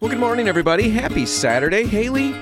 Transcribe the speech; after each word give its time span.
Well, 0.00 0.08
good 0.10 0.18
morning, 0.18 0.48
everybody. 0.48 0.88
Happy 0.88 1.26
Saturday. 1.26 1.84
Haley, 1.84 2.32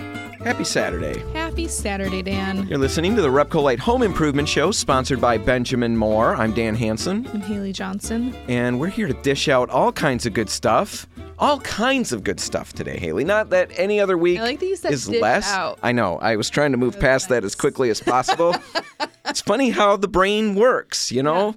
happy 0.44 0.62
Saturday. 0.62 1.18
Happy 1.32 1.66
Saturday, 1.66 2.22
Dan. 2.22 2.68
You're 2.68 2.78
listening 2.78 3.16
to 3.16 3.22
the 3.22 3.28
Repcolite 3.28 3.80
Home 3.80 4.02
Improvement 4.02 4.48
Show, 4.48 4.70
sponsored 4.70 5.20
by 5.20 5.38
Benjamin 5.38 5.96
Moore. 5.96 6.36
I'm 6.36 6.54
Dan 6.54 6.76
Hanson, 6.76 7.28
I'm 7.34 7.40
Haley 7.40 7.72
Johnson. 7.72 8.32
and 8.46 8.78
we're 8.78 8.86
here 8.88 9.08
to 9.08 9.14
dish 9.22 9.48
out 9.48 9.70
all 9.70 9.90
kinds 9.90 10.24
of 10.24 10.34
good 10.34 10.48
stuff. 10.48 11.08
All 11.40 11.58
kinds 11.60 12.12
of 12.12 12.22
good 12.24 12.38
stuff 12.40 12.72
today, 12.72 12.98
Haley. 12.98 13.24
Not 13.24 13.50
that 13.50 13.70
any 13.76 14.00
other 14.00 14.16
week 14.18 14.38
I 14.38 14.42
like 14.42 14.60
that 14.60 14.66
you 14.66 14.76
said 14.76 14.92
is 14.92 15.06
dish 15.06 15.20
less. 15.20 15.50
out. 15.50 15.78
I 15.82 15.90
know. 15.92 16.18
I 16.18 16.36
was 16.36 16.50
trying 16.50 16.72
to 16.72 16.78
move 16.78 16.98
past 16.98 17.28
that 17.28 17.44
as 17.44 17.54
quickly 17.56 17.90
as 17.90 18.00
possible. 18.00 18.54
it's 19.24 19.40
funny 19.40 19.70
how 19.70 19.96
the 19.96 20.08
brain 20.08 20.54
works, 20.54 21.10
you 21.12 21.22
know? 21.22 21.54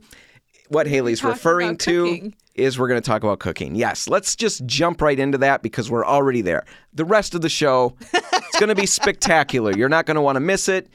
What 0.72 0.88
Haley's 0.88 1.22
referring 1.22 1.76
to 1.80 2.06
cooking. 2.06 2.36
is 2.56 2.80
we're 2.80 2.88
going 2.88 3.02
to 3.02 3.06
talk 3.06 3.24
about 3.24 3.40
cooking. 3.40 3.76
Yes, 3.76 4.08
let's 4.08 4.38
just 4.38 4.66
jump 4.66 5.02
right 5.02 5.20
into 5.20 5.38
that 5.40 5.62
because 5.62 5.92
we're 5.92 6.06
already 6.06 6.40
there. 6.42 6.64
The 6.94 7.04
rest 7.04 7.36
of 7.36 7.42
the 7.42 7.50
show, 7.50 7.98
it's 8.14 8.58
going 8.58 8.70
to 8.70 8.76
be 8.76 8.86
spectacular. 8.86 9.74
You're 9.76 9.90
not 9.90 10.06
going 10.06 10.16
to 10.16 10.22
want 10.22 10.38
to 10.38 10.40
miss 10.40 10.70
it. 10.70 10.88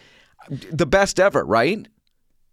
The 0.48 0.86
best 0.86 1.20
ever, 1.20 1.45
right? 1.45 1.86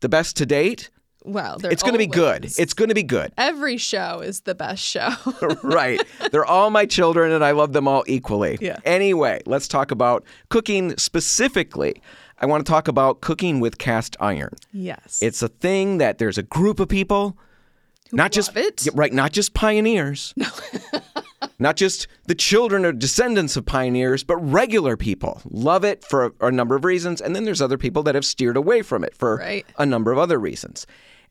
The 0.02 0.10
best 0.10 0.36
to 0.38 0.46
date. 0.46 0.90
Well, 1.24 1.60
they're 1.60 1.72
It's 1.72 1.82
going 1.82 1.94
to 1.94 1.98
be 1.98 2.08
good. 2.08 2.52
It's 2.58 2.74
going 2.74 2.90
to 2.90 2.96
be 2.96 3.04
good. 3.04 3.32
Every 3.38 3.78
show 3.78 4.20
is 4.20 4.42
the 4.42 4.54
best 4.54 4.84
show. 4.84 5.12
right. 5.64 6.02
They're 6.32 6.44
all 6.44 6.70
my 6.72 6.86
children 6.86 7.32
and 7.32 7.46
I 7.46 7.52
love 7.52 7.72
them 7.72 7.88
all 7.88 8.04
equally. 8.06 8.58
Yeah. 8.60 8.80
Anyway, 8.84 9.42
let's 9.46 9.70
talk 9.70 9.92
about 9.92 10.26
cooking 10.50 10.98
specifically. 10.98 12.02
I 12.44 12.46
want 12.46 12.66
to 12.66 12.70
talk 12.70 12.90
about 12.90 13.22
cooking 13.22 13.62
with 13.62 13.78
cast 13.78 14.18
iron. 14.20 14.54
yes. 14.74 15.20
It's 15.22 15.42
a 15.42 15.48
thing 15.48 15.98
that 16.00 16.18
there's 16.18 16.38
a 16.38 16.44
group 16.44 16.82
of 16.82 16.90
people, 16.90 17.38
not 18.12 18.34
just 18.34 18.56
it. 18.58 18.86
Right, 18.94 19.14
not 19.14 19.32
just 19.32 19.54
pioneers. 19.54 20.34
not 21.60 21.78
just 21.78 22.08
the 22.26 22.36
children 22.36 22.84
or 22.86 22.92
descendants 22.92 23.56
of 23.56 23.66
pioneers, 23.66 24.26
but 24.26 24.36
regular 24.38 24.98
people 24.98 25.42
love 25.50 25.86
it 25.86 26.04
for 26.04 26.26
a, 26.42 26.48
a 26.48 26.52
number 26.52 26.76
of 26.76 26.84
reasons, 26.84 27.22
and 27.22 27.34
then 27.34 27.46
there's 27.46 27.62
other 27.62 27.78
people 27.78 28.04
that 28.04 28.14
have 28.16 28.26
steered 28.26 28.58
away 28.58 28.82
from 28.82 29.06
it 29.06 29.16
for 29.16 29.38
Right. 29.38 29.66
a 29.78 29.86
number 29.86 30.12
of 30.12 30.18
other 30.18 30.38
reasons. 30.38 30.86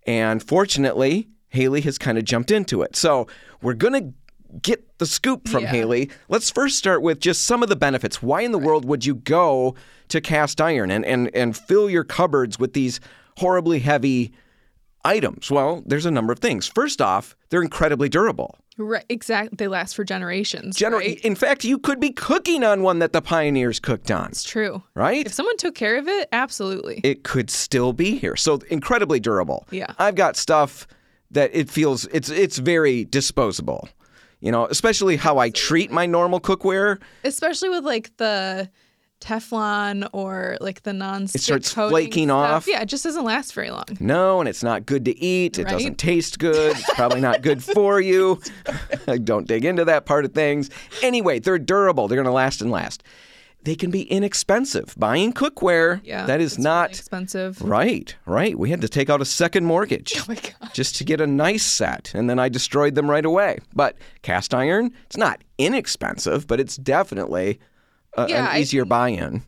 And 0.07 0.43
fortunately, 0.43 1.29
Haley 1.51 1.83
has 1.83 1.99
kind 1.99 2.17
of 2.17 2.25
jumped 2.25 2.51
into 2.51 2.81
it. 2.81 2.97
So 2.97 3.27
we're 3.61 3.75
going 3.75 3.93
to 4.03 4.15
get 4.61 4.99
the 4.99 5.07
scoop 5.07 5.49
from 5.49 5.63
Yeah. 5.63 5.71
Haley. 5.71 6.11
Let's 6.29 6.51
first 6.51 6.77
start 6.77 7.01
with 7.03 7.21
just 7.21 7.45
some 7.45 7.63
of 7.63 7.69
the 7.69 7.77
benefits. 7.77 8.23
Why 8.23 8.43
in 8.43 8.53
the 8.53 8.59
world 8.59 8.85
would 8.85 9.05
you 9.07 9.15
go 9.15 9.75
to 10.09 10.21
cast 10.21 10.61
iron 10.61 10.91
and, 10.91 11.05
and, 11.07 11.31
and 11.35 11.57
fill 11.57 11.89
your 11.89 12.05
cupboards 12.05 12.59
with 12.59 12.73
these 12.75 13.01
horribly 13.39 13.79
heavy 13.79 14.33
items? 15.05 15.51
Well, 15.51 15.83
there's 15.87 16.07
a 16.07 16.11
number 16.11 16.33
of 16.33 16.39
things. 16.41 16.67
First 16.69 17.01
off, 17.01 17.35
they're 17.51 17.63
incredibly 17.63 18.09
durable. 18.09 18.57
right. 18.79 19.05
Exactly. 19.09 19.57
They 19.57 19.69
last 19.69 19.95
for 19.95 20.05
generations. 20.05 20.77
Gener- 20.77 20.99
right? 20.99 21.19
In 21.21 21.35
fact, 21.35 21.65
you 21.65 21.79
could 21.79 22.01
be 22.01 22.11
cooking 22.11 22.63
on 22.65 22.83
one 22.83 22.99
that 23.01 23.13
the 23.13 23.23
pioneers 23.23 23.81
cooked 23.81 24.11
on, 24.11 24.29
It's 24.29 24.45
true. 24.45 24.83
right? 24.95 25.25
If 25.27 25.33
someone 25.33 25.57
took 25.57 25.75
care 25.75 25.97
of 25.99 26.09
it, 26.09 26.29
absolutely. 26.33 27.01
it 27.05 27.23
could 27.25 27.51
still 27.51 27.93
be 27.93 28.19
here. 28.19 28.37
So 28.37 28.61
incredibly 28.71 29.21
durable. 29.21 29.67
Yeah. 29.71 29.93
I've 29.99 30.15
got 30.15 30.37
stuff 30.37 30.87
that 31.31 31.51
it 31.55 31.71
feels 31.71 32.05
it's 32.07 32.29
it's 32.29 32.59
very 32.59 33.05
disposable. 33.07 33.89
You 34.43 34.51
know, 34.53 34.67
especially 34.67 35.17
how 35.17 35.39
I 35.39 35.49
treat 35.51 35.91
my 35.91 36.05
normal 36.05 36.41
cookware. 36.41 37.01
Especially 37.25 37.69
with 37.71 37.85
like 37.85 38.15
the 38.19 38.69
Teflon 39.21 40.09
or 40.13 40.57
like 40.61 40.83
the 40.83 40.93
non-stick 40.93 41.41
starts 41.41 41.73
flaking 41.73 42.27
stuff. 42.27 42.51
off. 42.51 42.67
Yeah, 42.69 42.83
it 42.83 42.87
just 42.87 43.05
doesn't 43.05 43.25
last 43.25 43.55
very 43.55 43.71
long. 43.71 43.85
No, 44.01 44.41
and 44.41 44.49
it's 44.49 44.65
not 44.65 44.85
good 44.85 45.05
to 45.05 45.17
eat. 45.17 45.59
It 45.61 45.65
Right? 45.67 45.71
doesn't 45.73 45.97
taste 45.97 46.41
good. 46.41 46.73
It's 46.77 46.95
probably 46.95 47.21
not 47.21 47.41
good 47.43 47.63
for 47.75 48.01
you. 48.01 48.41
Don't 49.25 49.47
dig 49.47 49.65
into 49.65 49.85
that 49.85 50.07
part 50.07 50.25
of 50.25 50.33
things. 50.33 50.71
Anyway, 51.03 51.39
they're 51.39 51.59
durable. 51.61 52.09
They're 52.09 52.17
going 52.17 52.27
to 52.27 52.33
last 52.33 52.61
and 52.61 52.71
last. 52.73 53.05
They 53.65 53.77
can 53.77 53.91
be 53.93 54.03
inexpensive. 54.03 54.95
Buying 54.99 55.33
cookware, 55.33 56.01
Yeah. 56.03 56.27
that 56.27 56.41
is 56.41 56.53
it's 56.53 56.59
really 56.59 56.65
not 56.65 56.91
expensive. 56.91 57.63
Right, 57.63 58.15
right. 58.27 58.59
We 58.59 58.71
had 58.71 58.81
to 58.81 58.89
take 58.89 59.09
out 59.09 59.21
a 59.21 59.25
second 59.25 59.67
mortgage 59.67 60.15
Oh 60.19 60.25
my 60.29 60.35
god. 60.35 60.75
just 60.75 60.97
to 60.97 61.05
get 61.05 61.21
a 61.21 61.27
nice 61.27 61.63
set, 61.65 62.13
and 62.15 62.29
then 62.29 62.39
I 62.41 62.49
destroyed 62.49 62.97
them 62.97 63.09
right 63.09 63.25
away. 63.25 63.59
But 63.75 63.97
cast 64.23 64.53
iron, 64.53 64.91
it's 65.07 65.17
not 65.17 65.43
inexpensive, 65.59 66.47
but 66.49 66.59
it's 66.59 66.77
definitely 66.77 67.61
a, 68.17 68.29
Yeah, 68.29 68.53
an 68.53 68.61
easier 68.61 68.85
buy-in. 68.85 69.43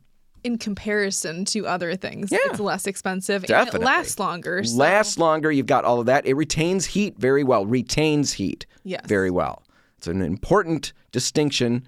In 0.45 0.59
comparison 0.59 1.45
to 1.47 1.67
other 1.67 1.97
things, 1.97 2.31
Yeah. 2.31 2.39
it's 2.45 2.61
less 2.61 2.87
expensive 2.87 3.43
and 3.43 3.49
Definitely. 3.49 3.81
it 3.81 3.85
lasts 3.87 4.19
longer. 4.21 4.63
so- 4.63 4.77
Lasts 4.77 5.19
longer. 5.19 5.51
You've 5.51 5.67
got 5.67 5.85
all 5.85 5.99
of 6.01 6.07
that. 6.07 6.25
It 6.27 6.35
retains 6.35 6.85
heat 6.87 7.15
very 7.19 7.43
well. 7.43 7.65
Retains 7.67 8.35
heat 8.35 8.67
Yes. 8.85 9.01
very 9.09 9.31
well. 9.31 9.63
It's 9.99 10.07
an 10.07 10.21
important 10.23 10.93
distinction 11.13 11.83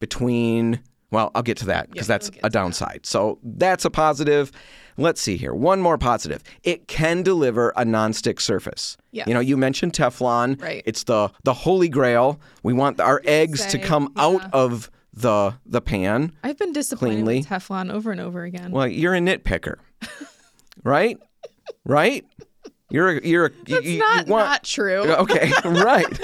between. 0.00 0.80
Well, 1.10 1.30
I'll 1.34 1.42
get 1.42 1.56
to 1.58 1.66
that 1.66 1.90
because 1.90 2.08
Yeah, 2.08 2.14
that's 2.14 2.30
we'll 2.30 2.38
a 2.38 2.40
to 2.40 2.42
that. 2.42 2.52
downside. 2.52 3.00
So 3.06 3.38
that's 3.42 3.84
a 3.84 3.90
positive. 3.90 4.52
Let's 4.96 5.20
see 5.20 5.36
here. 5.36 5.54
One 5.54 5.80
more 5.80 5.96
positive. 5.98 6.42
It 6.62 6.86
can 6.86 7.22
deliver 7.22 7.70
a 7.70 7.84
nonstick 7.84 8.40
surface. 8.40 8.96
Yes. 9.12 9.26
You 9.26 9.34
know, 9.34 9.40
you 9.40 9.56
mentioned 9.56 9.92
Teflon. 9.94 10.60
Right. 10.60 10.82
It's 10.84 11.04
the 11.04 11.30
the 11.44 11.54
holy 11.54 11.88
grail. 11.88 12.40
We 12.62 12.72
want 12.72 13.00
our 13.00 13.22
eggs 13.24 13.64
to 13.66 13.78
come 13.78 14.12
yeah. 14.16 14.24
out 14.24 14.54
of 14.54 14.90
the 15.12 15.54
the 15.66 15.80
pan. 15.80 16.32
I've 16.44 16.58
been 16.58 16.72
disappointed 16.72 17.14
cleanly. 17.14 17.38
with 17.38 17.48
Teflon 17.48 17.90
over 17.92 18.12
and 18.12 18.20
over 18.20 18.44
again. 18.44 18.70
Well, 18.72 18.86
you're 18.86 19.14
a 19.14 19.20
nitpicker, 19.20 19.76
right? 20.84 21.18
Right? 21.84 22.24
You're 22.90 23.18
a, 23.18 23.26
you're 23.26 23.46
a, 23.46 23.50
That's 23.68 23.84
you, 23.86 23.92
you 23.92 23.98
not 24.00 24.26
want 24.26 24.48
not 24.48 24.64
true. 24.64 25.00
okay, 25.22 25.50
right? 25.64 26.18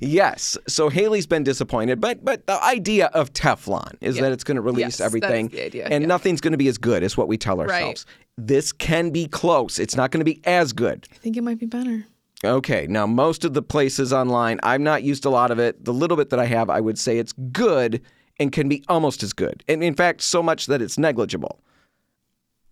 yes. 0.00 0.56
So 0.68 0.88
Haley's 0.88 1.26
been 1.26 1.42
disappointed, 1.44 2.00
but 2.00 2.24
but 2.24 2.46
the 2.46 2.62
idea 2.62 3.06
of 3.06 3.32
Teflon 3.32 3.94
is 4.00 4.16
Yeah. 4.16 4.22
that 4.22 4.32
it's 4.32 4.44
going 4.44 4.56
to 4.56 4.60
release 4.62 4.80
Yes, 4.82 4.96
that 4.98 5.04
is 5.04 5.06
everything, 5.06 5.48
the 5.48 5.64
idea, 5.64 5.86
and 5.90 6.02
yeah. 6.02 6.08
nothing's 6.08 6.40
going 6.40 6.52
to 6.52 6.58
be 6.58 6.68
as 6.68 6.78
good 6.78 7.02
as 7.02 7.16
what 7.16 7.28
we 7.28 7.36
tell 7.36 7.60
ourselves. 7.60 8.06
This 8.38 8.72
can 8.72 9.10
be 9.10 9.26
close. 9.26 9.78
It's 9.78 9.96
not 9.96 10.10
going 10.10 10.20
to 10.20 10.24
be 10.24 10.40
as 10.44 10.72
good. 10.72 11.06
I 11.12 11.16
think 11.16 11.36
it 11.36 11.42
might 11.42 11.58
be 11.58 11.66
better. 11.66 12.06
Okay, 12.44 12.86
now 12.88 13.06
most 13.06 13.44
of 13.44 13.54
the 13.54 13.62
places 13.62 14.12
online, 14.12 14.58
I've 14.64 14.80
not 14.80 15.04
used 15.04 15.24
a 15.24 15.30
lot 15.30 15.50
of 15.52 15.58
it. 15.60 15.84
The 15.84 15.92
little 15.92 16.16
bit 16.16 16.30
that 16.30 16.40
I 16.40 16.46
have, 16.46 16.70
I 16.70 16.80
would 16.80 16.98
say 16.98 17.18
it's 17.18 17.32
good 17.52 18.00
and 18.40 18.50
can 18.50 18.68
be 18.68 18.82
almost 18.88 19.22
as 19.22 19.32
good. 19.32 19.62
And 19.68 19.84
in 19.84 19.94
fact, 19.94 20.22
so 20.22 20.42
much 20.42 20.66
that 20.66 20.82
it's 20.82 20.98
negligible. 20.98 21.60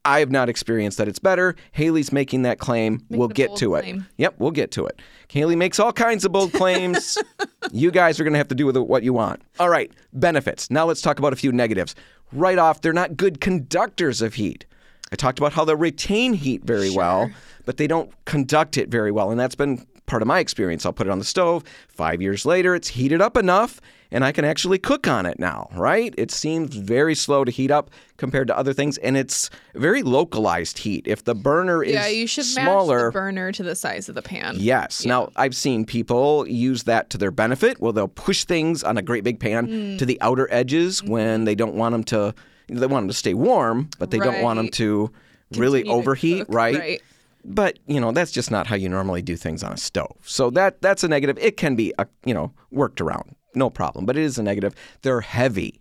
I 0.04 0.20
have 0.20 0.30
not 0.30 0.48
experienced 0.48 0.98
that 0.98 1.08
it's 1.08 1.18
better. 1.18 1.54
Haley's 1.72 2.12
making 2.12 2.42
that 2.42 2.58
claim. 2.58 3.04
we'll 3.10 3.28
get 3.28 3.54
to 3.56 3.74
it. 3.74 3.82
claim. 3.82 4.06
Yep, 4.16 4.36
we'll 4.38 4.50
get 4.50 4.70
to 4.72 4.86
it. 4.86 5.00
Haley 5.28 5.56
makes 5.56 5.78
all 5.78 5.92
kinds 5.92 6.24
of 6.24 6.32
bold 6.32 6.52
claims. 6.52 7.18
you 7.72 7.90
guys 7.90 8.18
are 8.18 8.24
going 8.24 8.32
to 8.32 8.38
have 8.38 8.48
to 8.48 8.54
do 8.54 8.66
with 8.66 8.76
it 8.76 8.86
what 8.86 9.02
you 9.02 9.12
want. 9.12 9.42
All 9.58 9.68
right, 9.68 9.92
benefits. 10.12 10.70
Now 10.70 10.86
let's 10.86 11.02
talk 11.02 11.18
about 11.18 11.32
a 11.32 11.36
few 11.36 11.52
negatives. 11.52 11.94
Right 12.32 12.58
off, 12.58 12.80
they're 12.80 12.92
not 12.92 13.16
good 13.16 13.40
conductors 13.40 14.22
of 14.22 14.34
heat. 14.34 14.64
I 15.12 15.16
talked 15.16 15.38
about 15.38 15.52
how 15.52 15.64
they 15.64 15.74
retain 15.74 16.34
heat 16.34 16.64
very 16.64 16.90
well, 16.90 17.30
but 17.64 17.76
they 17.76 17.88
don't 17.88 18.12
conduct 18.26 18.78
it 18.78 18.88
very 18.88 19.10
well. 19.10 19.30
And 19.30 19.40
that's 19.40 19.56
been 19.56 19.84
part 20.10 20.22
of 20.22 20.28
my 20.28 20.40
experience. 20.40 20.84
I'll 20.84 20.92
put 20.92 21.06
it 21.06 21.10
on 21.10 21.18
the 21.20 21.24
stove. 21.24 21.62
Five 21.88 22.20
years 22.20 22.44
later, 22.44 22.74
it's 22.74 22.88
heated 22.88 23.20
up 23.22 23.36
enough 23.36 23.80
and 24.12 24.24
I 24.24 24.32
can 24.32 24.44
actually 24.44 24.78
cook 24.78 25.06
on 25.06 25.24
it 25.24 25.38
now, 25.38 25.68
right? 25.72 26.12
It 26.18 26.32
seems 26.32 26.74
very 26.74 27.14
slow 27.14 27.44
to 27.44 27.50
heat 27.52 27.70
up 27.70 27.90
compared 28.16 28.48
to 28.48 28.58
other 28.58 28.72
things, 28.72 28.98
and 28.98 29.16
it's 29.16 29.50
very 29.76 30.02
localized 30.02 30.78
heat. 30.78 31.06
If 31.06 31.22
the 31.22 31.34
burner 31.36 31.84
is 31.84 31.92
yeah, 31.94 32.08
you 32.08 32.26
should 32.26 32.44
smaller, 32.44 33.04
match 33.04 33.12
the 33.14 33.18
burner 33.20 33.52
to 33.52 33.62
the 33.62 33.76
size 33.76 34.08
of 34.08 34.16
the 34.16 34.22
pan. 34.22 34.56
Yes. 34.58 35.06
Now, 35.06 35.30
I've 35.36 35.54
seen 35.54 35.84
people 35.86 36.44
use 36.48 36.82
that 36.84 37.08
to 37.10 37.18
their 37.18 37.30
benefit. 37.30 37.80
Well, 37.80 37.92
they'll 37.92 38.08
push 38.08 38.42
things 38.42 38.82
on 38.82 38.98
a 38.98 39.02
great 39.02 39.22
big 39.22 39.38
pan 39.38 39.68
Mm. 39.68 39.98
to 39.98 40.04
the 40.06 40.20
outer 40.20 40.48
edges 40.50 41.00
Mm-hmm. 41.00 41.10
when 41.12 41.44
they 41.44 41.54
don't 41.54 41.74
want 41.76 41.92
them 41.92 42.02
to. 42.04 42.34
They 42.66 42.86
want 42.86 43.04
them 43.04 43.08
to 43.08 43.14
stay 43.14 43.34
warm, 43.34 43.90
but 44.00 44.10
they 44.10 44.18
don't 44.18 44.42
want 44.42 44.56
them 44.56 44.70
to 44.70 45.12
really 45.56 45.80
Continue 45.82 45.84
to 45.84 45.98
overheat, 46.00 46.46
cook, 46.46 46.54
right? 46.54 46.76
right. 46.78 47.02
But 47.44 47.78
you 47.86 48.00
know 48.00 48.12
that's 48.12 48.30
just 48.30 48.50
not 48.50 48.66
how 48.66 48.76
you 48.76 48.88
normally 48.88 49.22
do 49.22 49.36
things 49.36 49.62
on 49.62 49.72
a 49.72 49.76
stove. 49.76 50.16
So 50.22 50.50
that 50.50 50.82
that's 50.82 51.04
a 51.04 51.08
negative. 51.08 51.38
It 51.38 51.56
can 51.56 51.76
be 51.76 51.92
a, 51.98 52.06
you 52.24 52.34
know 52.34 52.52
worked 52.70 53.00
around, 53.00 53.34
no 53.54 53.70
problem. 53.70 54.06
But 54.06 54.16
it 54.16 54.24
is 54.24 54.38
a 54.38 54.42
negative. 54.42 54.74
They're 55.02 55.22
heavy. 55.22 55.80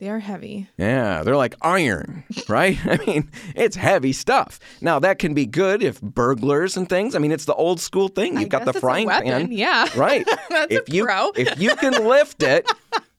They 0.00 0.08
are 0.08 0.18
heavy. 0.18 0.66
Yeah, 0.78 1.22
they're 1.22 1.36
like 1.36 1.54
iron, 1.60 2.24
right? 2.48 2.78
I 2.86 2.96
mean, 3.04 3.30
it's 3.54 3.76
heavy 3.76 4.14
stuff. 4.14 4.58
Now 4.80 4.98
that 4.98 5.18
can 5.18 5.34
be 5.34 5.44
good 5.44 5.82
if 5.82 6.00
burglars 6.00 6.76
and 6.76 6.88
things. 6.88 7.14
I 7.14 7.18
mean, 7.18 7.32
it's 7.32 7.44
the 7.44 7.54
old 7.54 7.80
school 7.80 8.08
thing. 8.08 8.38
You've 8.40 8.48
got 8.48 8.64
guess 8.64 8.74
the 8.74 8.80
frying 8.80 9.08
pan, 9.08 9.52
yeah. 9.52 9.86
right? 9.96 10.26
That's 10.48 10.72
if 10.72 10.88
a 10.88 10.92
you 10.92 11.04
pro. 11.04 11.32
if 11.36 11.60
you 11.60 11.76
can 11.76 12.08
lift 12.08 12.42
it, 12.42 12.66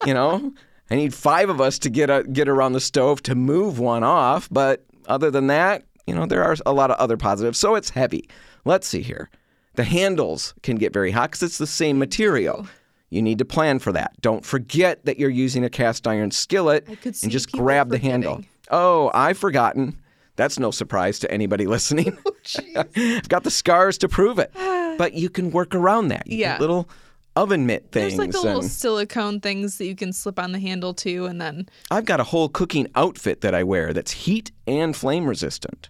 you 0.07 0.15
know, 0.15 0.51
I 0.89 0.95
need 0.95 1.13
five 1.13 1.49
of 1.49 1.61
us 1.61 1.77
to 1.79 1.91
get 1.91 2.09
a, 2.09 2.23
get 2.23 2.49
around 2.49 2.73
the 2.73 2.81
stove 2.81 3.21
to 3.23 3.35
move 3.35 3.77
one 3.77 4.03
off. 4.03 4.49
But 4.49 4.83
other 5.05 5.29
than 5.29 5.47
that, 5.47 5.83
you 6.07 6.13
know, 6.15 6.25
there 6.25 6.43
are 6.43 6.55
a 6.65 6.73
lot 6.73 6.91
of 6.91 6.97
other 6.97 7.17
positives. 7.17 7.57
So 7.59 7.75
it's 7.75 7.89
heavy. 7.91 8.27
Let's 8.65 8.87
see 8.87 9.01
here. 9.01 9.29
The 9.75 9.83
handles 9.83 10.53
can 10.63 10.75
get 10.75 10.91
very 10.93 11.11
hot 11.11 11.31
because 11.31 11.43
it's 11.43 11.57
the 11.57 11.67
same 11.67 11.97
material. 11.97 12.67
You 13.09 13.21
need 13.21 13.37
to 13.39 13.45
plan 13.45 13.79
for 13.79 13.91
that. 13.93 14.13
Don't 14.21 14.45
forget 14.45 15.05
that 15.05 15.19
you're 15.19 15.29
using 15.29 15.63
a 15.65 15.69
cast 15.69 16.07
iron 16.07 16.31
skillet 16.31 16.87
and 16.87 17.31
just 17.31 17.51
grab 17.51 17.89
the 17.89 17.97
handle. 17.97 18.41
Oh, 18.69 19.11
I've 19.13 19.37
forgotten. 19.37 19.97
That's 20.37 20.57
no 20.59 20.71
surprise 20.71 21.19
to 21.19 21.31
anybody 21.31 21.67
listening. 21.75 22.17
Oh, 22.25 22.31
I've 22.95 23.27
got 23.29 23.43
the 23.43 23.51
scars 23.51 23.97
to 23.99 24.07
prove 24.09 24.39
it. 24.39 24.51
But 24.97 25.13
you 25.13 25.29
can 25.29 25.51
work 25.51 25.73
around 25.73 26.09
that. 26.09 26.27
You 26.27 26.37
Yeah. 26.39 26.57
little 26.59 26.87
oven 27.35 27.65
mitt 27.65 27.91
things. 27.91 28.15
There's 28.15 28.17
like 28.17 28.31
the 28.31 28.41
little 28.41 28.61
silicone 28.61 29.39
things 29.39 29.77
that 29.77 29.85
you 29.85 29.95
can 29.95 30.11
slip 30.13 30.37
on 30.39 30.51
the 30.51 30.59
handle 30.59 30.93
too, 30.93 31.25
and 31.25 31.39
then 31.39 31.67
I've 31.89 32.05
got 32.05 32.19
a 32.19 32.25
whole 32.25 32.49
cooking 32.49 32.87
outfit 32.95 33.41
that 33.41 33.55
I 33.55 33.63
wear 33.63 33.93
that's 33.93 34.11
heat 34.11 34.51
and 34.67 34.95
flame 34.95 35.25
resistant. 35.25 35.89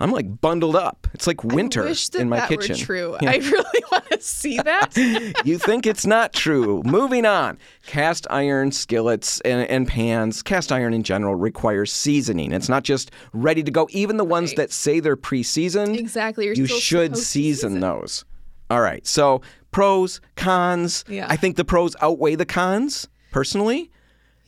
I'm 0.00 0.12
like 0.12 0.40
bundled 0.40 0.76
up. 0.76 1.08
It's 1.12 1.26
like 1.26 1.42
winter 1.42 1.82
I 1.82 1.86
wish 1.86 2.08
that 2.10 2.20
in 2.20 2.28
my 2.28 2.36
that 2.36 2.48
kitchen. 2.48 2.76
were 2.76 2.84
true. 2.84 3.16
I 3.20 3.36
really 3.38 3.82
want 3.90 4.08
to 4.12 4.20
see 4.20 4.56
that. 4.58 4.96
you 5.44 5.58
think 5.58 5.86
it's 5.86 6.06
not 6.06 6.32
true. 6.32 6.82
Moving 6.84 7.26
on. 7.26 7.58
Cast 7.84 8.24
iron 8.30 8.70
skillets 8.70 9.40
and, 9.40 9.68
and 9.68 9.88
pans, 9.88 10.40
cast 10.40 10.70
iron 10.70 10.94
in 10.94 11.02
general 11.02 11.34
requires 11.34 11.92
seasoning. 11.92 12.52
It's 12.52 12.68
not 12.68 12.84
just 12.84 13.10
ready 13.32 13.64
to 13.64 13.72
go. 13.72 13.88
Even 13.90 14.18
the 14.18 14.24
ones 14.24 14.50
Right. 14.50 14.58
that 14.58 14.72
say 14.72 15.00
they're 15.00 15.16
pre 15.16 15.42
seasoned, 15.42 15.96
exactly. 15.96 16.44
You're 16.46 16.54
you 16.54 16.66
should 16.68 17.14
to 17.14 17.20
season 17.20 17.80
those. 17.80 18.24
All 18.70 18.80
right. 18.80 19.06
So, 19.06 19.40
pros, 19.70 20.20
cons. 20.36 21.04
Yeah. 21.08 21.26
I 21.28 21.36
think 21.36 21.56
the 21.56 21.64
pros 21.64 21.96
outweigh 22.00 22.34
the 22.34 22.46
cons, 22.46 23.08
personally. 23.30 23.90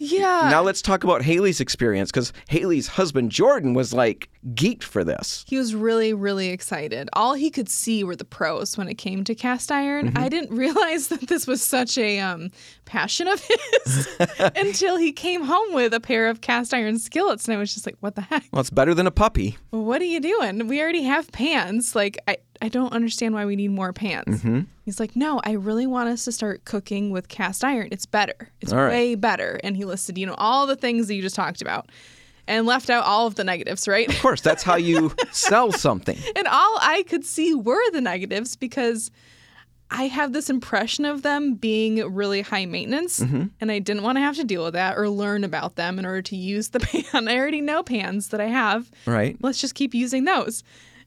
Yeah. 0.02 0.48
Now 0.50 0.62
let's 0.62 0.80
talk 0.80 1.04
about 1.04 1.20
Haley's 1.20 1.60
experience 1.60 2.10
because 2.10 2.32
Haley's 2.48 2.88
husband, 2.88 3.30
Jordan, 3.30 3.74
was 3.74 3.92
like 3.92 4.30
geeked 4.54 4.82
for 4.82 5.04
this. 5.04 5.44
He 5.46 5.58
was 5.58 5.74
really, 5.74 6.14
really 6.14 6.48
excited. 6.48 7.10
All 7.12 7.34
he 7.34 7.50
could 7.50 7.68
see 7.68 8.02
were 8.02 8.16
the 8.16 8.24
pros 8.24 8.78
when 8.78 8.88
it 8.88 8.94
came 8.94 9.24
to 9.24 9.34
cast 9.34 9.70
iron. 9.70 10.08
Mm-hmm. 10.08 10.18
I 10.18 10.30
didn't 10.30 10.56
realize 10.56 11.08
that 11.08 11.28
this 11.28 11.46
was 11.46 11.62
such 11.62 11.98
a 11.98 12.18
um, 12.18 12.50
passion 12.86 13.28
of 13.28 13.44
his 13.44 14.08
until 14.56 14.96
he 14.96 15.12
came 15.12 15.44
home 15.44 15.74
with 15.74 15.92
a 15.92 16.00
pair 16.00 16.28
of 16.28 16.40
cast 16.40 16.72
iron 16.72 16.98
skillets, 16.98 17.46
and 17.46 17.54
I 17.54 17.58
was 17.58 17.74
just 17.74 17.84
like, 17.84 17.96
"What 18.00 18.14
the 18.14 18.22
heck? 18.22 18.44
Well, 18.52 18.60
it's 18.60 18.70
better 18.70 18.94
than 18.94 19.06
a 19.06 19.10
puppy. 19.10 19.58
What 19.68 20.00
are 20.00 20.06
you 20.06 20.20
doing? 20.20 20.66
We 20.66 20.80
already 20.80 21.02
have 21.02 21.30
pans. 21.30 21.94
Like, 21.94 22.18
I, 22.26 22.38
I 22.62 22.68
don't 22.68 22.94
understand 22.94 23.34
why 23.34 23.44
we 23.44 23.54
need 23.54 23.70
more 23.70 23.92
pans." 23.92 24.42
Mm-hmm. 24.42 24.60
He's 24.90 25.00
like, 25.00 25.14
"No, 25.14 25.40
I 25.44 25.52
really 25.52 25.86
want 25.86 26.08
us 26.08 26.24
to 26.24 26.32
start 26.32 26.64
cooking 26.64 27.10
with 27.10 27.28
cast 27.28 27.64
iron. 27.64 27.88
It's 27.92 28.06
better. 28.06 28.50
It's 28.60 28.72
right. 28.72 28.88
way 28.88 29.14
better." 29.14 29.60
And 29.62 29.76
he 29.76 29.84
listed, 29.84 30.18
you 30.18 30.26
know, 30.26 30.34
all 30.36 30.66
the 30.66 30.76
things 30.76 31.06
that 31.06 31.14
you 31.14 31.22
just 31.22 31.36
talked 31.36 31.62
about. 31.62 31.88
And 32.48 32.66
left 32.66 32.90
out 32.90 33.04
all 33.04 33.28
of 33.28 33.36
the 33.36 33.44
negatives, 33.44 33.86
right? 33.86 34.08
Of 34.08 34.18
course, 34.20 34.40
that's 34.40 34.64
how 34.64 34.74
you 34.74 35.14
sell 35.30 35.70
something. 35.70 36.18
And 36.34 36.48
all 36.48 36.78
I 36.80 37.04
could 37.06 37.24
see 37.24 37.54
were 37.54 37.90
the 37.92 38.00
negatives 38.00 38.56
because 38.56 39.12
I 39.90 40.04
have 40.04 40.32
this 40.32 40.48
impression 40.48 41.04
of 41.04 41.22
them 41.22 41.54
being 41.54 41.98
really 42.12 42.42
high 42.42 42.66
maintenance, 42.66 43.20
mm-hmm. 43.20 43.46
and 43.60 43.72
I 43.72 43.80
didn't 43.80 44.02
want 44.02 44.16
to 44.16 44.22
have 44.22 44.36
to 44.36 44.44
deal 44.44 44.64
with 44.64 44.74
that 44.74 44.96
or 44.96 45.08
learn 45.08 45.42
about 45.42 45.76
them 45.76 45.98
in 45.98 46.06
order 46.06 46.22
to 46.22 46.36
use 46.36 46.68
the 46.68 46.80
pan. 47.12 47.28
I 47.28 47.36
already 47.36 47.60
know 47.60 47.82
pans 47.82 48.28
that 48.28 48.40
I 48.40 48.46
have. 48.46 48.90
Right. 49.06 49.36
Let's 49.40 49.60
just 49.60 49.74
keep 49.74 49.94
using 49.94 50.24
those. 50.24 50.62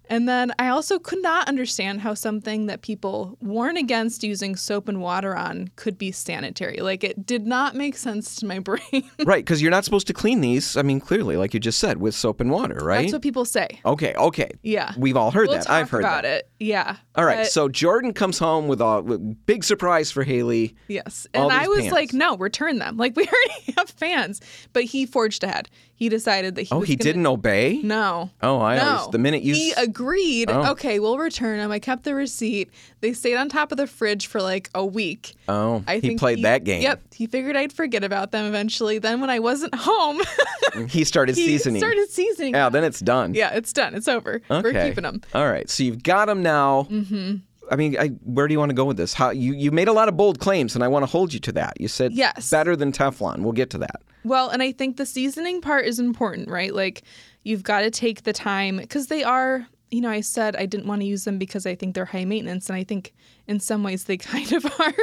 And 0.09 0.27
then 0.27 0.51
I 0.59 0.67
also 0.69 0.99
could 0.99 1.21
not 1.21 1.47
understand 1.47 2.01
how 2.01 2.13
something 2.13 2.65
that 2.67 2.81
people 2.81 3.37
warn 3.41 3.77
against 3.77 4.23
using 4.23 4.55
soap 4.55 4.89
and 4.89 5.01
water 5.01 5.35
on 5.35 5.69
could 5.75 5.97
be 5.97 6.11
sanitary. 6.11 6.77
Like 6.77 7.03
it 7.03 7.25
did 7.25 7.45
not 7.47 7.75
make 7.75 7.95
sense 7.95 8.35
to 8.37 8.45
my 8.45 8.59
brain. 8.63 9.09
Right, 9.25 9.43
because 9.43 9.61
you're 9.61 9.71
not 9.71 9.85
supposed 9.85 10.07
to 10.07 10.13
clean 10.13 10.41
these. 10.41 10.75
I 10.77 10.81
mean, 10.81 10.99
clearly, 10.99 11.37
like 11.37 11.53
you 11.53 11.59
just 11.59 11.79
said, 11.79 11.97
with 11.99 12.15
soap 12.15 12.41
and 12.41 12.51
water, 12.51 12.75
right? 12.83 13.01
That's 13.01 13.13
what 13.13 13.21
people 13.21 13.45
say. 13.45 13.79
okay, 13.85 14.13
okay. 14.15 14.51
Yeah. 14.61 14.93
We've 14.97 15.17
all 15.17 15.31
heard 15.31 15.47
We'll 15.47 15.57
that. 15.59 15.69
I've 15.69 15.89
heard 15.89 16.01
about 16.01 16.23
that. 16.23 16.39
it. 16.39 16.49
Yeah. 16.59 16.97
All 17.15 17.25
right, 17.25 17.37
But- 17.39 17.51
so 17.51 17.69
Jordan 17.69 18.11
comes 18.13 18.39
home 18.39 18.67
with 18.67 18.81
a 18.81 19.01
big 19.45 19.63
surprise 19.63 20.11
for 20.11 20.23
Haley. 20.23 20.75
Yes. 20.87 21.27
And 21.33 21.51
I 21.51 21.67
was 21.67 21.81
pans. 21.81 21.91
like, 21.91 22.13
no, 22.13 22.35
return 22.37 22.79
them. 22.79 22.97
Like, 22.97 23.15
we 23.15 23.23
already 23.27 23.73
have 23.77 23.89
fans. 23.89 24.41
But 24.73 24.85
he 24.85 25.05
forged 25.05 25.43
ahead. 25.43 25.69
He 25.95 26.09
decided 26.09 26.55
that 26.55 26.63
he 26.63 26.69
Oh, 26.71 26.81
he 26.81 26.95
gonna- 26.95 27.03
didn't 27.03 27.27
obey? 27.27 27.79
No. 27.83 28.31
Oh, 28.41 28.59
I 28.59 28.77
no. 28.77 28.83
always 28.89 29.11
the 29.11 29.19
minute 29.19 29.43
you 29.43 29.53
He 29.53 29.73
agreed. 29.77 30.49
Oh. 30.49 30.71
Okay, 30.71 30.99
we'll 30.99 31.19
return 31.19 31.59
them. 31.59 31.71
I 31.71 31.77
kept 31.79 32.03
the 32.03 32.15
receipt. 32.15 32.71
They 33.01 33.13
stayed 33.13 33.35
on 33.35 33.47
top 33.47 33.71
of 33.71 33.77
the 33.77 33.85
fridge 33.87 34.25
for 34.27 34.41
like 34.41 34.69
a 34.73 34.83
week. 34.83 35.35
Oh, 35.47 35.83
I 35.87 35.99
he 35.99 36.15
played 36.15 36.41
that 36.43 36.63
game. 36.63 36.81
Yep. 36.81 37.13
He 37.13 37.27
figured 37.27 37.55
I'd 37.55 37.71
forget 37.71 38.03
about 38.03 38.31
them 38.31 38.45
eventually. 38.45 38.97
Then 38.97 39.21
when 39.21 39.29
I 39.29 39.37
wasn't 39.39 39.75
home, 39.75 40.19
He 40.89 41.03
started 41.03 41.35
seasoning. 41.35 41.51
he 41.51 41.57
seasoning. 41.57 41.79
started 41.81 42.09
seasoning. 42.09 42.53
yeah, 42.55 42.63
them. 42.65 42.73
then 42.73 42.83
it's 42.85 42.99
done. 42.99 43.35
yeah, 43.35 43.51
it's 43.53 43.71
done. 43.71 43.93
It's 43.93 44.07
over. 44.07 44.41
We're 44.49 44.73
keeping 44.73 45.03
them. 45.03 45.21
All 45.35 45.47
right. 45.47 45.69
So 45.69 45.83
you've 45.83 46.01
got 46.01 46.25
them 46.25 46.41
now. 46.41 46.87
Mm-hmm. 46.89 47.02
Mm-hmm. 47.03 47.35
I 47.71 47.75
mean, 47.77 47.97
I, 47.97 48.09
where 48.25 48.47
do 48.47 48.53
you 48.53 48.59
want 48.59 48.69
to 48.71 48.75
go 48.75 48.85
with 48.85 48.97
this? 48.97 49.13
How 49.13 49.29
you 49.29 49.53
you 49.53 49.71
made 49.71 49.87
a 49.87 49.93
lot 49.93 50.09
of 50.09 50.17
bold 50.17 50.39
claims, 50.39 50.75
and 50.75 50.83
I 50.83 50.87
want 50.89 51.03
to 51.03 51.07
hold 51.07 51.33
you 51.33 51.39
to 51.41 51.51
that. 51.53 51.79
You 51.79 51.87
said 51.87 52.11
Yes. 52.13 52.49
better 52.49 52.75
than 52.75 52.91
Teflon. 52.91 53.39
We'll 53.39 53.53
get 53.53 53.69
to 53.71 53.77
that. 53.79 54.01
Well, 54.25 54.49
and 54.49 54.61
I 54.61 54.71
think 54.71 54.97
the 54.97 55.05
seasoning 55.05 55.61
part 55.61 55.85
is 55.85 55.99
important, 55.99 56.49
right? 56.49 56.73
Like 56.73 57.03
you've 57.43 57.63
got 57.63 57.81
to 57.81 57.91
take 57.91 58.23
the 58.23 58.33
time 58.33 58.77
because 58.77 59.07
they 59.07 59.23
are, 59.23 59.65
you 59.91 60.01
know, 60.01 60.09
I 60.09 60.21
said 60.21 60.55
I 60.55 60.65
didn't 60.65 60.87
want 60.87 61.01
to 61.01 61.05
use 61.07 61.23
them 61.25 61.37
because 61.37 61.65
I 61.65 61.75
think 61.75 61.95
they're 61.95 62.05
high 62.05 62.25
maintenance. 62.25 62.69
And 62.69 62.77
I 62.77 62.83
think 62.83 63.13
in 63.47 63.59
some 63.59 63.83
ways 63.83 64.05
they 64.05 64.17
kind 64.31 64.51
of 64.53 64.65
are. 64.79 64.93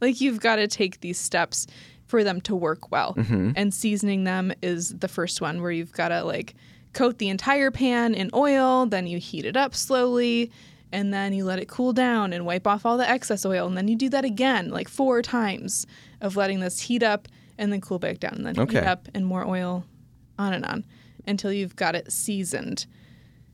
like 0.00 0.20
you've 0.20 0.40
got 0.40 0.56
to 0.56 0.66
take 0.68 1.00
these 1.00 1.18
steps 1.18 1.66
for 2.06 2.22
them 2.24 2.40
to 2.42 2.56
work 2.56 2.90
well. 2.90 3.14
Mm-hmm. 3.14 3.52
And 3.56 3.72
seasoning 3.72 4.24
them 4.24 4.52
is 4.62 4.98
the 4.98 5.08
first 5.08 5.40
one 5.40 5.60
where 5.62 5.70
you've 5.70 5.92
got 5.92 6.08
to 6.08 6.22
like 6.24 6.54
coat 6.92 7.18
the 7.18 7.28
entire 7.28 7.70
pan 7.70 8.14
in 8.14 8.30
oil, 8.34 8.84
then 8.86 9.06
you 9.06 9.18
heat 9.18 9.44
it 9.44 9.56
up 9.56 9.74
slowly. 9.74 10.50
And 10.92 11.14
then 11.14 11.32
you 11.32 11.44
let 11.44 11.58
it 11.60 11.68
cool 11.68 11.92
down 11.92 12.32
and 12.32 12.44
wipe 12.44 12.66
off 12.66 12.84
all 12.84 12.96
the 12.96 13.08
excess 13.08 13.46
oil. 13.46 13.66
And 13.66 13.76
then 13.76 13.86
you 13.86 13.96
do 13.96 14.08
that 14.08 14.24
again, 14.24 14.70
like 14.70 14.88
four 14.88 15.22
times 15.22 15.86
of 16.20 16.36
letting 16.36 16.60
this 16.60 16.80
heat 16.80 17.02
up 17.02 17.28
and 17.58 17.72
then 17.72 17.80
cool 17.80 17.98
back 17.98 18.18
down. 18.18 18.34
And 18.34 18.46
then 18.46 18.58
Okay. 18.58 18.80
heat 18.80 18.86
up 18.86 19.06
and 19.14 19.24
more 19.24 19.46
oil, 19.46 19.84
on 20.38 20.52
and 20.52 20.64
on, 20.64 20.84
until 21.26 21.52
you've 21.52 21.76
got 21.76 21.94
it 21.94 22.10
seasoned. 22.10 22.86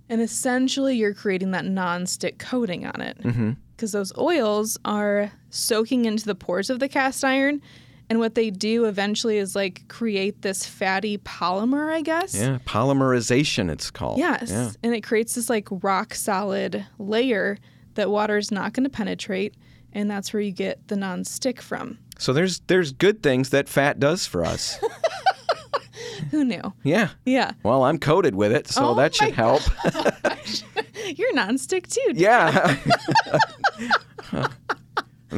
And 0.08 0.20
essentially, 0.22 0.96
you're 0.96 1.14
creating 1.14 1.50
that 1.50 1.64
non-stick 1.64 2.38
coating 2.38 2.86
on 2.86 3.00
it 3.00 3.20
mm-hmm. 3.22 3.50
because 3.74 3.92
those 3.92 4.16
oils 4.16 4.78
are 4.84 5.32
soaking 5.50 6.04
into 6.04 6.24
the 6.24 6.34
pores 6.34 6.70
of 6.70 6.78
the 6.78 6.88
cast 6.88 7.24
iron. 7.24 7.60
And 8.08 8.20
what 8.20 8.34
they 8.36 8.50
do 8.50 8.84
eventually 8.84 9.36
is 9.38 9.56
like 9.56 9.88
create 9.88 10.42
this 10.42 10.64
fatty 10.64 11.18
polymer, 11.18 11.92
I 11.92 12.02
guess. 12.02 12.34
Yeah, 12.34 12.58
polymerization. 12.64 13.70
It's 13.70 13.90
called. 13.90 14.18
Yes. 14.18 14.50
Yeah. 14.50 14.70
And 14.84 14.94
it 14.94 15.00
creates 15.02 15.34
this 15.34 15.50
like 15.50 15.66
rock 15.70 16.14
solid 16.14 16.86
layer 16.98 17.58
that 17.94 18.10
water 18.10 18.36
is 18.36 18.50
not 18.52 18.72
going 18.74 18.84
to 18.84 18.90
penetrate. 18.90 19.54
And 19.92 20.10
that's 20.10 20.32
where 20.32 20.40
you 20.40 20.52
get 20.52 20.86
the 20.88 20.96
non-stick 20.96 21.60
from. 21.60 21.98
So 22.18 22.32
there's 22.32 22.60
there's 22.68 22.92
good 22.92 23.22
things 23.22 23.50
that 23.50 23.68
fat 23.68 23.98
does 23.98 24.26
for 24.26 24.44
us. 24.44 24.78
Who 26.30 26.44
knew? 26.44 26.72
yeah. 26.82 27.10
Yeah. 27.24 27.52
Well, 27.62 27.84
I'm 27.84 27.98
coated 27.98 28.34
with 28.34 28.52
it, 28.52 28.68
so 28.68 28.86
Oh 28.90 28.94
that 28.94 29.14
should 29.14 29.34
help. 29.34 29.62
You're 31.16 31.34
non-stick 31.34 31.88
too. 31.88 32.12
yeah. 32.14 32.76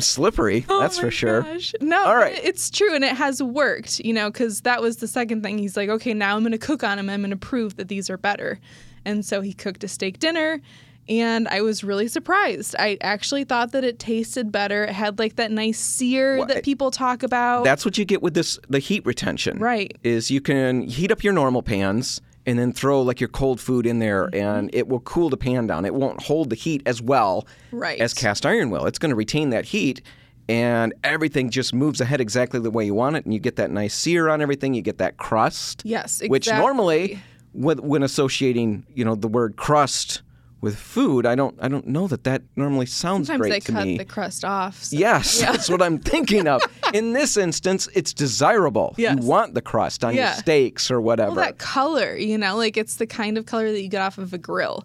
Slippery, 0.01 0.65
Oh 0.69 0.81
that's 0.81 0.99
for 0.99 1.11
sure. 1.11 1.43
gosh. 1.43 1.75
No, 1.81 2.05
All 2.07 2.17
right. 2.17 2.39
it's 2.43 2.71
true, 2.71 2.95
and 2.95 3.05
it 3.05 3.17
has 3.17 3.43
worked. 3.43 4.01
You 4.01 4.13
know, 4.13 4.31
because 4.31 4.63
that 4.63 4.81
was 4.81 4.99
the 4.99 5.09
second 5.09 5.43
thing. 5.43 5.59
He's 5.59 5.77
like, 5.77 5.89
okay, 5.89 6.15
now 6.15 6.37
I'm 6.37 6.43
going 6.43 6.53
to 6.53 6.59
cook 6.59 6.83
on 6.85 6.97
them. 6.97 7.09
I'm 7.11 7.21
going 7.21 7.31
to 7.31 7.37
prove 7.37 7.77
that 7.77 7.89
these 7.89 8.09
are 8.11 8.17
better. 8.19 8.59
And 9.05 9.25
so 9.25 9.41
he 9.41 9.53
cooked 9.53 9.85
a 9.85 9.89
steak 9.89 10.19
dinner, 10.19 10.61
and 11.09 11.49
I 11.49 11.63
was 11.63 11.83
really 11.83 12.09
surprised. 12.09 12.75
I 12.79 12.99
actually 13.01 13.45
thought 13.45 13.73
that 13.73 13.85
it 13.85 13.99
tasted 13.99 14.53
better. 14.53 14.85
It 14.85 14.91
had 14.91 15.19
like 15.19 15.37
that 15.37 15.51
nice 15.51 15.79
sear 15.81 16.39
Well, 16.39 16.47
that 16.49 16.65
people 16.65 16.91
talk 16.91 17.23
about. 17.23 17.65
That's 17.65 17.85
what 17.85 17.97
you 17.97 18.05
get 18.05 18.23
with 18.23 18.35
this 18.35 18.59
the 18.69 18.79
heat 18.81 19.07
retention. 19.07 19.59
Right. 19.59 19.97
Is 20.03 20.31
you 20.31 20.41
can 20.41 20.83
heat 20.83 21.11
up 21.11 21.25
your 21.25 21.33
normal 21.33 21.63
pans 21.63 22.21
and 22.49 22.59
then 22.59 22.73
throw 22.73 23.03
like 23.03 23.21
your 23.21 23.29
cold 23.29 23.61
food 23.61 23.87
in 23.87 23.99
there 24.01 24.27
Mm-hmm. 24.29 24.37
and 24.49 24.71
it 24.75 24.89
will 24.89 25.01
cool 25.01 25.29
the 25.31 25.37
pan 25.37 25.67
down. 25.67 25.85
It 25.85 25.95
won't 25.95 26.23
hold 26.23 26.51
the 26.51 26.57
heat 26.57 26.83
as 26.87 27.01
well 27.03 27.47
Right. 27.71 28.01
as 28.01 28.13
cast 28.15 28.45
iron 28.47 28.71
will. 28.71 28.87
It's 28.87 28.99
going 28.99 29.11
to 29.11 29.17
retain 29.17 29.51
that 29.51 29.67
heat 29.67 30.01
and 30.49 30.95
everything 31.05 31.51
just 31.51 31.75
moves 31.75 32.01
ahead 32.01 32.21
exactly 32.21 32.59
the 32.59 32.71
way 32.71 32.85
you 32.87 32.95
want 32.95 33.17
it 33.17 33.25
and 33.27 33.35
you 33.35 33.39
get 33.41 33.57
that 33.57 33.71
nice 33.71 33.95
sear 33.95 34.29
on 34.31 34.41
everything, 34.41 34.73
you 34.75 34.81
get 34.83 34.97
that 34.99 35.19
crust. 35.19 35.83
yes, 35.85 36.23
Which 36.27 36.49
normally 36.49 37.21
when, 37.53 37.79
when 37.79 38.03
associating, 38.03 38.87
you 38.95 39.05
know, 39.05 39.15
the 39.15 39.29
word 39.29 39.57
crust 39.57 40.23
with 40.61 40.77
food, 40.77 41.25
I 41.27 41.35
don't 41.35 41.57
I 41.61 41.69
don't 41.69 41.87
know 41.87 42.09
that 42.09 42.25
that 42.25 42.43
normally 42.57 42.87
sounds 42.87 43.29
sometimes 43.29 43.41
great 43.41 43.53
they 43.53 43.61
to 43.61 43.73
cut 43.73 43.85
the 43.99 44.05
crust 44.05 44.45
off. 44.45 44.83
so- 44.83 44.97
Yes, 44.97 45.41
that's 45.47 45.69
what 45.71 45.81
I'm 45.83 45.99
thinking 45.99 46.49
of. 46.49 46.63
In 46.95 47.13
this 47.13 47.37
instance, 47.37 47.89
it's 47.95 48.13
desirable. 48.13 48.95
Yes. 48.99 49.19
You 49.21 49.27
want 49.27 49.55
the 49.55 49.63
crust 49.63 50.05
on 50.05 50.15
Yeah. 50.15 50.29
your 50.31 50.35
steaks 50.37 50.91
or 50.91 51.01
whatever. 51.01 51.33
Well, 51.37 51.45
that 51.45 51.59
color, 51.59 52.17
you 52.17 52.37
know, 52.39 52.57
like 52.57 52.77
it's 52.77 52.97
the 52.97 53.07
kind 53.07 53.39
of 53.39 53.47
color 53.47 53.71
that 53.71 53.81
you 53.81 53.89
get 53.89 54.03
off 54.03 54.19
of 54.19 54.33
a 54.33 54.39
grill. 54.39 54.85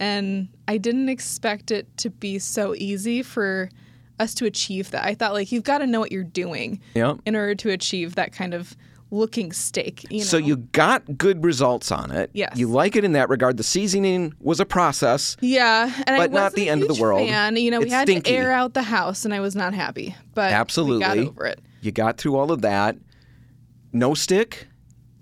And 0.00 0.48
I 0.66 0.78
didn't 0.78 1.08
expect 1.08 1.70
it 1.70 1.86
to 1.98 2.10
be 2.10 2.38
so 2.40 2.74
easy 2.74 3.22
for 3.22 3.68
us 4.18 4.34
to 4.34 4.46
achieve 4.46 4.90
that. 4.90 5.04
I 5.04 5.14
thought 5.14 5.32
like 5.32 5.52
you've 5.52 5.62
got 5.64 5.78
to 5.78 5.86
know 5.86 6.00
what 6.00 6.10
you're 6.12 6.24
doing 6.24 6.80
Yep. 6.94 7.18
in 7.26 7.36
order 7.36 7.54
to 7.56 7.70
achieve 7.70 8.14
that 8.16 8.32
kind 8.32 8.54
of 8.54 8.76
looking 9.12 9.52
steak. 9.52 10.04
You 10.10 10.18
know? 10.18 10.24
So 10.24 10.36
you 10.38 10.56
got 10.56 11.16
good 11.16 11.44
results 11.44 11.92
on 11.92 12.10
it. 12.10 12.30
Yes. 12.32 12.56
You 12.56 12.66
like 12.66 12.96
it 12.96 13.04
in 13.04 13.12
that 13.12 13.28
regard. 13.28 13.56
The 13.58 13.62
seasoning 13.62 14.34
was 14.40 14.58
a 14.58 14.66
process. 14.66 15.36
yeah, 15.40 15.92
and 16.06 16.16
but 16.16 16.32
not 16.32 16.54
the 16.54 16.68
end 16.68 16.82
of 16.82 16.88
the 16.88 17.00
world. 17.00 17.28
Fan. 17.28 17.56
You 17.56 17.70
know, 17.70 17.78
we 17.78 17.84
It's 17.84 17.94
had 17.94 18.08
stinky. 18.08 18.30
to 18.32 18.36
air 18.36 18.50
out 18.52 18.74
the 18.74 18.82
house, 18.82 19.24
and 19.24 19.32
I 19.32 19.38
was 19.40 19.54
not 19.54 19.74
happy. 19.74 20.16
But 20.34 20.52
Absolutely. 20.52 21.04
got 21.04 21.18
over 21.18 21.46
it. 21.46 21.60
You 21.82 21.92
got 21.92 22.16
through 22.16 22.36
all 22.36 22.50
of 22.50 22.62
that. 22.62 22.96
No 23.92 24.14
stick. 24.14 24.66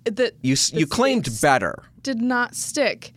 The, 0.04 0.32
You 0.40 0.54
the 0.56 0.78
you 0.80 0.86
claimed 0.86 1.28
better. 1.42 1.82
did 2.02 2.22
not 2.22 2.54
stick. 2.54 3.12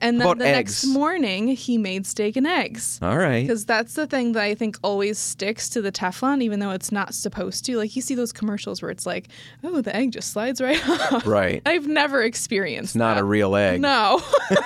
And 0.00 0.20
then 0.20 0.38
the 0.38 0.46
eggs? 0.46 0.84
next 0.84 0.86
morning, 0.86 1.48
he 1.48 1.78
made 1.78 2.06
steak 2.06 2.36
and 2.36 2.46
eggs. 2.46 2.98
All 3.02 3.18
right. 3.18 3.42
Because 3.42 3.64
that's 3.64 3.94
the 3.94 4.06
thing 4.06 4.32
that 4.32 4.42
I 4.42 4.54
think 4.54 4.78
always 4.82 5.18
sticks 5.18 5.68
to 5.70 5.82
the 5.82 5.92
Teflon, 5.92 6.42
even 6.42 6.60
though 6.60 6.70
it's 6.70 6.90
not 6.90 7.14
supposed 7.14 7.64
to. 7.66 7.76
Like 7.76 7.94
you 7.94 8.02
see 8.02 8.14
those 8.14 8.32
commercials 8.32 8.82
where 8.82 8.90
it's 8.90 9.06
like, 9.06 9.28
oh, 9.62 9.80
the 9.80 9.94
egg 9.94 10.12
just 10.12 10.32
slides 10.32 10.60
right 10.60 10.88
off. 11.12 11.26
Right. 11.26 11.62
I've 11.66 11.86
never 11.86 12.22
experienced 12.22 12.94
that. 12.94 12.98
Not 12.98 13.14
that. 13.14 13.22
a 13.22 13.24
real 13.24 13.54
egg. 13.56 13.80
No. 13.80 14.22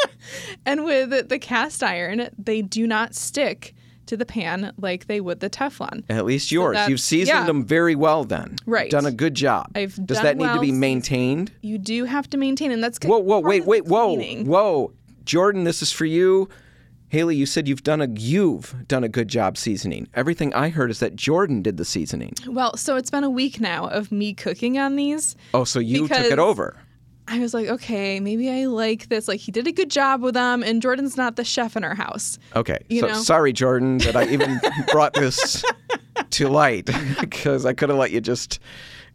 and 0.66 0.84
with 0.84 1.28
the 1.28 1.38
cast 1.38 1.82
iron, 1.82 2.28
they 2.38 2.62
do 2.62 2.86
not 2.86 3.14
stick 3.14 3.74
to 4.10 4.16
the 4.16 4.26
pan 4.26 4.72
like 4.76 5.06
they 5.06 5.20
would 5.20 5.40
the 5.40 5.48
Teflon. 5.48 6.02
At 6.10 6.24
least 6.24 6.52
yours. 6.52 6.74
that- 6.74 6.90
You've 6.90 7.00
seasoned 7.00 7.38
yeah. 7.38 7.46
them 7.46 7.64
very 7.64 7.94
well 7.94 8.24
then. 8.24 8.56
Right. 8.66 8.90
Done 8.90 9.06
a 9.06 9.12
good 9.12 9.34
job. 9.34 9.70
I've 9.74 9.94
Does 10.04 10.18
done 10.18 10.24
that 10.24 10.36
need 10.36 10.52
to 10.52 10.60
be 10.60 10.72
maintained? 10.72 11.52
You 11.62 11.78
do 11.78 12.04
have 12.04 12.28
to 12.30 12.36
maintain, 12.36 12.72
and 12.72 12.82
that's 12.82 12.98
Whoa, 12.98 13.18
whoa, 13.18 13.40
wait, 13.40 13.64
wait, 13.64 13.86
whoa, 13.86 14.16
whoa. 14.16 14.92
Jordan, 15.24 15.64
this 15.64 15.80
is 15.80 15.92
for 15.92 16.04
you. 16.04 16.48
Haley, 17.08 17.34
you 17.36 17.46
said 17.46 17.66
you've 17.66 17.82
done 17.82 18.00
a 18.00 18.08
you've 18.08 18.74
done 18.86 19.02
a 19.02 19.08
good 19.08 19.26
job 19.26 19.56
seasoning. 19.56 20.08
Everything 20.14 20.54
I 20.54 20.68
heard 20.68 20.90
is 20.90 21.00
that 21.00 21.16
Jordan 21.16 21.60
did 21.62 21.76
the 21.76 21.84
seasoning. 21.84 22.34
Well, 22.46 22.76
so 22.76 22.96
it's 22.96 23.10
been 23.10 23.24
a 23.24 23.30
week 23.30 23.60
now 23.60 23.86
of 23.88 24.12
me 24.12 24.32
cooking 24.32 24.78
on 24.78 24.94
these. 24.96 25.34
Oh, 25.52 25.64
so 25.64 25.80
you 25.80 26.06
took 26.06 26.18
it 26.20 26.38
over. 26.38 26.76
I 27.30 27.38
was 27.38 27.54
like, 27.54 27.68
okay, 27.68 28.18
maybe 28.18 28.50
I 28.50 28.66
like 28.66 29.08
this. 29.08 29.28
Like 29.28 29.38
he 29.38 29.52
did 29.52 29.68
a 29.68 29.72
good 29.72 29.90
job 29.90 30.20
with 30.20 30.34
them, 30.34 30.64
and 30.64 30.82
Jordan's 30.82 31.16
not 31.16 31.36
the 31.36 31.44
chef 31.44 31.76
in 31.76 31.84
our 31.84 31.94
house. 31.94 32.40
Okay. 32.56 32.78
You 32.88 33.02
so 33.02 33.06
know? 33.06 33.14
sorry, 33.14 33.52
Jordan, 33.52 33.98
that 33.98 34.16
I 34.16 34.26
even 34.26 34.60
brought 34.92 35.14
this 35.14 35.64
to 36.30 36.48
light 36.48 36.90
because 37.20 37.64
I 37.64 37.72
could 37.72 37.88
have 37.88 37.98
let 37.98 38.10
you 38.10 38.20
just 38.20 38.58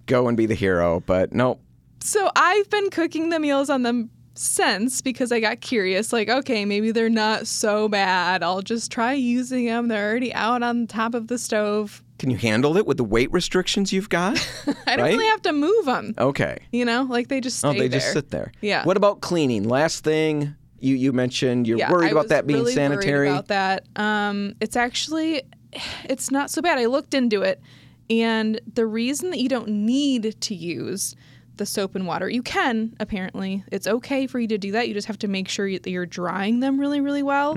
go 0.05 0.29
and 0.29 0.37
be 0.37 0.45
the 0.45 0.55
hero, 0.55 1.01
but 1.05 1.33
no. 1.33 1.59
So 1.99 2.31
I've 2.37 2.69
been 2.69 2.89
cooking 2.89 3.29
the 3.29 3.39
meals 3.39 3.69
on 3.69 3.83
them 3.83 4.09
since 4.35 5.01
because 5.01 5.33
I 5.33 5.41
got 5.41 5.59
curious. 5.59 6.13
Like, 6.13 6.29
okay, 6.29 6.63
maybe 6.63 6.91
they're 6.91 7.09
not 7.09 7.47
so 7.47 7.89
bad. 7.89 8.43
I'll 8.43 8.61
just 8.61 8.93
try 8.93 9.11
using 9.11 9.65
them. 9.65 9.89
They're 9.89 10.09
already 10.09 10.33
out 10.33 10.63
on 10.63 10.87
top 10.87 11.15
of 11.15 11.27
the 11.27 11.37
stove. 11.37 12.01
Can 12.17 12.29
you 12.29 12.37
handle 12.37 12.77
it 12.77 12.85
with 12.87 12.97
the 12.97 13.03
weight 13.03 13.31
restrictions 13.33 13.91
you've 13.91 14.09
got? 14.09 14.37
I 14.87 14.95
don't 14.95 15.05
Right? 15.05 15.13
really 15.13 15.25
have 15.27 15.41
to 15.43 15.51
move 15.53 15.85
them. 15.85 16.13
Okay. 16.17 16.59
You 16.71 16.85
know, 16.85 17.03
like 17.03 17.27
they 17.27 17.41
just 17.41 17.59
stay 17.59 17.67
Oh, 17.67 17.73
they 17.73 17.87
there. 17.89 17.99
just 17.99 18.13
sit 18.13 18.29
there. 18.31 18.51
Yeah. 18.61 18.83
What 18.85 18.95
about 18.97 19.21
cleaning? 19.21 19.67
Last 19.67 20.03
thing 20.03 20.55
you 20.79 20.95
you 20.95 21.11
mentioned 21.13 21.67
you're 21.67 21.77
yeah, 21.77 21.91
worried 21.91 22.07
I 22.07 22.11
about 22.11 22.27
that 22.29 22.47
being 22.47 22.59
really 22.59 22.73
sanitary. 22.73 23.27
Worried 23.27 23.31
about 23.31 23.47
that. 23.47 23.85
Um, 23.95 24.55
it's 24.61 24.75
actually, 24.75 25.41
it's 26.05 26.31
not 26.31 26.49
so 26.49 26.61
bad. 26.61 26.77
I 26.79 26.85
looked 26.85 27.13
into 27.13 27.41
it, 27.41 27.61
and 28.09 28.61
the 28.73 28.85
reason 28.85 29.29
that 29.31 29.39
you 29.39 29.49
don't 29.49 29.67
need 29.67 30.39
to 30.39 30.55
use 30.55 31.15
the 31.57 31.65
soap 31.65 31.95
and 31.95 32.05
water, 32.05 32.29
you 32.29 32.43
can 32.43 32.95
apparently. 32.99 33.63
It's 33.71 33.87
okay 33.87 34.27
for 34.27 34.39
you 34.39 34.47
to 34.49 34.57
do 34.57 34.71
that. 34.73 34.87
You 34.89 34.93
just 34.93 35.07
have 35.07 35.19
to 35.19 35.27
make 35.27 35.47
sure 35.47 35.69
that 35.69 35.89
you're 35.89 36.05
drying 36.05 36.59
them 36.59 36.79
really, 36.79 36.99
really 37.01 37.23
well, 37.23 37.55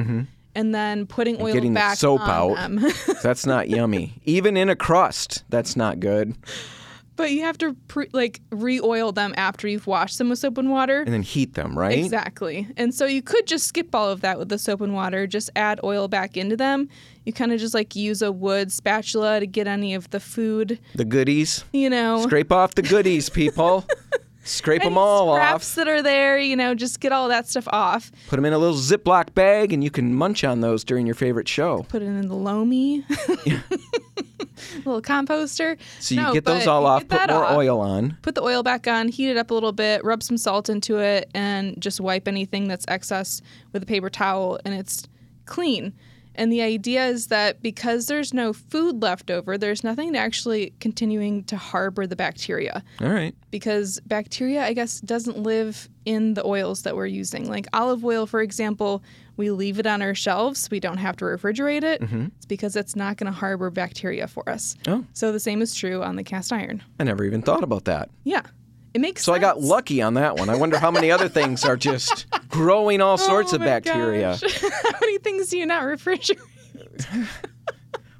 and 0.58 0.74
then 0.74 1.06
putting 1.06 1.40
oil 1.40 1.52
getting 1.52 1.72
the 1.72 1.78
back 1.78 1.96
soap 1.96 2.20
on 2.28 2.78
out. 2.84 2.92
That's 3.22 3.46
not 3.46 3.68
yummy. 3.70 4.20
Even 4.24 4.56
in 4.56 4.68
a 4.68 4.76
crust, 4.76 5.44
that's 5.48 5.76
not 5.76 6.00
good. 6.00 6.34
but 7.16 7.30
you 7.32 7.42
have 7.42 7.56
to 7.58 7.74
pre- 7.88 8.08
like 8.12 8.40
re-oil 8.50 9.10
them 9.12 9.34
after 9.36 9.66
you've 9.68 9.86
washed 9.86 10.18
them 10.18 10.28
with 10.30 10.38
soap 10.38 10.58
and 10.58 10.70
water. 10.70 11.00
And 11.02 11.12
then 11.12 11.22
heat 11.22 11.54
them, 11.54 11.76
right? 11.78 11.98
Exactly. 11.98 12.66
And 12.76 12.94
so 12.94 13.06
you 13.06 13.22
could 13.22 13.46
just 13.46 13.66
skip 13.66 13.94
all 13.94 14.08
of 14.10 14.20
that 14.20 14.38
with 14.38 14.48
the 14.50 14.58
soap 14.58 14.80
and 14.80 14.94
water, 14.94 15.26
just 15.26 15.50
add 15.56 15.80
oil 15.84 16.08
back 16.08 16.36
into 16.36 16.56
them. 16.56 16.88
You 17.24 17.32
kind 17.32 17.52
of 17.52 17.58
just 17.60 17.74
like 17.74 17.94
use 17.96 18.20
a 18.22 18.30
wood 18.32 18.70
spatula 18.72 19.40
to 19.40 19.46
get 19.46 19.66
any 19.66 19.94
of 19.94 20.10
the 20.10 20.20
food, 20.20 20.78
The 20.94 21.04
goodies. 21.04 21.64
you 21.72 21.90
know. 21.90 22.22
Scrape 22.22 22.52
off 22.52 22.74
the 22.74 22.82
goodies, 22.82 23.28
people. 23.28 23.84
Scrape 24.48 24.82
them 24.82 24.96
all 24.96 25.34
scraps 25.34 25.72
off. 25.72 25.74
that 25.76 25.88
are 25.88 26.02
there, 26.02 26.38
you 26.38 26.56
know, 26.56 26.74
just 26.74 27.00
get 27.00 27.12
all 27.12 27.28
that 27.28 27.48
stuff 27.48 27.68
off. 27.68 28.10
Put 28.28 28.36
them 28.36 28.44
in 28.46 28.52
a 28.52 28.58
little 28.58 28.76
Ziploc 28.76 29.34
bag, 29.34 29.72
and 29.72 29.84
you 29.84 29.90
can 29.90 30.14
munch 30.14 30.42
on 30.42 30.60
those 30.60 30.84
during 30.84 31.04
your 31.06 31.14
favorite 31.14 31.48
show. 31.48 31.84
Put 31.88 32.02
it 32.02 32.06
in 32.06 32.28
the 32.28 32.34
Lomi. 32.34 33.04
little 34.84 35.02
composter. 35.02 35.78
So 36.00 36.14
you 36.14 36.20
No, 36.22 36.32
get 36.32 36.44
those 36.44 36.66
all 36.66 36.86
off, 36.86 37.06
put 37.08 37.28
more 37.28 37.44
off. 37.44 37.56
oil 37.56 37.80
on. 37.80 38.16
Put 38.22 38.34
the 38.34 38.42
oil 38.42 38.62
back 38.62 38.86
on, 38.86 39.08
heat 39.08 39.30
it 39.30 39.36
up 39.36 39.50
a 39.50 39.54
little 39.54 39.72
bit, 39.72 40.04
rub 40.04 40.22
some 40.22 40.36
salt 40.36 40.68
into 40.68 40.98
it, 40.98 41.30
and 41.34 41.80
just 41.80 42.00
wipe 42.00 42.26
anything 42.28 42.68
that's 42.68 42.84
excess 42.88 43.40
with 43.72 43.82
a 43.82 43.86
paper 43.86 44.10
towel, 44.10 44.58
and 44.64 44.74
it's 44.74 45.06
clean. 45.46 45.92
And 46.38 46.52
the 46.52 46.62
idea 46.62 47.04
is 47.06 47.26
that 47.26 47.60
because 47.62 48.06
there's 48.06 48.32
no 48.32 48.52
food 48.52 49.02
left 49.02 49.28
over, 49.28 49.58
there's 49.58 49.82
nothing 49.82 50.12
to 50.12 50.18
actually 50.20 50.72
continuing 50.78 51.42
to 51.44 51.56
harbor 51.56 52.06
the 52.06 52.14
bacteria. 52.14 52.84
All 53.00 53.10
right. 53.10 53.34
Because 53.50 53.98
bacteria, 54.06 54.64
I 54.64 54.72
guess, 54.72 55.00
doesn't 55.00 55.36
live 55.42 55.88
in 56.04 56.34
the 56.34 56.46
oils 56.46 56.82
that 56.82 56.94
we're 56.94 57.06
using. 57.06 57.50
Like 57.50 57.66
olive 57.72 58.04
oil, 58.04 58.24
for 58.24 58.40
example, 58.40 59.02
we 59.36 59.50
leave 59.50 59.80
it 59.80 59.86
on 59.86 60.00
our 60.00 60.14
shelves. 60.14 60.70
We 60.70 60.78
don't 60.78 60.98
have 60.98 61.16
to 61.16 61.24
refrigerate 61.24 61.82
it. 61.82 62.02
Mm-hmm. 62.02 62.26
It's 62.36 62.46
because 62.46 62.76
it's 62.76 62.94
not 62.94 63.16
going 63.16 63.30
to 63.30 63.36
harbor 63.36 63.70
bacteria 63.70 64.28
for 64.28 64.48
us. 64.48 64.76
Oh. 64.86 65.04
So 65.14 65.32
the 65.32 65.40
same 65.40 65.60
is 65.60 65.74
true 65.74 66.04
on 66.04 66.14
the 66.14 66.24
cast 66.24 66.52
iron. 66.52 66.84
I 67.00 67.04
never 67.04 67.24
even 67.24 67.42
thought 67.42 67.64
about 67.64 67.84
that. 67.86 68.10
Yeah. 68.22 68.42
It 68.94 69.00
makes 69.00 69.22
So 69.22 69.32
I 69.32 69.38
got 69.38 69.60
lucky 69.60 70.00
on 70.02 70.14
that 70.14 70.36
one. 70.36 70.48
I 70.50 70.56
wonder 70.56 70.78
how 70.78 70.90
many 70.90 71.10
other 71.10 71.28
things 71.28 71.64
are 71.64 71.76
just 71.76 72.26
growing 72.48 73.00
all 73.00 73.14
oh 73.14 73.16
sorts 73.16 73.52
Oh 73.52 73.56
of 73.56 73.62
bacteria. 73.62 74.36
How 74.82 74.98
many 75.00 75.18
things 75.18 75.48
do 75.48 75.58
you 75.58 75.66
not 75.66 75.82
refrigerate? 75.82 76.38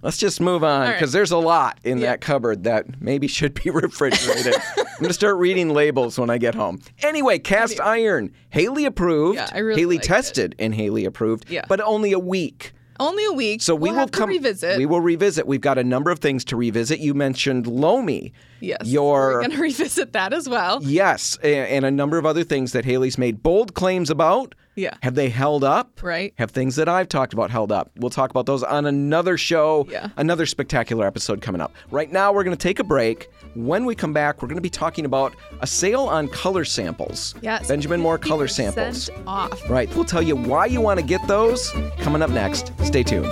Let's 0.03 0.17
just 0.19 0.41
move 0.41 0.63
on 0.63 0.83
right. 0.83 0.93
because 0.93 1.11
there's 1.13 1.33
a 1.33 1.39
lot 1.39 1.79
in 1.83 1.99
Yeah. 1.99 2.11
that 2.11 2.21
cupboard 2.21 2.63
that 2.65 3.01
maybe 3.01 3.27
should 3.27 3.55
be 3.55 3.71
refrigerated. 3.71 4.55
I'm 4.77 4.85
going 5.01 5.09
to 5.09 5.13
start 5.13 5.37
reading 5.39 5.71
labels 5.71 6.19
when 6.19 6.31
I 6.31 6.39
get 6.39 6.55
home. 6.55 6.81
Anyway, 7.03 7.41
cast 7.41 7.81
iron. 7.81 8.33
Haley 8.51 8.85
approved. 8.85 9.37
Yeah, 9.39 9.49
I 9.53 9.59
really 9.59 9.81
Haley 9.81 9.97
liked 9.97 10.05
it. 10.05 10.09
tested 10.09 10.55
and 10.61 10.73
Haley 10.75 11.05
approved. 11.05 11.51
Yeah. 11.51 11.65
But 11.69 11.81
only 11.81 12.13
a 12.13 12.19
week. 12.19 12.75
Only 13.01 13.25
a 13.27 13.33
week. 13.33 13.63
So 13.63 13.75
we 13.75 13.91
we'll 13.91 14.01
will 14.01 14.09
come 14.09 14.29
to 14.31 14.35
revisit. 14.37 14.79
We 14.79 14.87
will 14.87 15.01
revisit. 15.01 15.47
We've 15.47 15.61
got 15.61 15.79
a 15.79 15.85
number 15.85 16.11
of 16.11 16.19
things 16.19 16.45
to 16.47 16.57
revisit. 16.57 16.99
You 17.01 17.15
mentioned 17.15 17.67
Lomi. 17.67 18.33
yes. 18.61 18.79
Your 18.85 19.29
We're 19.35 19.39
going 19.41 19.51
to 19.53 19.63
revisit 19.63 20.13
that 20.13 20.33
as 20.33 20.49
well. 20.49 20.81
yes, 20.83 21.37
and 21.43 21.85
a 21.85 21.91
number 21.91 22.19
of 22.19 22.27
other 22.27 22.45
things 22.45 22.73
that 22.73 22.85
Haley's 22.85 23.19
made 23.19 23.43
bold 23.43 23.75
claims 23.75 24.11
about. 24.11 24.55
Yeah. 24.75 24.95
Have 25.03 25.17
they 25.17 25.29
held 25.29 25.65
up? 25.65 26.01
Right. 26.05 26.33
Have 26.39 26.53
things 26.53 26.77
that 26.77 26.89
I've 26.89 27.09
talked 27.09 27.33
about 27.33 27.51
held 27.51 27.73
up? 27.73 27.91
We'll 27.97 28.11
talk 28.11 28.31
about 28.31 28.47
those 28.47 28.63
on 28.63 28.87
another 28.87 29.37
show, 29.37 29.87
Yeah. 29.91 30.11
another 30.17 30.47
spectacular 30.47 31.05
episode 31.05 31.41
coming 31.41 31.61
up. 31.61 31.75
Right 31.91 32.13
now, 32.13 32.33
we're 32.33 32.45
going 32.45 32.57
to 32.57 32.63
take 32.63 32.79
a 32.79 32.85
break. 32.85 33.29
When 33.59 33.87
we 33.87 33.97
come 33.97 34.13
back, 34.13 34.41
we're 34.41 34.47
going 34.47 34.55
to 34.55 34.63
be 34.63 34.71
talking 34.71 35.05
about 35.05 35.35
a 35.59 35.67
sale 35.67 36.03
on 36.03 36.29
color 36.29 36.65
samples. 36.65 37.35
Yes. 37.43 37.67
Benjamin 37.67 38.01
Moore 38.01 38.17
color 38.17 38.47
50% 38.47 38.51
samples. 38.51 39.11
Off. 39.27 39.69
Right. 39.69 39.93
We'll 39.97 40.05
tell 40.05 40.23
you 40.23 40.37
why 40.37 40.67
you 40.67 40.81
want 40.81 41.01
to 41.01 41.05
get 41.05 41.27
those 41.27 41.73
coming 41.99 42.23
up 42.23 42.31
next. 42.31 42.71
Stay 42.85 43.03
tuned. 43.03 43.27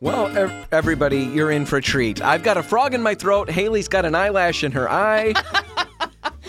Well, 0.00 0.34
ev- 0.38 0.68
everybody, 0.72 1.18
you're 1.18 1.50
in 1.50 1.66
for 1.66 1.76
a 1.76 1.82
treat. 1.82 2.22
I've 2.22 2.42
got 2.42 2.56
a 2.56 2.62
frog 2.62 2.94
in 2.94 3.02
my 3.02 3.14
throat. 3.14 3.50
Haley's 3.50 3.88
got 3.88 4.06
an 4.06 4.14
eyelash 4.14 4.64
in 4.64 4.72
her 4.72 4.90
eye. 4.90 5.34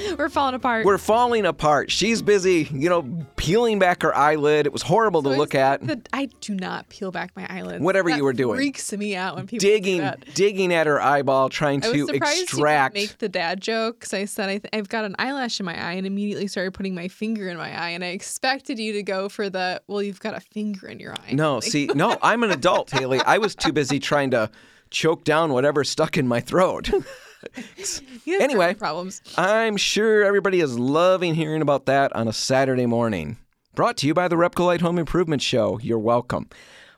We're 0.18 0.30
falling 0.30 0.56
apart. 0.56 0.86
We're 0.86 0.98
falling 0.98 1.46
apart. 1.46 1.92
She's 1.92 2.22
busy, 2.22 2.68
you 2.72 2.90
know, 2.90 3.26
peeling 3.36 3.80
back 3.80 4.02
her 4.04 4.16
eyelid. 4.16 4.66
It 4.66 4.74
was 4.74 4.82
horrible 4.82 5.24
to 5.24 5.30
look 5.30 5.56
at. 5.56 5.86
The- 5.86 6.02
I 6.14 6.30
do 6.42 6.56
not 6.56 6.90
peel 6.90 7.12
back 7.12 7.32
my 7.36 7.46
eyelid. 7.50 7.82
Whatever 7.82 8.10
That 8.10 8.18
you 8.18 8.24
were 8.24 8.34
doing. 8.34 8.58
freaks 8.58 8.92
me 8.94 9.16
out 9.16 9.36
when 9.36 9.48
people 9.48 9.68
Digging, 9.68 10.10
digging 10.34 10.74
at 10.74 10.88
her 10.88 11.02
eyeball, 11.02 11.50
trying 11.50 11.82
to 11.82 12.08
surprised 12.08 12.44
extract. 12.44 12.94
make 12.96 13.18
the 13.20 13.30
dad 13.30 13.62
joke 13.62 14.00
because 14.00 14.14
I 14.14 14.26
said 14.26 14.50
I 14.50 14.58
th- 14.60 14.70
I've 14.74 14.90
got 14.90 15.06
an 15.06 15.16
eyelash 15.20 15.60
in 15.60 15.66
my 15.66 15.76
eye 15.82 15.94
and 15.94 16.06
immediately 16.08 16.48
started 16.48 16.74
putting 16.74 16.96
my 16.96 17.08
finger 17.08 17.50
in 17.50 17.58
my 17.58 17.70
eye 17.78 17.90
and 17.90 18.04
I 18.04 18.08
expected 18.08 18.80
you 18.80 18.94
to 18.94 19.04
go 19.04 19.30
for 19.30 19.50
the 19.50 19.82
well 19.88 20.02
you've 20.02 20.20
got 20.20 20.36
a 20.36 20.40
finger 20.40 20.88
in 20.88 21.00
your 21.00 21.14
eye. 21.14 21.34
No, 21.34 21.60
see, 21.62 21.88
no, 21.94 22.18
I'm 22.22 22.44
an 22.44 22.52
adult, 22.52 22.92
Haley. 22.92 23.20
I 23.26 23.38
was 23.38 23.56
too 23.56 23.72
busy 23.74 24.00
trying 24.00 24.32
to 24.32 24.50
choke 24.90 25.24
down 25.24 25.54
whatever 25.54 25.84
stuck 25.84 26.18
in 26.18 26.28
my 26.28 26.40
throat. 26.42 26.90
anyway. 28.28 28.74
problems. 28.74 29.22
I'm 29.38 29.78
sure 29.78 30.24
everybody 30.24 30.60
is 30.60 30.78
loving 30.78 31.36
hearing 31.36 31.62
about 31.62 31.86
that 31.86 32.16
on 32.16 32.28
a 32.28 32.34
Saturday 32.34 32.86
morning. 32.86 33.38
Brought 33.76 33.98
to 33.98 34.08
you 34.08 34.14
by 34.14 34.28
the 34.28 34.36
Repcolite 34.36 34.82
Home 34.82 34.98
Improvement 35.00 35.42
Show. 35.42 35.80
You're 35.82 36.00
welcome. 36.00 36.50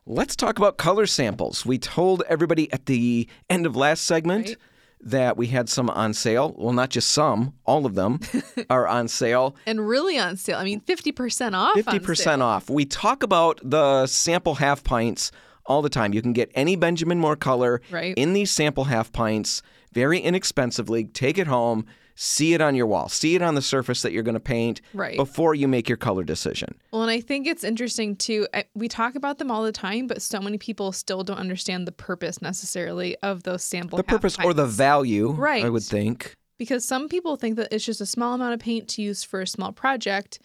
Let's 0.06 0.36
talk 0.36 0.58
about 0.58 0.78
color 0.78 1.06
samples. 1.06 1.66
We 1.66 1.78
told 1.78 2.24
everybody 2.28 2.72
at 2.74 2.88
the 2.88 3.28
end 3.50 3.66
of 3.66 3.76
last 3.76 4.04
segment 4.04 4.48
Right. 4.48 4.58
that 5.02 5.38
we 5.38 5.48
had 5.48 5.70
some 5.70 5.90
on 5.92 6.14
sale. 6.14 6.56
Well, 6.58 6.74
not 6.74 6.90
just 6.90 7.12
some, 7.12 7.54
all 7.66 7.86
of 7.86 7.94
them 7.96 8.20
are 8.70 8.88
on 8.88 9.08
sale. 9.10 9.56
And 9.68 9.88
really 9.88 10.18
on 10.18 10.38
sale. 10.38 10.58
I 10.58 10.64
mean, 10.64 10.80
fifty 10.80 11.12
percent 11.12 11.54
off. 11.56 11.76
50% 11.76 12.18
sale. 12.18 12.42
off. 12.42 12.70
We 12.70 12.86
talk 12.86 13.22
about 13.22 13.60
the 13.64 14.08
sample 14.08 14.56
half 14.56 14.84
pints 14.84 15.32
all 15.68 15.84
the 15.84 15.90
time. 15.90 16.14
You 16.14 16.22
can 16.24 16.34
get 16.34 16.50
any 16.56 16.76
Benjamin 16.76 17.20
Moore 17.20 17.36
color 17.36 17.82
Right. 17.92 18.16
in 18.18 18.34
these 18.34 18.50
sample 18.50 18.86
half 18.86 19.12
pints 19.14 19.62
very 19.94 20.20
inexpensively. 20.20 21.06
Take 21.06 21.38
it 21.38 21.48
home, 21.48 21.86
see 22.16 22.54
it 22.54 22.62
on 22.62 22.76
your 22.76 22.86
wall, 22.88 23.10
see 23.10 23.36
it 23.36 23.42
on 23.42 23.56
the 23.56 23.62
surface 23.62 24.02
that 24.02 24.12
you're 24.12 24.24
going 24.24 24.34
to 24.36 24.40
paint 24.40 24.82
Right. 24.94 25.18
before 25.18 25.56
you 25.56 25.68
make 25.68 25.88
your 25.90 25.98
color 25.98 26.24
decision. 26.24 26.76
Well, 26.92 27.02
and 27.02 27.12
I 27.12 27.22
think 27.22 27.48
it's 27.48 27.64
interesting 27.64 28.16
too. 28.16 28.48
I, 28.54 28.66
we 28.76 28.88
talk 28.88 29.16
about 29.16 29.38
them 29.38 29.50
all 29.52 29.64
the 29.64 29.72
time, 29.72 30.08
but 30.08 30.22
so 30.22 30.40
many 30.40 30.58
people 30.58 30.92
still 30.92 31.24
don't 31.24 31.38
understand 31.40 31.88
the 31.88 31.92
purpose 31.92 32.42
necessarily 32.42 33.18
of 33.24 33.44
those 33.44 33.64
sample. 33.64 33.98
The 33.98 34.04
purpose 34.04 34.38
or 34.44 34.54
the 34.54 34.66
value, 34.68 35.32
right? 35.32 35.66
I 35.66 35.70
would 35.70 35.84
think. 35.84 36.36
because 36.58 36.86
some 36.86 37.10
people 37.10 37.36
think 37.38 37.56
that 37.58 37.70
it's 37.72 37.86
just 37.86 38.02
a 38.02 38.06
small 38.06 38.34
amount 38.36 38.54
of 38.54 38.60
paint 38.60 38.88
to 38.90 39.02
use 39.02 39.24
for 39.24 39.42
a 39.42 39.48
small 39.48 39.72
project, 39.72 40.40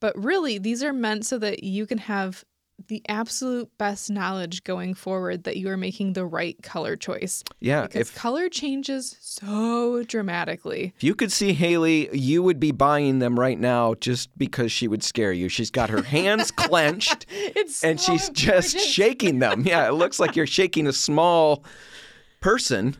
but 0.00 0.16
really 0.22 0.58
these 0.58 0.82
are 0.84 0.92
meant 0.92 1.24
so 1.26 1.38
that 1.38 1.64
you 1.64 1.86
can 1.86 1.98
have 1.98 2.44
the 2.86 3.02
absolute 3.08 3.68
best 3.76 4.08
knowledge 4.10 4.62
going 4.64 4.94
forward 4.94 5.44
that 5.44 5.56
you 5.56 5.68
are 5.68 5.76
making 5.76 6.12
the 6.12 6.24
right 6.24 6.56
color 6.62 6.96
choice. 6.96 7.42
Yeah, 7.60 7.82
Because 7.82 8.00
if 8.10 8.14
color 8.14 8.48
changes 8.48 9.16
so 9.20 10.04
dramatically. 10.04 10.92
if 10.96 11.02
you 11.04 11.14
could 11.14 11.32
see 11.32 11.52
Haley, 11.52 12.08
you 12.16 12.42
would 12.42 12.60
be 12.60 12.70
buying 12.72 13.18
them 13.18 13.38
right 13.38 13.58
now 13.58 13.94
just 13.94 14.30
because 14.38 14.70
she 14.72 14.86
would 14.88 15.02
scare 15.02 15.32
you. 15.32 15.48
She's 15.48 15.70
got 15.70 15.90
her 15.90 16.02
hands 16.02 16.50
clenched 16.56 17.26
It's 17.28 17.82
and 17.84 18.00
so 18.00 18.12
she's 18.12 18.28
just 18.30 18.78
shaking 18.78 19.40
them. 19.40 19.64
Yeah, 19.66 19.88
it 19.88 19.92
looks 19.94 20.18
like 20.20 20.36
you're 20.36 20.46
shaking 20.46 20.86
a 20.86 20.92
small 20.92 21.64
person 22.40 22.96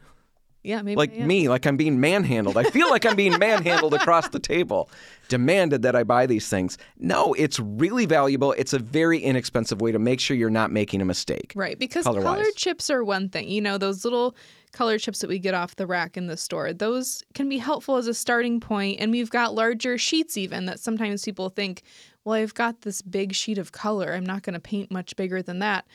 Yeah, 0.62 0.82
maybe 0.82 0.96
like 0.96 1.16
am. 1.16 1.26
me, 1.26 1.48
like 1.48 1.66
I'm 1.66 1.76
being 1.76 2.00
manhandled. 2.00 2.56
I 2.56 2.64
feel 2.64 2.90
like 2.90 3.06
I'm 3.06 3.16
being 3.16 3.38
manhandled 3.38 3.94
across 3.94 4.28
the 4.28 4.38
table. 4.38 4.90
Demanded 5.28 5.82
that 5.82 5.94
I 5.94 6.04
buy 6.04 6.26
these 6.26 6.48
things. 6.48 6.78
No, 6.98 7.32
it's 7.34 7.60
really 7.60 8.06
valuable. 8.06 8.52
It's 8.52 8.72
a 8.72 8.78
very 8.78 9.18
inexpensive 9.18 9.80
way 9.80 9.92
to 9.92 9.98
make 9.98 10.20
sure 10.20 10.36
you're 10.36 10.50
not 10.50 10.72
making 10.72 11.00
a 11.00 11.04
mistake. 11.04 11.52
Right, 11.54 11.78
because 11.78 12.04
color-wise. 12.04 12.24
color 12.24 12.50
chips 12.56 12.90
are 12.90 13.04
one 13.04 13.28
thing. 13.28 13.48
You 13.48 13.60
know, 13.60 13.78
those 13.78 14.04
little 14.04 14.34
color 14.72 14.98
chips 14.98 15.20
that 15.20 15.28
we 15.28 15.38
get 15.38 15.54
off 15.54 15.76
the 15.76 15.86
rack 15.86 16.16
in 16.16 16.26
the 16.26 16.36
store, 16.36 16.72
those 16.72 17.22
can 17.34 17.48
be 17.48 17.58
helpful 17.58 17.96
as 17.96 18.06
a 18.06 18.14
starting 18.14 18.58
point. 18.58 19.00
And 19.00 19.12
we've 19.12 19.30
got 19.30 19.54
larger 19.54 19.96
sheets, 19.96 20.36
even 20.36 20.66
that 20.66 20.80
sometimes 20.80 21.24
people 21.24 21.50
think, 21.50 21.82
well, 22.24 22.34
I've 22.34 22.54
got 22.54 22.82
this 22.82 23.00
big 23.00 23.34
sheet 23.34 23.58
of 23.58 23.72
color. 23.72 24.12
I'm 24.12 24.26
not 24.26 24.42
going 24.42 24.54
to 24.54 24.60
paint 24.60 24.90
much 24.90 25.14
bigger 25.16 25.40
than 25.40 25.60
that. 25.60 25.86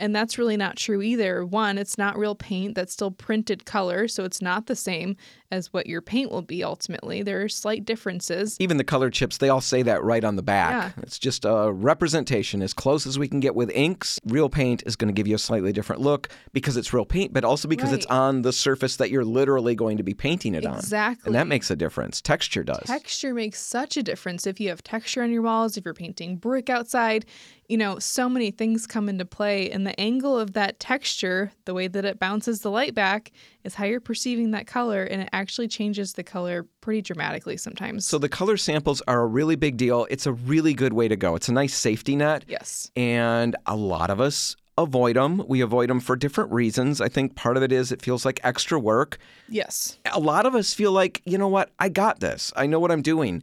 And 0.00 0.16
that's 0.16 0.38
really 0.38 0.56
not 0.56 0.76
true 0.76 1.02
either. 1.02 1.44
One, 1.44 1.76
it's 1.76 1.98
not 1.98 2.18
real 2.18 2.34
paint, 2.34 2.74
that's 2.74 2.92
still 2.92 3.10
printed 3.10 3.66
color. 3.66 4.08
So 4.08 4.24
it's 4.24 4.40
not 4.40 4.66
the 4.66 4.74
same 4.74 5.14
as 5.50 5.72
what 5.72 5.86
your 5.86 6.00
paint 6.00 6.30
will 6.30 6.42
be 6.42 6.64
ultimately. 6.64 7.22
There 7.22 7.42
are 7.42 7.48
slight 7.48 7.84
differences. 7.84 8.56
Even 8.60 8.78
the 8.78 8.84
color 8.84 9.10
chips, 9.10 9.36
they 9.36 9.50
all 9.50 9.60
say 9.60 9.82
that 9.82 10.02
right 10.02 10.24
on 10.24 10.36
the 10.36 10.42
back. 10.42 10.94
Yeah. 10.96 11.02
It's 11.02 11.18
just 11.18 11.44
a 11.44 11.70
representation 11.70 12.62
as 12.62 12.72
close 12.72 13.06
as 13.06 13.18
we 13.18 13.28
can 13.28 13.40
get 13.40 13.54
with 13.54 13.70
inks. 13.72 14.18
Real 14.24 14.48
paint 14.48 14.82
is 14.86 14.96
going 14.96 15.08
to 15.08 15.12
give 15.12 15.26
you 15.26 15.34
a 15.34 15.38
slightly 15.38 15.72
different 15.72 16.00
look 16.00 16.28
because 16.52 16.78
it's 16.78 16.94
real 16.94 17.04
paint, 17.04 17.32
but 17.32 17.44
also 17.44 17.68
because 17.68 17.92
it's 17.92 18.06
on 18.06 18.42
the 18.42 18.52
surface 18.52 18.96
that 18.96 19.10
you're 19.10 19.24
literally 19.24 19.74
going 19.74 19.98
to 19.98 20.02
be 20.02 20.14
painting 20.14 20.54
it 20.54 20.64
on. 20.64 20.78
Exactly. 20.78 21.28
And 21.28 21.34
that 21.34 21.46
makes 21.46 21.70
a 21.70 21.76
difference. 21.76 22.22
Texture 22.22 22.64
does. 22.64 22.84
Texture 22.86 23.34
makes 23.34 23.60
such 23.60 23.98
a 23.98 24.02
difference. 24.02 24.46
If 24.46 24.60
you 24.60 24.70
have 24.70 24.82
texture 24.82 25.22
on 25.22 25.30
your 25.30 25.42
walls, 25.42 25.76
if 25.76 25.84
you're 25.84 25.92
painting 25.92 26.36
brick 26.36 26.70
outside, 26.70 27.26
you 27.70 27.76
know, 27.76 28.00
so 28.00 28.28
many 28.28 28.50
things 28.50 28.84
come 28.84 29.08
into 29.08 29.24
play. 29.24 29.70
And 29.70 29.86
the 29.86 29.98
angle 30.00 30.36
of 30.36 30.54
that 30.54 30.80
texture, 30.80 31.52
the 31.66 31.72
way 31.72 31.86
that 31.86 32.04
it 32.04 32.18
bounces 32.18 32.62
the 32.62 32.70
light 32.70 32.94
back, 32.94 33.30
is 33.62 33.76
how 33.76 33.84
you're 33.84 34.00
perceiving 34.00 34.50
that 34.50 34.66
color. 34.66 35.04
And 35.04 35.22
it 35.22 35.28
actually 35.32 35.68
changes 35.68 36.14
the 36.14 36.24
color 36.24 36.66
pretty 36.80 37.00
dramatically 37.00 37.56
sometimes. 37.56 38.04
so 38.04 38.18
the 38.18 38.28
color 38.28 38.56
samples 38.56 39.02
are 39.06 39.20
a 39.20 39.26
really 39.26 39.54
big 39.54 39.76
deal. 39.76 40.06
It's 40.10 40.26
a 40.26 40.32
really 40.32 40.74
good 40.74 40.92
way 40.92 41.06
to 41.06 41.14
go. 41.14 41.36
It's 41.36 41.48
a 41.48 41.52
nice 41.52 41.74
safety 41.74 42.16
net. 42.16 42.44
yes. 42.48 42.90
and 42.96 43.54
a 43.66 43.76
lot 43.76 44.10
of 44.10 44.20
us 44.20 44.56
avoid 44.76 45.14
them. 45.14 45.44
We 45.46 45.60
avoid 45.60 45.90
them 45.90 46.00
for 46.00 46.16
different 46.16 46.50
reasons. 46.50 47.00
I 47.00 47.08
think 47.08 47.36
part 47.36 47.56
of 47.56 47.62
it 47.62 47.70
is 47.70 47.92
it 47.92 48.02
feels 48.02 48.24
like 48.24 48.40
extra 48.42 48.80
work. 48.80 49.18
Yes. 49.48 49.98
A 50.12 50.18
lot 50.18 50.46
of 50.46 50.54
us 50.54 50.74
feel 50.74 50.90
like, 50.90 51.22
you 51.24 51.38
know 51.38 51.48
what, 51.48 51.70
I 51.78 51.88
got 51.88 52.20
this. 52.20 52.52
I 52.56 52.66
know 52.66 52.80
what 52.80 52.90
I'm 52.90 53.02
doing. 53.02 53.42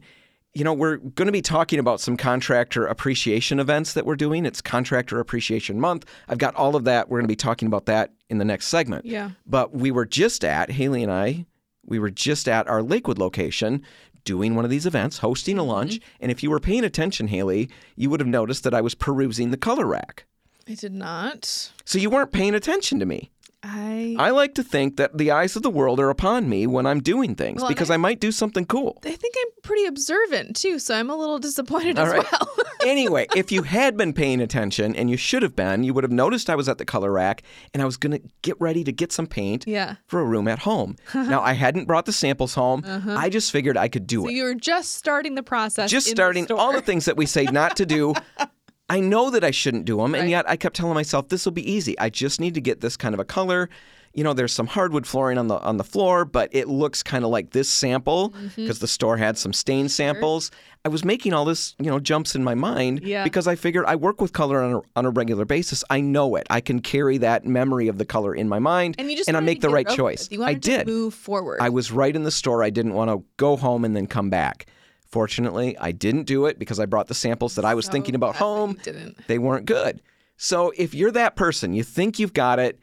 You 0.58 0.64
know, 0.64 0.74
we're 0.74 0.96
going 0.96 1.26
to 1.26 1.32
be 1.32 1.40
talking 1.40 1.78
about 1.78 2.00
some 2.00 2.16
contractor 2.16 2.84
appreciation 2.84 3.60
events 3.60 3.92
that 3.92 4.04
we're 4.04 4.16
doing. 4.16 4.44
It's 4.44 4.60
Contractor 4.60 5.20
Appreciation 5.20 5.78
Month. 5.78 6.04
I've 6.26 6.38
got 6.38 6.56
all 6.56 6.74
of 6.74 6.82
that. 6.82 7.08
We're 7.08 7.18
going 7.18 7.28
to 7.28 7.32
be 7.32 7.36
talking 7.36 7.68
about 7.68 7.86
that 7.86 8.10
in 8.28 8.38
the 8.38 8.44
next 8.44 8.66
segment. 8.66 9.06
Yeah. 9.06 9.30
But 9.46 9.72
we 9.72 9.92
were 9.92 10.04
just 10.04 10.44
at, 10.44 10.72
Haley 10.72 11.04
and 11.04 11.12
I, 11.12 11.46
we 11.86 12.00
were 12.00 12.10
just 12.10 12.48
at 12.48 12.66
our 12.66 12.82
Lakewood 12.82 13.18
location 13.18 13.84
doing 14.24 14.56
one 14.56 14.64
of 14.64 14.70
these 14.72 14.84
events, 14.84 15.18
hosting 15.18 15.58
a 15.58 15.60
mm-hmm. 15.60 15.70
lunch. 15.70 16.00
And 16.18 16.32
if 16.32 16.42
you 16.42 16.50
were 16.50 16.58
paying 16.58 16.82
attention, 16.82 17.28
Haley, 17.28 17.70
you 17.94 18.10
would 18.10 18.18
have 18.18 18.28
noticed 18.28 18.64
that 18.64 18.74
I 18.74 18.80
was 18.80 18.96
perusing 18.96 19.52
the 19.52 19.56
color 19.56 19.86
rack. 19.86 20.24
I 20.66 20.74
did 20.74 20.92
not. 20.92 21.70
So 21.84 22.00
you 22.00 22.10
weren't 22.10 22.32
paying 22.32 22.56
attention 22.56 22.98
to 22.98 23.06
me. 23.06 23.30
I 23.62 24.14
I 24.18 24.30
like 24.30 24.54
to 24.54 24.62
think 24.62 24.96
that 24.98 25.18
the 25.18 25.32
eyes 25.32 25.56
of 25.56 25.62
the 25.62 25.70
world 25.70 25.98
are 25.98 26.10
upon 26.10 26.48
me 26.48 26.66
when 26.66 26.86
I'm 26.86 27.00
doing 27.00 27.34
things 27.34 27.60
Well, 27.60 27.68
because 27.68 27.90
I- 27.90 27.94
I 27.94 27.96
might 27.96 28.20
do 28.20 28.30
something 28.30 28.64
cool. 28.66 28.98
I 29.04 29.10
think 29.10 29.34
I'm 29.36 29.50
pretty 29.62 29.84
observant 29.86 30.54
too, 30.54 30.78
so 30.78 30.94
I'm 30.94 31.10
a 31.10 31.16
little 31.16 31.40
disappointed 31.40 31.98
All 31.98 32.06
as 32.06 32.12
right. 32.12 32.26
well. 32.32 32.48
anyway, 32.86 33.26
if 33.34 33.50
you 33.50 33.62
had 33.64 33.96
been 33.96 34.12
paying 34.12 34.40
attention, 34.40 34.94
and 34.94 35.10
you 35.10 35.16
should 35.16 35.42
have 35.42 35.56
been, 35.56 35.82
you 35.82 35.92
would 35.92 36.04
have 36.04 36.12
noticed 36.12 36.48
I 36.48 36.54
was 36.54 36.68
at 36.68 36.78
the 36.78 36.84
color 36.84 37.10
rack 37.10 37.42
and 37.74 37.82
I 37.82 37.84
was 37.86 37.96
going 37.96 38.12
to 38.12 38.20
get 38.42 38.54
ready 38.60 38.84
to 38.84 38.92
get 38.92 39.10
some 39.12 39.26
paint 39.26 39.64
yeah. 39.66 39.96
for 40.06 40.20
a 40.20 40.24
room 40.24 40.46
at 40.46 40.60
home. 40.60 40.94
now, 41.14 41.42
I 41.42 41.54
hadn't 41.54 41.86
brought 41.86 42.06
the 42.06 42.12
samples 42.12 42.54
home. 42.54 42.82
I 42.86 43.28
just 43.28 43.50
figured 43.50 43.76
I 43.76 43.88
could 43.88 44.06
do 44.06 44.20
Uh-huh. 44.20 44.28
So 44.28 44.32
it. 44.32 44.36
you 44.36 44.44
were 44.44 44.54
just 44.54 44.94
starting 44.94 45.34
the 45.34 45.42
process. 45.42 45.90
Just 45.90 46.06
in 46.06 46.12
the 46.12 46.16
starting 46.16 46.52
all 46.52 46.72
the 46.72 46.80
things 46.80 47.06
that 47.06 47.16
we 47.16 47.26
say 47.26 47.44
not 47.44 47.76
to 47.78 47.86
do. 47.86 48.14
I 48.88 49.00
know 49.00 49.30
that 49.30 49.44
I 49.44 49.50
shouldn't 49.50 49.84
do 49.84 49.98
them, 49.98 50.14
and 50.14 50.22
Right. 50.24 50.30
yet 50.30 50.48
I 50.48 50.56
kept 50.56 50.76
telling 50.76 50.94
myself 50.94 51.28
this 51.28 51.44
will 51.44 51.52
be 51.52 51.70
easy. 51.70 51.98
I 51.98 52.08
just 52.10 52.40
need 52.40 52.54
to 52.54 52.60
get 52.60 52.80
this 52.80 52.96
kind 52.96 53.14
of 53.14 53.20
a 53.20 53.24
color. 53.24 53.68
You 54.14 54.24
know, 54.24 54.32
there's 54.32 54.54
some 54.54 54.66
hardwood 54.66 55.06
flooring 55.06 55.36
on 55.36 55.48
the 55.48 55.58
on 55.60 55.76
the 55.76 55.84
floor, 55.84 56.24
but 56.24 56.48
it 56.52 56.66
looks 56.66 57.02
kind 57.02 57.24
of 57.24 57.30
like 57.30 57.50
this 57.50 57.68
sample 57.68 58.30
Mm-hmm. 58.30 58.62
because 58.62 58.78
the 58.78 58.88
store 58.88 59.18
had 59.18 59.36
some 59.36 59.52
stain 59.52 59.88
samples. 59.90 60.50
I 60.84 60.88
was 60.88 61.04
making 61.04 61.34
all 61.34 61.44
this, 61.44 61.74
you 61.78 61.90
know, 61.90 62.00
jumps 62.00 62.34
in 62.34 62.42
my 62.42 62.54
mind 62.54 63.00
Yeah. 63.02 63.22
because 63.24 63.46
I 63.46 63.54
figured 63.56 63.84
I 63.86 63.96
work 63.96 64.20
with 64.22 64.32
color 64.32 64.62
on 64.62 64.72
a, 64.76 64.80
on 64.96 65.04
a 65.04 65.10
regular 65.10 65.44
basis. 65.44 65.84
I 65.90 66.00
know 66.00 66.34
it. 66.36 66.46
I 66.48 66.60
can 66.62 66.80
carry 66.80 67.18
that 67.18 67.44
memory 67.44 67.88
of 67.88 67.98
the 67.98 68.06
color 68.06 68.34
in 68.34 68.48
my 68.48 68.58
mind, 68.58 68.94
And 68.98 69.10
you 69.10 69.16
just 69.16 69.28
and 69.28 69.36
I 69.36 69.40
make 69.40 69.60
the 69.60 69.68
right 69.68 69.86
choice. 69.88 70.28
You 70.30 70.42
I 70.42 70.54
did. 70.54 70.86
to 70.86 70.92
move 70.92 71.12
forward. 71.14 71.58
I 71.60 71.68
was 71.68 71.92
right 71.92 72.16
in 72.16 72.22
the 72.22 72.30
store. 72.30 72.62
I 72.62 72.70
didn't 72.70 72.94
want 72.94 73.10
to 73.10 73.22
go 73.36 73.56
home 73.56 73.84
and 73.84 73.94
then 73.94 74.06
come 74.06 74.30
back. 74.30 74.66
Fortunately, 75.10 75.76
I 75.78 75.92
didn't 75.92 76.24
do 76.24 76.46
it 76.46 76.58
because 76.58 76.78
I 76.78 76.86
brought 76.86 77.08
the 77.08 77.14
samples 77.14 77.54
that 77.54 77.64
I 77.64 77.74
was 77.74 77.86
So 77.86 77.92
thinking 77.92 78.14
oh, 78.14 78.16
about 78.16 78.34
that 78.34 78.38
you 78.38 78.38
home. 78.38 78.78
They 79.26 79.38
weren't 79.38 79.66
good. 79.66 80.02
So 80.36 80.72
if 80.76 80.94
you're 80.94 81.10
that 81.12 81.34
person, 81.34 81.72
you 81.72 81.82
think 81.82 82.18
you've 82.18 82.34
got 82.34 82.58
it, 82.58 82.78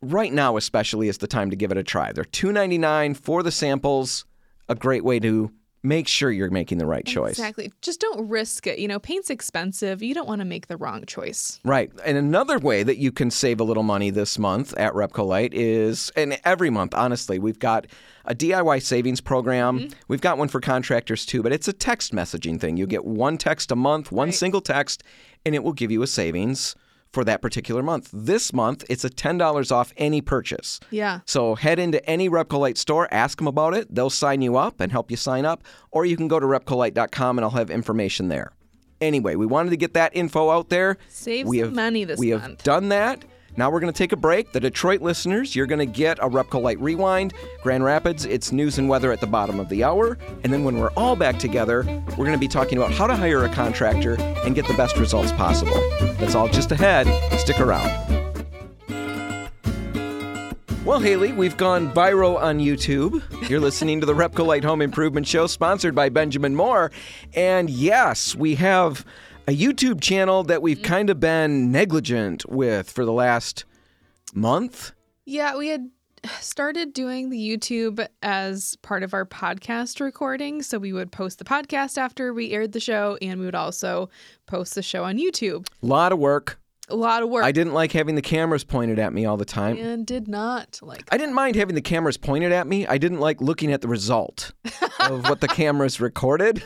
right 0.00 0.32
now 0.32 0.56
especially 0.56 1.08
is 1.08 1.18
the 1.18 1.26
time 1.26 1.50
to 1.50 1.56
give 1.56 1.72
it 1.72 1.76
a 1.76 1.82
try. 1.82 2.12
They're 2.12 2.24
$2.99 2.24 3.16
for 3.16 3.42
the 3.42 3.50
samples, 3.50 4.24
a 4.68 4.74
great 4.74 5.04
way 5.04 5.18
to 5.20 5.50
make 5.86 6.08
sure 6.08 6.30
you're 6.30 6.50
making 6.50 6.78
the 6.78 6.86
right 6.86 7.04
choice. 7.06 7.32
Exactly. 7.32 7.72
Just 7.80 8.00
don't 8.00 8.28
risk 8.28 8.66
it. 8.66 8.78
You 8.78 8.88
know, 8.88 8.98
paint's 8.98 9.30
expensive. 9.30 10.02
You 10.02 10.14
don't 10.14 10.26
want 10.26 10.40
to 10.40 10.44
make 10.44 10.66
the 10.66 10.76
wrong 10.76 11.04
choice. 11.06 11.60
Right. 11.64 11.90
And 12.04 12.18
another 12.18 12.58
way 12.58 12.82
that 12.82 12.96
you 12.98 13.12
can 13.12 13.30
save 13.30 13.60
a 13.60 13.64
little 13.64 13.82
money 13.82 14.10
this 14.10 14.38
month 14.38 14.76
at 14.76 14.92
Repcolite 14.94 15.50
is, 15.52 16.10
and 16.16 16.38
every 16.44 16.70
month, 16.70 16.94
honestly, 16.94 17.38
we've 17.38 17.58
got 17.58 17.86
a 18.24 18.34
DIY 18.34 18.82
savings 18.82 19.20
program. 19.20 19.78
Mm-hmm. 19.78 19.92
We've 20.08 20.20
got 20.20 20.38
one 20.38 20.48
for 20.48 20.60
contractors 20.60 21.24
too, 21.24 21.42
but 21.42 21.52
it's 21.52 21.68
a 21.68 21.72
text 21.72 22.12
messaging 22.12 22.60
thing. 22.60 22.76
You 22.76 22.86
get 22.86 23.04
one 23.04 23.38
text 23.38 23.70
a 23.70 23.76
month, 23.76 24.10
one 24.10 24.28
Right. 24.28 24.34
single 24.34 24.60
text, 24.60 25.04
and 25.44 25.54
it 25.54 25.62
will 25.62 25.72
give 25.72 25.90
you 25.92 26.02
a 26.02 26.06
savings 26.06 26.74
for 27.12 27.24
that 27.24 27.42
particular 27.42 27.82
month. 27.82 28.10
This 28.12 28.52
month, 28.52 28.84
it's 28.88 29.04
a 29.04 29.10
$10 29.10 29.72
off 29.72 29.92
any 29.96 30.20
purchase. 30.20 30.80
Yeah. 30.90 31.20
So 31.24 31.54
head 31.54 31.78
into 31.78 32.04
any 32.08 32.28
Repcolite 32.28 32.76
store, 32.76 33.08
ask 33.10 33.38
them 33.38 33.46
about 33.46 33.74
it. 33.74 33.94
They'll 33.94 34.10
sign 34.10 34.42
you 34.42 34.56
up 34.56 34.80
and 34.80 34.92
help 34.92 35.10
you 35.10 35.16
sign 35.16 35.44
up, 35.44 35.62
or 35.90 36.04
you 36.04 36.16
can 36.16 36.28
go 36.28 36.38
to 36.38 36.46
repcolite.com 36.46 37.38
and 37.38 37.44
I'll 37.44 37.50
have 37.52 37.70
information 37.70 38.28
there. 38.28 38.52
Anyway, 39.00 39.34
we 39.34 39.46
wanted 39.46 39.70
to 39.70 39.76
get 39.76 39.94
that 39.94 40.16
info 40.16 40.50
out 40.50 40.68
there. 40.70 40.96
Save 41.08 41.46
we 41.46 41.58
some 41.58 41.68
have, 41.68 41.74
money 41.74 42.04
this 42.04 42.18
we 42.18 42.32
month. 42.32 42.42
have 42.42 42.62
done 42.62 42.88
that. 42.90 43.24
Now 43.58 43.70
we're 43.70 43.80
going 43.80 43.92
to 43.92 43.96
take 43.96 44.12
a 44.12 44.16
break. 44.16 44.52
The 44.52 44.60
Detroit 44.60 45.00
listeners, 45.00 45.56
you're 45.56 45.66
going 45.66 45.78
to 45.78 45.86
get 45.86 46.18
a 46.18 46.28
Repcolite 46.28 46.76
Rewind. 46.78 47.32
Grand 47.62 47.84
Rapids, 47.84 48.26
it's 48.26 48.52
news 48.52 48.76
and 48.76 48.86
weather 48.86 49.10
at 49.12 49.20
the 49.20 49.26
bottom 49.26 49.58
of 49.58 49.70
the 49.70 49.82
hour. 49.82 50.18
And 50.44 50.52
then 50.52 50.62
when 50.62 50.78
we're 50.78 50.92
all 50.96 51.16
back 51.16 51.38
together, 51.38 51.82
we're 52.10 52.26
going 52.26 52.32
to 52.32 52.38
be 52.38 52.48
talking 52.48 52.76
about 52.76 52.92
how 52.92 53.06
to 53.06 53.16
hire 53.16 53.44
a 53.44 53.48
contractor 53.48 54.20
and 54.20 54.54
get 54.54 54.68
the 54.68 54.74
best 54.74 54.98
results 54.98 55.32
possible. 55.32 55.74
That's 56.18 56.34
all 56.34 56.48
just 56.48 56.70
ahead. 56.70 57.06
Stick 57.40 57.58
around. 57.58 57.90
Well, 60.84 61.00
Haley, 61.00 61.32
we've 61.32 61.56
gone 61.56 61.92
viral 61.92 62.38
on 62.38 62.60
YouTube. 62.60 63.20
You're 63.48 63.58
listening 63.58 64.00
to 64.00 64.06
the 64.06 64.14
Repcolite 64.14 64.62
Home 64.64 64.80
Improvement 64.80 65.26
Show, 65.26 65.48
sponsored 65.48 65.94
by 65.96 66.10
Benjamin 66.10 66.54
Moore. 66.54 66.92
And 67.34 67.68
yes, 67.68 68.36
we 68.36 68.54
have 68.54 69.04
a 69.46 69.56
YouTube 69.56 70.00
channel 70.00 70.42
that 70.44 70.62
we've 70.62 70.78
mm-hmm. 70.78 70.86
kind 70.86 71.10
of 71.10 71.20
been 71.20 71.70
negligent 71.70 72.48
with 72.48 72.90
for 72.90 73.04
the 73.04 73.12
last 73.12 73.64
month. 74.34 74.92
Yeah, 75.24 75.56
we 75.56 75.68
had 75.68 75.90
started 76.40 76.92
doing 76.92 77.30
the 77.30 77.38
YouTube 77.38 78.06
as 78.22 78.76
part 78.82 79.02
of 79.02 79.14
our 79.14 79.24
podcast 79.24 80.00
recording. 80.00 80.62
So 80.62 80.78
we 80.78 80.92
would 80.92 81.12
post 81.12 81.38
the 81.38 81.44
podcast 81.44 81.98
after 81.98 82.32
we 82.32 82.52
aired 82.52 82.72
the 82.72 82.80
show, 82.80 83.18
and 83.22 83.38
we 83.38 83.46
would 83.46 83.54
also 83.54 84.10
post 84.46 84.74
the 84.74 84.82
show 84.82 85.04
on 85.04 85.18
YouTube. 85.18 85.68
A 85.82 85.86
lot 85.86 86.12
of 86.12 86.18
work. 86.18 86.58
A 86.88 86.94
lot 86.94 87.24
of 87.24 87.28
work. 87.28 87.44
I 87.44 87.50
didn't 87.50 87.74
like 87.74 87.90
having 87.90 88.14
the 88.14 88.22
cameras 88.22 88.62
pointed 88.62 89.00
at 89.00 89.12
me 89.12 89.24
all 89.24 89.36
the 89.36 89.44
time. 89.44 89.76
and 89.76 90.06
did 90.06 90.28
not 90.28 90.78
like 90.82 91.02
I 91.10 91.18
didn't 91.18 91.34
mind 91.34 91.56
having 91.56 91.74
the 91.74 91.80
cameras 91.80 92.16
pointed 92.16 92.52
at 92.52 92.68
me. 92.68 92.86
I 92.86 92.96
didn't 92.96 93.18
like 93.18 93.40
looking 93.40 93.72
at 93.72 93.80
the 93.80 93.88
result 93.88 94.52
of 95.00 95.28
what 95.28 95.40
the 95.40 95.48
cameras 95.48 96.00
recorded. 96.00 96.62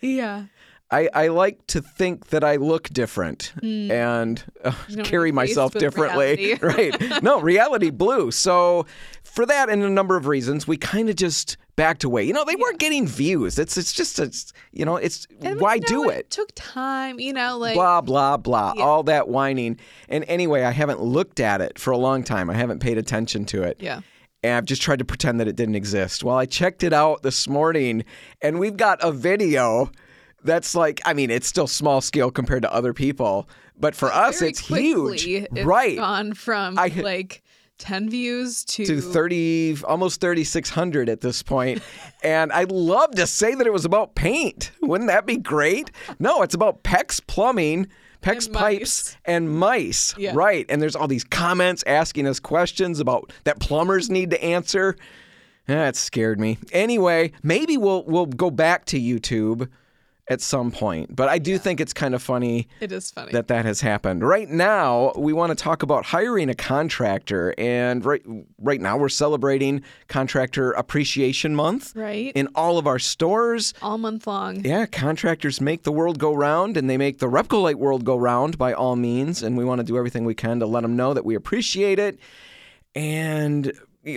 Yeah. 0.00 0.44
I, 0.92 1.08
I 1.14 1.28
like 1.28 1.64
to 1.68 1.80
think 1.80 2.28
that 2.28 2.42
I 2.42 2.56
look 2.56 2.88
different 2.88 3.52
and 3.62 4.42
uh, 4.64 4.72
carry 5.04 5.30
want 5.30 5.46
to 5.46 5.48
face 5.48 5.56
myself 5.56 5.72
differently. 5.74 6.58
right. 6.62 7.22
No, 7.22 7.40
reality 7.40 7.90
blue. 7.90 8.32
So, 8.32 8.86
for 9.22 9.46
that 9.46 9.68
and 9.68 9.84
a 9.84 9.88
number 9.90 10.16
of 10.16 10.26
reasons, 10.26 10.66
we 10.66 10.76
kind 10.76 11.08
of 11.08 11.14
just 11.14 11.56
backed 11.76 12.02
away. 12.02 12.24
You 12.24 12.32
know, 12.32 12.44
they 12.44 12.56
weren't 12.56 12.80
getting 12.80 13.06
views. 13.06 13.58
It's 13.58 13.78
it's 13.78 13.92
just 13.92 14.18
it's 14.18 14.52
you 14.72 14.84
know, 14.84 14.96
it's 14.96 15.28
And, 15.42 15.60
why 15.60 15.74
you 15.74 15.80
know, 15.82 15.86
do 15.86 16.10
it 16.10 16.18
it? 16.18 16.30
took 16.30 16.50
time, 16.56 17.20
you 17.20 17.32
know, 17.32 17.56
like 17.56 17.74
blah 17.74 18.00
blah 18.00 18.36
blah 18.36 18.74
all 18.78 19.02
that 19.04 19.28
whining 19.28 19.78
and 20.08 20.24
anyway 20.28 20.62
i 20.62 20.70
haven't 20.70 21.00
looked 21.00 21.40
at 21.40 21.60
it 21.60 21.78
for 21.78 21.90
a 21.90 21.96
long 21.96 22.22
time 22.22 22.50
i 22.50 22.54
haven't 22.54 22.80
paid 22.80 22.98
attention 22.98 23.44
to 23.44 23.62
it 23.62 23.76
yeah. 23.80 24.00
and 24.42 24.54
i've 24.54 24.64
just 24.64 24.82
tried 24.82 24.98
to 24.98 25.04
pretend 25.04 25.38
that 25.40 25.46
it 25.48 25.56
didn't 25.56 25.74
exist 25.74 26.24
well 26.24 26.36
i 26.36 26.46
checked 26.46 26.82
it 26.82 26.92
out 26.92 27.22
this 27.22 27.48
morning 27.48 28.04
and 28.42 28.58
we've 28.58 28.76
got 28.76 28.98
a 29.02 29.12
video 29.12 29.90
that's 30.44 30.74
like 30.74 31.00
i 31.04 31.12
mean 31.12 31.30
it's 31.30 31.46
still 31.46 31.66
small 31.66 32.00
scale 32.00 32.30
compared 32.30 32.62
to 32.62 32.72
other 32.72 32.92
people 32.94 33.48
but 33.78 33.94
for 33.94 34.12
us 34.12 34.40
Very 34.40 34.50
it's 34.50 34.60
huge. 34.60 35.26
it's 35.26 35.64
right. 35.64 35.96
Gone 35.96 36.34
from 36.34 36.78
I- 36.78 36.88
like 36.88 37.42
10 37.78 38.10
views 38.10 38.62
to, 38.66 38.84
to 38.84 39.00
30 39.00 39.78
almost 39.84 40.20
3600 40.20 41.08
at 41.08 41.22
this 41.22 41.42
point. 41.42 41.82
And 42.22 42.52
i'd 42.52 42.70
love 42.70 43.12
to 43.12 43.26
say 43.26 43.54
that 43.54 43.66
it 43.66 43.72
was 43.72 43.86
about 43.86 44.14
paint. 44.14 44.70
Wouldn't 44.82 45.08
that 45.08 45.24
be 45.24 45.38
great? 45.38 45.90
No 46.18 46.42
it's 46.42 46.54
about 46.54 46.82
PEX 46.84 47.26
plumbing 47.26 47.86
PEX 48.22 48.46
And 48.48 48.54
pipes 48.54 48.80
mice. 48.80 49.16
and 49.24 49.50
mice. 49.58 50.14
Yeah. 50.18 50.32
right. 50.34 50.66
And 50.68 50.82
there's 50.82 50.94
all 50.94 51.08
these 51.08 51.24
comments 51.24 51.82
asking 51.86 52.26
us 52.26 52.38
questions 52.38 53.00
about 53.00 53.32
that 53.44 53.60
plumbers 53.60 54.10
need 54.10 54.28
to 54.32 54.44
answer. 54.44 54.94
That 55.66 55.96
scared 55.96 56.38
me. 56.38 56.58
Anyway 56.72 57.32
maybe 57.42 57.78
we'll 57.78 58.04
we'll 58.04 58.26
go 58.26 58.50
back 58.50 58.84
to 58.86 59.00
youtube 59.00 59.68
at 60.30 60.40
some 60.40 60.70
point 60.70 61.14
but 61.14 61.28
i 61.28 61.38
do 61.38 61.58
think 61.58 61.80
it's 61.80 61.92
kind 61.92 62.14
of 62.14 62.22
funny 62.22 62.66
it 62.80 62.92
is 62.92 63.10
funny. 63.10 63.32
that 63.32 63.48
that 63.48 63.64
has 63.64 63.80
happened. 63.80 64.22
Right 64.26 64.48
now, 64.48 65.12
we 65.16 65.32
want 65.32 65.50
to 65.50 65.54
talk 65.56 65.82
about 65.82 66.04
hiring 66.06 66.48
a 66.48 66.54
contractor, 66.54 67.54
and 67.58 68.04
right 68.04 68.22
right 68.58 68.80
now 68.80 68.96
we're 68.96 69.08
celebrating 69.08 69.82
Contractor 70.08 70.72
Appreciation 70.72 71.54
Month 71.54 71.94
right? 71.96 72.32
in 72.34 72.48
all 72.54 72.78
of 72.78 72.86
our 72.86 72.98
stores. 72.98 73.74
All 73.82 73.98
month 73.98 74.26
long. 74.26 74.64
Yeah, 74.64 74.86
contractors 74.86 75.60
make 75.60 75.82
the 75.82 75.92
world 75.92 76.18
go 76.18 76.32
round, 76.32 76.76
and 76.76 76.88
they 76.88 76.96
make 76.96 77.18
the 77.18 77.26
Repcolite 77.28 77.74
world 77.74 78.04
go 78.04 78.16
round 78.16 78.56
by 78.56 78.72
all 78.72 78.96
means. 78.96 79.42
And 79.42 79.56
we 79.56 79.64
want 79.64 79.80
to 79.80 79.84
do 79.84 79.96
everything 79.98 80.24
we 80.24 80.34
can 80.34 80.60
to 80.60 80.66
let 80.66 80.82
them 80.82 80.96
know 80.96 81.12
that 81.14 81.24
we 81.24 81.34
appreciate 81.34 81.98
it. 81.98 82.18
And 82.94 83.72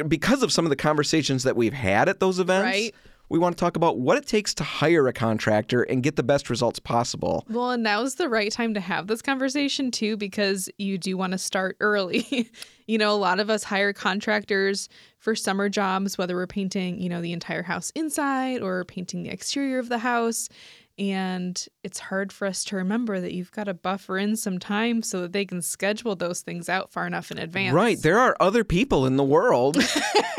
because 0.08 0.43
of 0.43 0.52
some 0.52 0.65
of 0.65 0.69
the 0.69 0.76
conversations 0.76 1.43
that 1.43 1.56
we've 1.56 1.73
had 1.73 2.08
at 2.10 2.19
those 2.19 2.39
events, 2.39 2.65
Right. 2.65 2.95
We 3.30 3.40
want 3.40 3.58
to 3.58 3.60
talk 3.60 3.76
about 3.76 3.98
what 4.00 4.18
it 4.18 4.28
takes 4.28 4.54
to 4.56 4.64
hire 4.64 5.08
a 5.08 5.14
contractor 5.14 5.84
and 5.84 6.04
get 6.04 6.16
the 6.16 6.24
best 6.24 6.50
results 6.50 6.80
possible. 6.80 7.46
Well, 7.50 7.72
and 7.72 7.84
now's 7.84 8.16
the 8.16 8.30
right 8.30 8.52
time 8.52 8.74
to 8.74 8.80
have 8.80 9.08
this 9.08 9.22
conversation 9.22 9.92
too, 9.92 10.18
because 10.18 10.70
you 10.78 10.98
do 10.98 11.18
want 11.18 11.32
to 11.32 11.38
start 11.38 11.78
early. 11.80 12.50
you 12.88 12.98
know, 12.98 13.12
a 13.12 13.18
lot 13.18 13.40
of 13.40 13.50
us 13.50 13.64
hire 13.64 13.94
contractors 13.94 14.90
for 15.18 15.36
summer 15.36 15.70
jobs, 15.70 16.18
whether 16.18 16.36
we're 16.36 16.48
painting, 16.48 17.00
you 17.00 17.10
know, 17.10 17.22
the 17.22 17.34
entire 17.34 17.64
house 17.64 17.92
inside 17.96 18.62
or 18.62 18.84
painting 18.86 19.24
the 19.24 19.30
exterior 19.30 19.80
of 19.80 19.90
the 19.90 20.00
house. 20.00 20.50
And 20.99 21.65
it's 21.84 21.97
hard 21.97 22.32
for 22.32 22.45
us 22.45 22.63
to 22.65 22.75
remember 22.75 23.19
that 23.19 23.34
you've 23.34 23.51
got 23.51 23.63
to 23.63 23.73
buffer 23.73 24.17
in 24.17 24.36
some 24.36 24.60
time 24.60 25.01
so 25.01 25.21
that 25.21 25.34
they 25.34 25.43
can 25.43 25.62
schedule 25.62 26.15
those 26.15 26.41
things 26.41 26.69
out 26.69 26.91
far 26.91 27.08
enough 27.08 27.32
in 27.32 27.39
advance. 27.39 27.73
Right. 27.73 27.99
There 27.99 28.19
are 28.19 28.38
other 28.39 28.63
people 28.63 29.08
in 29.08 29.17
the 29.17 29.23
world 29.23 29.77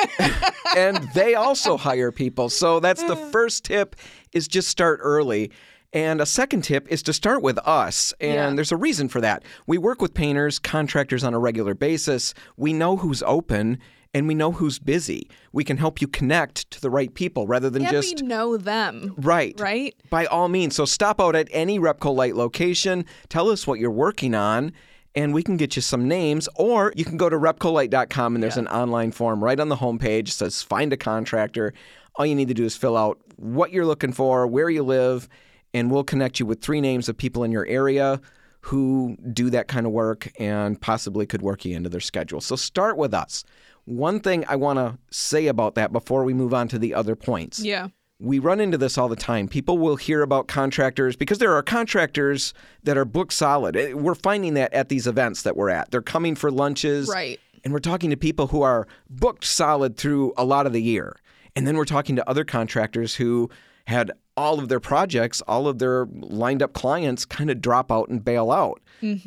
and 0.76 0.96
they 1.14 1.34
also 1.34 1.76
hire 1.76 2.12
people. 2.12 2.48
So 2.48 2.78
that's 2.78 3.02
the 3.02 3.14
uh. 3.14 3.30
first 3.30 3.64
tip 3.64 3.96
is 4.32 4.46
just 4.46 4.68
start 4.68 5.00
early. 5.02 5.50
And 5.92 6.20
a 6.20 6.26
second 6.26 6.62
tip 6.62 6.88
is 6.88 7.02
to 7.04 7.12
start 7.12 7.42
with 7.42 7.58
us. 7.58 8.12
And 8.20 8.34
Yeah. 8.34 8.50
there's 8.54 8.72
a 8.72 8.76
reason 8.76 9.08
for 9.08 9.20
that. 9.20 9.44
We 9.66 9.78
work 9.78 10.02
with 10.02 10.14
painters, 10.14 10.58
contractors 10.58 11.22
on 11.24 11.34
a 11.34 11.38
regular 11.38 11.74
basis. 11.74 12.34
We 12.56 12.72
know 12.72 12.96
who's 12.96 13.22
open 13.24 13.78
and 14.14 14.28
we 14.28 14.34
know 14.34 14.52
who's 14.52 14.78
busy. 14.78 15.28
We 15.52 15.64
can 15.64 15.76
help 15.76 16.00
you 16.00 16.06
connect 16.06 16.70
to 16.70 16.80
the 16.80 16.88
right 16.88 17.12
people 17.12 17.46
rather 17.46 17.68
than 17.68 17.82
And 17.82 17.90
just 17.90 18.20
we 18.22 18.26
know 18.26 18.56
them, 18.56 19.14
Right. 19.18 19.58
right? 19.60 19.94
By 20.08 20.26
all 20.26 20.48
means. 20.48 20.76
So 20.76 20.84
stop 20.84 21.20
out 21.20 21.34
at 21.34 21.48
any 21.50 21.78
Repcolite 21.80 22.34
location, 22.34 23.04
tell 23.28 23.50
us 23.50 23.66
what 23.66 23.80
you're 23.80 23.90
working 23.90 24.34
on, 24.34 24.72
and 25.16 25.34
we 25.34 25.42
can 25.42 25.56
get 25.56 25.76
you 25.76 25.82
some 25.82 26.06
names. 26.08 26.48
Or 26.54 26.92
you 26.96 27.04
can 27.04 27.16
go 27.16 27.28
to 27.28 27.36
repcolite.com 27.36 28.34
and 28.36 28.42
there's 28.42 28.56
an 28.56 28.68
online 28.68 29.12
form 29.12 29.42
right 29.42 29.58
on 29.58 29.68
the 29.68 29.76
homepage. 29.76 30.28
It 30.28 30.32
says 30.32 30.62
find 30.62 30.92
a 30.92 30.96
contractor. 30.96 31.74
All 32.16 32.24
you 32.24 32.34
need 32.36 32.48
to 32.48 32.54
do 32.54 32.64
is 32.64 32.76
fill 32.76 32.96
out 32.96 33.18
what 33.36 33.72
you're 33.72 33.86
looking 33.86 34.12
for, 34.12 34.46
where 34.46 34.70
you 34.70 34.84
live, 34.84 35.28
and 35.72 35.90
we'll 35.90 36.04
connect 36.04 36.38
you 36.38 36.46
with 36.46 36.60
three 36.62 36.80
names 36.80 37.08
of 37.08 37.16
people 37.16 37.42
in 37.42 37.50
your 37.50 37.66
area 37.66 38.20
who 38.60 39.16
do 39.32 39.50
that 39.50 39.68
kind 39.68 39.84
of 39.86 39.92
work 39.92 40.30
and 40.38 40.80
possibly 40.80 41.26
could 41.26 41.42
work 41.42 41.64
you 41.64 41.76
into 41.76 41.88
their 41.90 42.00
schedule. 42.00 42.40
So 42.40 42.56
start 42.56 42.96
with 42.96 43.12
us. 43.12 43.44
One 43.84 44.20
thing 44.20 44.44
I 44.48 44.56
want 44.56 44.78
to 44.78 44.98
say 45.10 45.46
about 45.46 45.74
that 45.74 45.92
before 45.92 46.24
we 46.24 46.32
move 46.34 46.54
on 46.54 46.68
to 46.68 46.78
the 46.78 46.94
other 46.94 47.14
points 47.14 47.60
Yeah. 47.60 47.88
we 48.18 48.38
run 48.38 48.60
into 48.60 48.78
this 48.78 48.96
all 48.96 49.08
the 49.08 49.16
time. 49.16 49.48
People 49.48 49.76
will 49.78 49.96
hear 49.96 50.22
about 50.22 50.48
contractors 50.48 51.16
because 51.16 51.38
there 51.38 51.52
are 51.54 51.62
contractors 51.62 52.54
that 52.84 52.96
are 52.96 53.04
booked 53.04 53.32
solid. 53.34 53.76
Eh, 53.76 53.92
We're 53.92 54.14
finding 54.14 54.54
that 54.54 54.72
at 54.72 54.88
these 54.88 55.06
events 55.06 55.42
that 55.42 55.56
we're 55.56 55.68
at. 55.70 55.90
They're 55.90 56.00
coming 56.00 56.34
for 56.34 56.50
lunches. 56.50 57.08
Right. 57.08 57.38
And 57.64 57.72
we're 57.72 57.80
talking 57.80 58.10
to 58.10 58.16
people 58.16 58.46
who 58.46 58.62
are 58.62 58.86
booked 59.10 59.44
solid 59.44 59.96
through 59.96 60.32
a 60.36 60.44
lot 60.44 60.66
of 60.66 60.72
the 60.72 60.82
year. 60.82 61.16
And 61.56 61.66
then 61.66 61.76
we're 61.76 61.84
talking 61.84 62.16
to 62.16 62.28
other 62.28 62.44
contractors 62.44 63.14
who 63.14 63.50
had 63.86 64.12
all 64.36 64.58
of 64.58 64.68
their 64.68 64.80
projects, 64.80 65.40
all 65.42 65.68
of 65.68 65.78
their 65.78 66.06
lined 66.06 66.62
up 66.62 66.72
clients 66.72 67.24
kind 67.24 67.50
of 67.50 67.60
drop 67.60 67.92
out 67.92 68.08
and 68.08 68.24
bail 68.24 68.50
out 68.50 68.80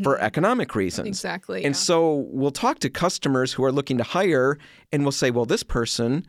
for 0.04 0.20
economic 0.20 0.76
reasons. 0.76 1.06
Mm-hmm. 1.06 1.10
Exactly. 1.10 1.64
And 1.64 1.76
yeah. 1.76 1.80
so 1.80 2.28
we'll 2.30 2.52
talk 2.52 2.80
to 2.80 2.90
customers 2.90 3.54
who 3.54 3.64
are 3.64 3.72
looking 3.72 3.98
to 4.00 4.04
hire 4.04 4.58
and 4.92 5.04
we'll 5.04 5.12
say, 5.12 5.32
well, 5.32 5.46
this 5.46 5.64
person 5.64 6.26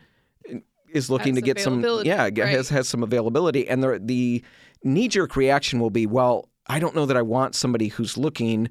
is 0.92 1.10
looking 1.10 1.34
Has 1.34 1.42
to 1.42 1.46
get 1.46 1.60
some 1.60 1.84
yeah, 2.04 2.30
g- 2.30 2.40
has 2.40 2.68
has 2.68 2.88
some 2.88 3.02
availability 3.02 3.68
and 3.68 3.82
the 3.82 4.00
the 4.02 4.42
knee 4.84 5.08
jerk 5.08 5.36
reaction 5.36 5.80
will 5.80 5.90
be, 5.90 6.06
well, 6.06 6.48
I 6.66 6.78
don't 6.78 6.94
know 6.94 7.06
that 7.06 7.16
I 7.16 7.22
want 7.22 7.54
somebody 7.54 7.88
who's 7.88 8.16
looking 8.16 8.68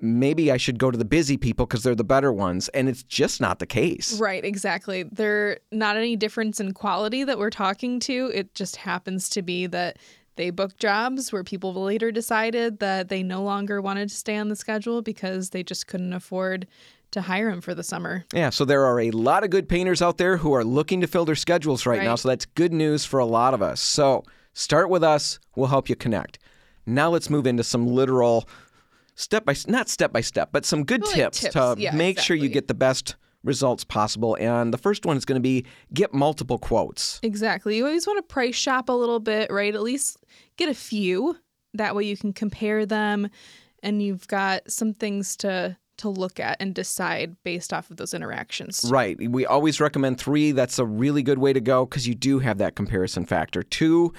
maybe 0.00 0.52
I 0.52 0.56
should 0.56 0.78
go 0.78 0.90
to 0.90 0.98
the 0.98 1.04
busy 1.04 1.36
people 1.36 1.66
because 1.66 1.82
they're 1.82 1.94
the 1.94 2.04
better 2.04 2.32
ones 2.32 2.68
and 2.68 2.88
it's 2.88 3.02
just 3.02 3.40
not 3.40 3.58
the 3.58 3.66
case. 3.66 4.20
Right, 4.20 4.44
exactly. 4.44 5.02
They're 5.04 5.58
not 5.72 5.96
any 5.96 6.16
difference 6.16 6.60
in 6.60 6.72
quality 6.72 7.24
that 7.24 7.38
we're 7.38 7.50
talking 7.50 8.00
to. 8.00 8.30
It 8.34 8.54
just 8.54 8.76
happens 8.76 9.28
to 9.30 9.42
be 9.42 9.66
that 9.66 9.98
they 10.36 10.50
booked 10.50 10.78
jobs 10.78 11.32
where 11.32 11.42
people 11.42 11.74
later 11.74 12.12
decided 12.12 12.78
that 12.78 13.08
they 13.08 13.24
no 13.24 13.42
longer 13.42 13.80
wanted 13.82 14.08
to 14.08 14.14
stay 14.14 14.36
on 14.36 14.48
the 14.48 14.56
schedule 14.56 15.02
because 15.02 15.50
they 15.50 15.64
just 15.64 15.88
couldn't 15.88 16.12
afford 16.12 16.66
to 17.10 17.22
hire 17.22 17.50
them 17.50 17.60
for 17.60 17.74
the 17.74 17.82
summer. 17.82 18.24
Yeah, 18.32 18.50
so 18.50 18.64
there 18.64 18.84
are 18.84 19.00
a 19.00 19.10
lot 19.10 19.42
of 19.42 19.50
good 19.50 19.68
painters 19.68 20.00
out 20.00 20.18
there 20.18 20.36
who 20.36 20.54
are 20.54 20.62
looking 20.62 21.00
to 21.00 21.06
fill 21.06 21.24
their 21.24 21.34
schedules 21.34 21.86
right, 21.86 22.02
now, 22.02 22.14
so 22.14 22.28
that's 22.28 22.44
good 22.44 22.72
news 22.72 23.04
for 23.04 23.18
a 23.18 23.24
lot 23.24 23.54
of 23.54 23.62
us. 23.62 23.80
So 23.80 24.24
start 24.52 24.90
with 24.90 25.02
us, 25.02 25.40
we'll 25.56 25.68
help 25.68 25.88
you 25.88 25.96
connect. 25.96 26.38
Now 26.86 27.10
let's 27.10 27.30
move 27.30 27.46
into 27.46 27.64
some 27.64 27.86
literal 27.86 28.48
step 29.18 29.44
by 29.44 29.54
not 29.66 29.88
step 29.88 30.12
by 30.12 30.20
step, 30.20 30.50
but 30.52 30.64
some 30.64 30.84
good 30.84 31.02
Well, 31.02 31.10
like 31.10 31.16
tips, 31.16 31.40
tips, 31.40 31.54
to 31.54 31.74
yeah, 31.76 31.94
make 31.94 32.18
sure 32.18 32.36
you 32.36 32.48
get 32.48 32.68
the 32.68 32.74
best 32.74 33.16
results 33.44 33.84
possible. 33.84 34.36
And 34.40 34.72
the 34.72 34.78
first 34.78 35.04
one 35.04 35.16
is 35.16 35.24
going 35.24 35.36
to 35.36 35.42
be 35.42 35.66
get 35.92 36.14
multiple 36.14 36.58
quotes. 36.58 37.20
Exactly. 37.22 37.76
You 37.76 37.86
always 37.86 38.06
want 38.06 38.18
to 38.18 38.22
price 38.22 38.54
shop 38.54 38.88
a 38.88 38.92
little 38.92 39.20
bit, 39.20 39.50
right? 39.50 39.74
At 39.74 39.82
least 39.82 40.24
get 40.56 40.68
a 40.68 40.74
few. 40.74 41.36
That 41.74 41.94
way 41.94 42.04
you 42.04 42.16
can 42.16 42.32
compare 42.32 42.86
them 42.86 43.28
and 43.82 44.02
you've 44.02 44.26
got 44.28 44.70
some 44.70 44.94
things 44.94 45.36
to 45.38 45.76
to 45.98 46.08
look 46.08 46.38
at 46.38 46.56
and 46.60 46.76
decide 46.76 47.36
based 47.42 47.72
off 47.72 47.90
of 47.90 47.96
those 47.96 48.14
interactions. 48.14 48.88
Right. 48.88 49.18
We 49.30 49.44
always 49.44 49.80
recommend 49.80 50.20
three. 50.20 50.52
That's 50.52 50.78
a 50.78 50.84
really 50.86 51.24
good 51.24 51.38
way 51.38 51.52
to 51.52 51.60
go 51.60 51.84
because 51.84 52.06
you 52.06 52.14
do 52.14 52.38
have 52.38 52.58
that 52.58 52.76
comparison 52.76 53.26
factor. 53.26 53.64
Two, 53.64 54.12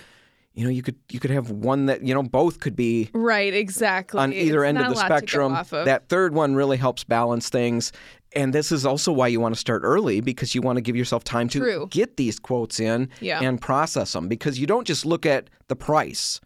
you 0.60 0.66
know, 0.66 0.72
you 0.72 0.82
could 0.84 0.96
you 1.10 1.22
could 1.22 1.32
have 1.32 1.50
one 1.52 1.86
that 1.86 2.04
you 2.04 2.14
know 2.14 2.22
both 2.22 2.60
could 2.60 2.76
be 2.76 3.10
Right, 3.14 3.54
exactly. 3.54 4.20
on 4.20 4.34
either 4.34 4.66
It's 4.66 4.70
end 4.70 4.78
of 4.80 4.88
the 4.90 4.94
a 4.94 4.96
lot 4.96 5.04
to 5.04 5.10
go 5.10 5.16
spectrum. 5.18 5.56
of. 5.56 5.70
That 5.86 6.10
third 6.10 6.34
one 6.34 6.54
really 6.54 6.76
helps 6.76 7.06
balance 7.06 7.50
things. 7.50 7.94
And 8.36 8.54
this 8.54 8.72
is 8.72 8.86
also 8.86 9.12
why 9.14 9.28
you 9.30 9.40
want 9.40 9.56
to 9.56 9.60
start 9.60 9.82
early 9.86 10.20
because 10.22 10.54
you 10.54 10.62
want 10.62 10.76
to 10.78 10.82
give 10.82 10.96
yourself 10.98 11.24
time 11.24 11.48
to 11.50 11.60
True. 11.60 11.88
get 11.90 12.18
these 12.18 12.40
quotes 12.40 12.80
in 12.80 13.10
Yeah. 13.22 13.40
and 13.42 13.60
process 13.62 14.12
them 14.14 14.28
because 14.28 14.60
you 14.60 14.68
don't 14.68 14.86
just 14.86 15.06
look 15.06 15.26
at 15.26 15.50
the 15.70 15.76
price. 15.78 16.42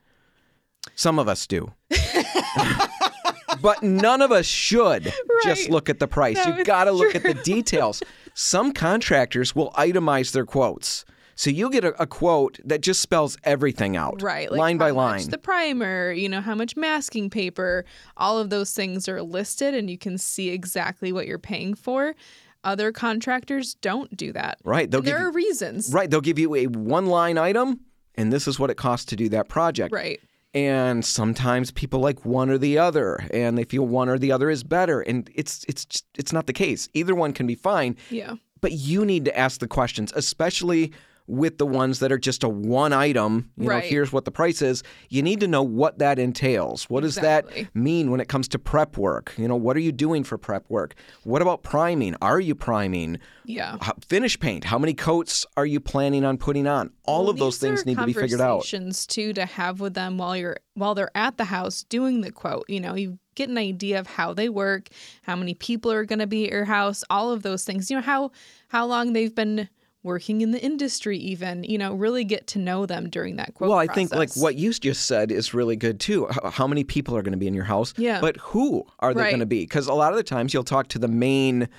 Some 0.95 1.17
of 1.17 1.27
us 1.27 1.47
do. 1.47 1.73
but 3.61 3.81
none 3.83 4.21
of 4.21 4.31
us 4.31 4.45
should 4.45 5.11
just 5.43 5.69
look 5.69 5.89
at 5.89 5.99
the 5.99 6.07
price. 6.07 6.37
No, 6.45 6.55
You've 6.55 6.65
got 6.67 6.85
to 6.85 6.91
look 6.91 7.15
at 7.15 7.23
the 7.23 7.33
details. 7.33 8.01
Some 8.33 8.71
contractors 8.73 9.55
will 9.55 9.71
itemize 9.71 10.31
their 10.31 10.45
quotes. 10.45 11.05
So 11.35 11.49
you 11.49 11.69
get 11.69 11.83
a, 11.83 12.01
a 12.01 12.05
quote 12.07 12.59
that 12.63 12.81
just 12.81 13.01
spells 13.01 13.37
everything 13.43 13.97
out, 13.97 14.21
Right, 14.21 14.51
like 14.51 14.59
line 14.59 14.77
by 14.77 14.89
much 14.91 14.95
line. 14.95 15.29
the 15.29 15.37
primer, 15.37 16.11
you 16.11 16.29
know, 16.29 16.41
how 16.41 16.55
much 16.55 16.75
masking 16.77 17.29
paper, 17.29 17.85
all 18.17 18.37
of 18.37 18.49
those 18.49 18.71
things 18.73 19.07
are 19.09 19.21
listed 19.21 19.73
and 19.73 19.89
you 19.89 19.97
can 19.97 20.17
see 20.17 20.49
exactly 20.49 21.11
what 21.11 21.25
you're 21.27 21.39
paying 21.39 21.73
for. 21.73 22.15
Other 22.63 22.91
contractors 22.91 23.73
don't 23.75 24.15
do 24.15 24.31
that. 24.33 24.57
Right, 24.63 24.89
they'll 24.89 25.01
give 25.01 25.13
there 25.13 25.21
you- 25.21 25.27
are 25.27 25.31
reasons. 25.31 25.91
Right, 25.93 26.09
they'll 26.09 26.21
give 26.21 26.39
you 26.39 26.55
a 26.55 26.67
one 26.67 27.07
line 27.07 27.37
item, 27.37 27.81
and 28.15 28.31
this 28.31 28.47
is 28.47 28.57
what 28.59 28.69
it 28.69 28.77
costs 28.77 29.05
to 29.07 29.15
do 29.15 29.27
that 29.29 29.49
project. 29.49 29.93
Right. 29.93 30.19
And 30.53 31.03
sometimes 31.03 31.71
people 31.71 31.99
like 31.99 32.25
one 32.25 32.49
or 32.51 32.59
the 32.59 32.77
other, 32.77 33.19
and 33.31 33.57
they 33.57 33.63
feel 33.63 33.87
one 33.87 34.07
or 34.07 34.19
the 34.19 34.31
other 34.31 34.49
is 34.51 34.63
better, 34.63 35.01
and 35.01 35.29
it's 35.33 35.65
it's 35.67 36.03
it's 36.15 36.31
not 36.31 36.45
the 36.45 36.53
case. 36.53 36.87
Either 36.93 37.15
one 37.15 37.33
can 37.33 37.47
be 37.47 37.55
fine, 37.55 37.97
Yeah. 38.11 38.35
but 38.61 38.71
you 38.71 39.03
need 39.03 39.25
to 39.25 39.35
ask 39.37 39.59
the 39.59 39.67
questions, 39.67 40.13
especially 40.15 40.93
with 41.25 41.57
the 41.57 41.65
ones 41.65 41.99
that 41.99 42.11
are 42.11 42.17
just 42.17 42.43
a 42.43 42.49
one 42.49 42.91
item, 42.91 43.49
you 43.57 43.69
know, 43.69 43.79
here's 43.79 44.11
what 44.11 44.25
the 44.25 44.31
price 44.31 44.61
is. 44.61 44.83
You 45.09 45.21
need 45.23 45.39
to 45.39 45.47
know 45.47 45.63
what 45.63 45.99
that 45.99 46.19
entails. 46.19 46.89
What 46.89 47.01
does 47.01 47.17
Exactly. 47.17 47.63
that 47.63 47.75
mean 47.75 48.11
when 48.11 48.19
it 48.19 48.27
comes 48.27 48.47
to 48.49 48.59
prep 48.59 48.97
work? 48.97 49.33
You 49.37 49.47
know, 49.47 49.55
what 49.55 49.77
are 49.77 49.79
you 49.81 49.93
doing 49.93 50.23
for 50.25 50.37
prep 50.37 50.69
work? 50.69 50.95
What 51.23 51.41
about 51.41 51.63
priming? 51.63 52.15
Are 52.21 52.39
you 52.41 52.55
priming? 52.55 53.19
Yeah. 53.45 53.77
How- 53.79 53.93
Finish 54.05 54.37
paint. 54.39 54.65
How 54.65 54.77
many 54.77 54.93
coats 54.93 55.45
are 55.55 55.65
you 55.65 55.79
planning 55.79 56.25
on 56.25 56.37
putting 56.37 56.67
on? 56.67 56.91
All 57.05 57.29
of 57.29 57.37
those 57.37 57.57
things 57.57 57.85
need 57.85 57.97
to 57.97 58.05
be 58.05 58.13
figured 58.13 58.41
out. 58.41 58.63
Conversations 58.63 59.07
too 59.07 59.31
to 59.33 59.45
have 59.45 59.79
with 59.79 59.93
them 59.93 60.17
while 60.17 60.35
you're 60.35 60.57
while 60.75 60.95
they're 60.95 61.11
at 61.15 61.37
the 61.37 61.45
house 61.45 61.83
doing 61.83 62.21
the 62.21 62.31
quote. 62.31 62.65
You 62.67 62.79
know, 62.81 62.95
you 62.95 63.19
get 63.35 63.47
an 63.49 63.57
idea 63.57 63.99
of 63.99 64.07
how 64.07 64.33
they 64.33 64.49
work, 64.49 64.89
how 65.23 65.35
many 65.35 65.53
people 65.53 65.91
are 65.91 66.05
going 66.05 66.19
to 66.19 66.27
be 66.27 66.45
at 66.45 66.51
your 66.51 66.65
house, 66.65 67.03
all 67.09 67.31
of 67.31 67.43
those 67.43 67.63
things. 67.63 67.89
You 67.89 67.97
know 67.97 68.03
how 68.03 68.31
how 68.69 68.85
long 68.85 69.13
they've 69.13 69.33
been 69.33 69.69
working 70.03 70.41
in 70.41 70.51
the 70.51 70.61
industry, 70.61 71.17
even. 71.17 71.63
You 71.63 71.77
know, 71.77 71.93
really 71.93 72.23
get 72.23 72.47
to 72.47 72.59
know 72.59 72.85
them 72.85 73.09
during 73.09 73.37
that 73.37 73.53
quote. 73.55 73.69
Well, 73.69 73.79
I 73.79 73.87
think 73.87 74.13
like 74.13 74.33
what 74.35 74.55
you 74.55 74.71
just 74.73 75.05
said 75.05 75.31
is 75.31 75.53
really 75.53 75.75
good 75.75 75.99
too. 75.99 76.27
How 76.51 76.67
many 76.67 76.83
people 76.83 77.15
are 77.15 77.21
going 77.21 77.31
to 77.33 77.37
be 77.37 77.47
in 77.47 77.53
your 77.53 77.63
house? 77.63 77.93
Yeah. 77.97 78.19
But 78.21 78.37
who 78.37 78.85
are 78.99 79.13
they 79.13 79.21
Right. 79.21 79.29
going 79.29 79.39
to 79.39 79.45
be? 79.45 79.61
Because 79.63 79.87
a 79.87 79.93
lot 79.93 80.11
of 80.11 80.17
the 80.17 80.23
times 80.23 80.53
you'll 80.53 80.63
talk 80.63 80.87
to 80.89 80.99
the 80.99 81.07
main, 81.07 81.69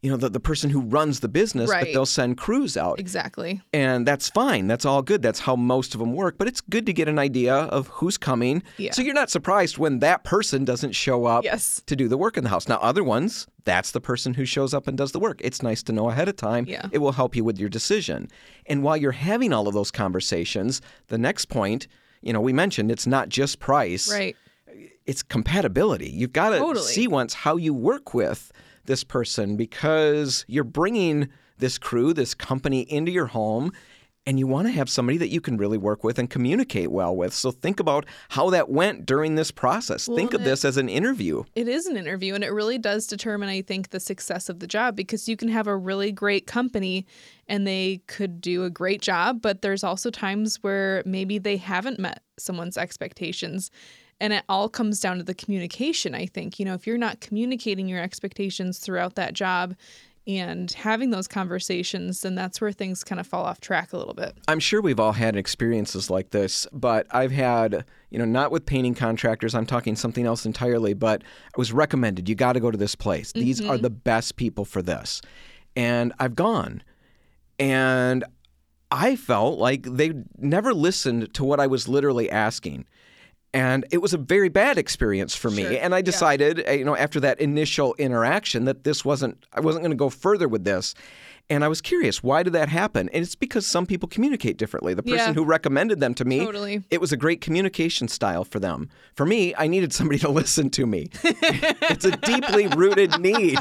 you 0.00 0.10
know, 0.10 0.16
the, 0.16 0.28
the 0.28 0.38
person 0.40 0.70
who 0.70 0.80
runs 0.80 1.20
the 1.20 1.28
business, 1.28 1.68
but 1.68 1.74
Right. 1.82 1.92
they'll 1.92 2.06
send 2.06 2.36
crews 2.38 2.76
out. 2.76 3.00
exactly. 3.00 3.60
And 3.72 4.06
that's 4.06 4.28
fine. 4.28 4.68
That's 4.68 4.84
all 4.84 5.02
good. 5.02 5.22
That's 5.22 5.40
how 5.40 5.56
most 5.56 5.92
of 5.94 5.98
them 5.98 6.12
work. 6.14 6.36
But 6.38 6.46
it's 6.46 6.60
good 6.60 6.86
to 6.86 6.92
get 6.92 7.08
an 7.08 7.18
idea 7.18 7.54
of 7.54 7.88
who's 7.88 8.16
coming. 8.16 8.62
Yeah. 8.76 8.92
So 8.92 9.02
you're 9.02 9.12
not 9.14 9.28
surprised 9.28 9.76
when 9.76 9.98
that 9.98 10.22
person 10.22 10.64
doesn't 10.64 10.92
show 10.92 11.24
up 11.24 11.42
Yes. 11.42 11.82
to 11.86 11.96
do 11.96 12.06
the 12.06 12.16
work 12.16 12.36
in 12.36 12.44
the 12.44 12.50
house. 12.50 12.68
Now, 12.68 12.76
other 12.76 13.02
ones, 13.02 13.48
that's 13.64 13.90
the 13.90 14.00
person 14.00 14.34
who 14.34 14.44
shows 14.44 14.72
up 14.72 14.86
and 14.86 14.96
does 14.96 15.10
the 15.10 15.18
work. 15.18 15.40
It's 15.42 15.62
nice 15.64 15.82
to 15.84 15.92
know 15.92 16.08
ahead 16.10 16.28
of 16.28 16.36
time. 16.36 16.64
Yeah. 16.68 16.86
It 16.92 16.98
will 16.98 17.12
help 17.12 17.34
you 17.34 17.42
with 17.42 17.58
your 17.58 17.68
decision. 17.68 18.28
And 18.66 18.84
while 18.84 18.96
you're 18.96 19.10
having 19.12 19.52
all 19.52 19.66
of 19.66 19.74
those 19.74 19.90
conversations, 19.90 20.80
the 21.08 21.18
next 21.18 21.46
point, 21.46 21.88
you 22.22 22.32
know, 22.32 22.40
we 22.40 22.52
mentioned 22.52 22.90
it's 22.92 23.06
not 23.06 23.28
just 23.30 23.58
price 23.58 24.08
Right. 24.10 24.36
it's 25.06 25.22
compatibility. 25.24 26.08
You've 26.10 26.32
got 26.32 26.50
to 26.50 26.58
Totally. 26.58 26.84
see 26.86 27.08
once 27.08 27.34
how 27.34 27.56
you 27.56 27.72
work 27.74 28.14
with 28.14 28.52
this 28.88 29.04
person 29.04 29.56
because 29.56 30.44
you're 30.48 30.64
bringing 30.64 31.28
this 31.58 31.78
crew, 31.78 32.12
this 32.12 32.34
company 32.34 32.80
into 32.80 33.12
your 33.12 33.26
home. 33.26 33.72
And 34.26 34.38
you 34.38 34.46
want 34.46 34.66
to 34.66 34.72
have 34.72 34.90
somebody 34.90 35.16
that 35.18 35.28
you 35.28 35.40
can 35.40 35.56
really 35.56 35.78
work 35.78 36.04
with 36.04 36.18
and 36.18 36.28
communicate 36.28 36.90
well 36.90 37.16
with. 37.16 37.32
So 37.32 37.50
think 37.50 37.80
about 37.80 38.04
how 38.28 38.50
that 38.50 38.68
went 38.68 39.06
during 39.06 39.36
this 39.36 39.50
process. 39.50 40.04
think 40.04 40.34
of 40.34 40.42
it- 40.42 40.44
this 40.44 40.66
as 40.66 40.76
an 40.76 40.90
interview. 40.90 41.44
It 41.54 41.66
is 41.66 41.86
an 41.86 41.96
interview, 41.96 42.34
and 42.34 42.44
it 42.44 42.52
really 42.52 42.76
does 42.76 43.06
determine, 43.06 43.48
I 43.48 43.62
think, 43.62 43.88
the 43.88 44.00
success 44.00 44.50
of 44.50 44.60
the 44.60 44.66
job 44.66 44.96
because 44.96 45.30
you 45.30 45.36
can 45.38 45.48
have 45.48 45.66
a 45.66 45.74
really 45.74 46.12
great 46.12 46.46
company 46.46 47.06
and 47.46 47.66
they 47.66 48.02
could 48.06 48.42
do 48.42 48.64
a 48.64 48.70
great 48.70 49.00
job, 49.00 49.40
but 49.40 49.62
there's 49.62 49.82
also 49.82 50.10
times 50.10 50.56
where 50.56 51.02
maybe 51.06 51.38
they 51.38 51.56
haven't 51.56 51.98
met 51.98 52.22
someone's 52.38 52.76
expectations. 52.76 53.70
And 54.20 54.32
it 54.32 54.44
all 54.48 54.68
comes 54.68 55.00
down 55.00 55.18
to 55.18 55.22
the 55.22 55.34
communication, 55.34 56.14
I 56.14 56.26
think. 56.26 56.58
You 56.58 56.64
know, 56.64 56.74
if 56.74 56.86
you're 56.86 56.98
not 56.98 57.20
communicating 57.20 57.88
your 57.88 58.02
expectations 58.02 58.78
throughout 58.78 59.14
that 59.14 59.32
job 59.32 59.76
and 60.26 60.70
having 60.72 61.10
those 61.10 61.26
conversations, 61.26 62.20
then 62.20 62.34
that's 62.34 62.60
where 62.60 62.70
things 62.70 63.02
kind 63.02 63.18
of 63.18 63.26
fall 63.26 63.44
off 63.44 63.60
track 63.60 63.94
a 63.94 63.96
little 63.96 64.12
bit. 64.12 64.36
I'm 64.46 64.60
sure 64.60 64.82
we've 64.82 65.00
all 65.00 65.12
had 65.12 65.36
experiences 65.36 66.10
like 66.10 66.30
this, 66.30 66.66
but 66.72 67.06
I've 67.12 67.32
had, 67.32 67.84
you 68.10 68.18
know, 68.18 68.26
not 68.26 68.50
with 68.50 68.66
painting 68.66 68.94
contractors, 68.94 69.54
I'm 69.54 69.64
talking 69.64 69.96
something 69.96 70.26
else 70.26 70.44
entirely, 70.44 70.92
but 70.92 71.22
I 71.22 71.56
was 71.56 71.72
recommended, 71.72 72.28
you 72.28 72.34
got 72.34 72.52
to 72.52 72.60
go 72.60 72.70
to 72.70 72.76
this 72.76 72.94
place. 72.94 73.32
These 73.32 73.62
are 73.62 73.74
mm-hmm. 73.74 73.82
the 73.82 73.90
best 73.90 74.36
people 74.36 74.66
for 74.66 74.82
this. 74.82 75.22
And 75.74 76.12
I've 76.18 76.34
gone. 76.34 76.82
And 77.58 78.24
I 78.90 79.16
felt 79.16 79.58
like 79.58 79.84
they 79.84 80.12
never 80.36 80.74
listened 80.74 81.32
to 81.34 81.44
what 81.44 81.58
I 81.58 81.66
was 81.66 81.88
literally 81.88 82.30
asking. 82.30 82.84
And 83.54 83.86
it 83.90 83.98
was 83.98 84.12
a 84.12 84.18
very 84.18 84.50
bad 84.50 84.76
experience 84.76 85.34
for 85.34 85.50
me. 85.50 85.62
Sure. 85.62 85.78
And 85.80 85.94
I 85.94 86.02
decided, 86.02 86.68
uh, 86.68 86.72
you 86.72 86.84
know, 86.84 86.96
after 86.96 87.18
that 87.20 87.40
initial 87.40 87.94
interaction 87.98 88.66
that 88.66 88.84
this 88.84 89.04
wasn't, 89.04 89.46
I 89.52 89.60
wasn't 89.60 89.82
going 89.82 89.90
to 89.90 89.96
go 89.96 90.10
further 90.10 90.48
with 90.48 90.64
this. 90.64 90.94
And 91.50 91.64
I 91.64 91.68
was 91.68 91.80
curious, 91.80 92.22
why 92.22 92.42
did 92.42 92.52
that 92.52 92.68
happen? 92.68 93.08
And 93.14 93.22
it's 93.22 93.34
because 93.34 93.66
some 93.66 93.86
people 93.86 94.06
communicate 94.06 94.58
differently. 94.58 94.92
The 94.92 95.02
person 95.02 95.16
Yeah. 95.28 95.32
who 95.32 95.44
recommended 95.44 95.98
them 95.98 96.12
to 96.16 96.24
me, 96.26 96.40
Totally. 96.40 96.82
it 96.90 97.00
was 97.00 97.10
a 97.10 97.16
great 97.16 97.40
communication 97.40 98.06
style 98.08 98.44
for 98.44 98.60
them. 98.60 98.90
For 99.14 99.24
me, 99.24 99.54
I 99.56 99.66
needed 99.66 99.94
somebody 99.94 100.18
to 100.26 100.28
listen 100.28 100.68
to 100.70 100.84
me. 100.86 101.08
it's 101.24 102.04
a 102.04 102.10
deeply 102.18 102.66
rooted 102.66 103.18
need. 103.18 103.58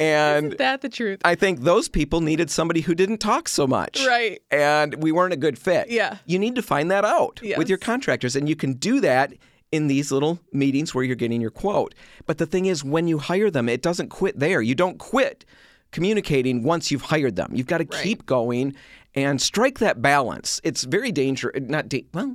and 0.00 0.52
That 0.58 0.80
the 0.80 0.88
truth. 0.88 1.20
I 1.24 1.34
think 1.34 1.60
those 1.60 1.88
people 1.88 2.20
needed 2.20 2.50
somebody 2.50 2.82
who 2.82 2.94
didn't 2.94 3.18
talk 3.18 3.48
so 3.48 3.66
much. 3.66 4.04
Right. 4.06 4.40
And 4.50 4.94
we 5.02 5.12
weren't 5.12 5.32
a 5.32 5.36
good 5.38 5.58
fit. 5.58 5.90
Yeah. 5.90 6.18
You 6.26 6.38
need 6.38 6.54
to 6.54 6.62
find 6.62 6.90
that 6.90 7.04
out 7.04 7.40
with 7.56 7.68
your 7.68 7.78
contractors. 7.78 8.36
And 8.36 8.48
you 8.48 8.56
can 8.56 8.74
do 8.74 9.00
that 9.00 9.32
in 9.70 9.86
these 9.86 10.10
little 10.10 10.38
meetings 10.52 10.94
where 10.94 11.04
you're 11.04 11.16
getting 11.16 11.40
your 11.40 11.50
quote. 11.50 11.94
But 12.26 12.38
the 12.38 12.46
thing 12.46 12.66
is, 12.66 12.82
when 12.84 13.06
you 13.06 13.18
hire 13.18 13.50
them, 13.50 13.68
it 13.68 13.82
doesn't 13.82 14.08
quit 14.08 14.38
there. 14.38 14.62
You 14.62 14.74
don't 14.74 14.98
quit 14.98 15.44
communicating 15.90 16.62
once 16.62 16.90
you've 16.90 17.02
hired 17.02 17.36
them. 17.36 17.50
You've 17.54 17.66
got 17.66 17.78
to 17.78 17.86
Right. 17.90 18.02
keep 18.02 18.26
going 18.26 18.74
and 19.14 19.40
strike 19.40 19.78
that 19.78 20.00
balance. 20.02 20.60
It's 20.64 20.84
very 20.84 21.12
dangerous. 21.12 21.60
Not 21.68 21.88
da- 21.88 22.04
well, 22.12 22.34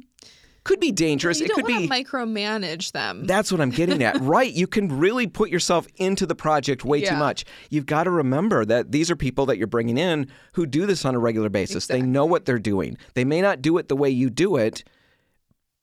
could 0.63 0.79
be 0.79 0.91
dangerous. 0.93 1.39
You 1.39 1.45
it 1.45 1.49
don't 1.49 1.55
could 1.57 1.65
be. 1.67 1.73
want 1.73 1.91
to 1.91 2.03
micromanage 2.05 2.93
them. 2.93 3.25
That's 3.25 3.51
what 3.51 3.59
I'm 3.59 3.69
getting 3.69 4.01
at. 4.01 4.17
right. 4.21 4.51
You 4.51 4.65
can 4.65 4.97
really 4.97 5.27
put 5.27 5.49
yourself 5.49 5.87
into 5.97 6.25
the 6.25 6.35
project 6.35 6.85
way 6.85 7.01
too 7.01 7.15
much. 7.17 7.43
You've 7.69 7.85
got 7.85 8.05
to 8.05 8.11
remember 8.11 8.63
that 8.65 8.91
these 8.91 9.11
are 9.11 9.15
people 9.17 9.45
that 9.47 9.57
you're 9.57 9.67
bringing 9.67 9.97
in 9.97 10.27
who 10.53 10.65
do 10.65 10.85
this 10.85 11.03
on 11.03 11.15
a 11.15 11.19
regular 11.19 11.49
basis. 11.49 11.87
They 11.87 12.01
know 12.01 12.25
what 12.25 12.45
they're 12.45 12.59
doing. 12.59 12.97
They 13.13 13.25
may 13.25 13.41
not 13.41 13.61
do 13.61 13.77
it 13.77 13.89
the 13.89 13.95
way 13.97 14.09
you 14.09 14.29
do 14.29 14.55
it, 14.55 14.85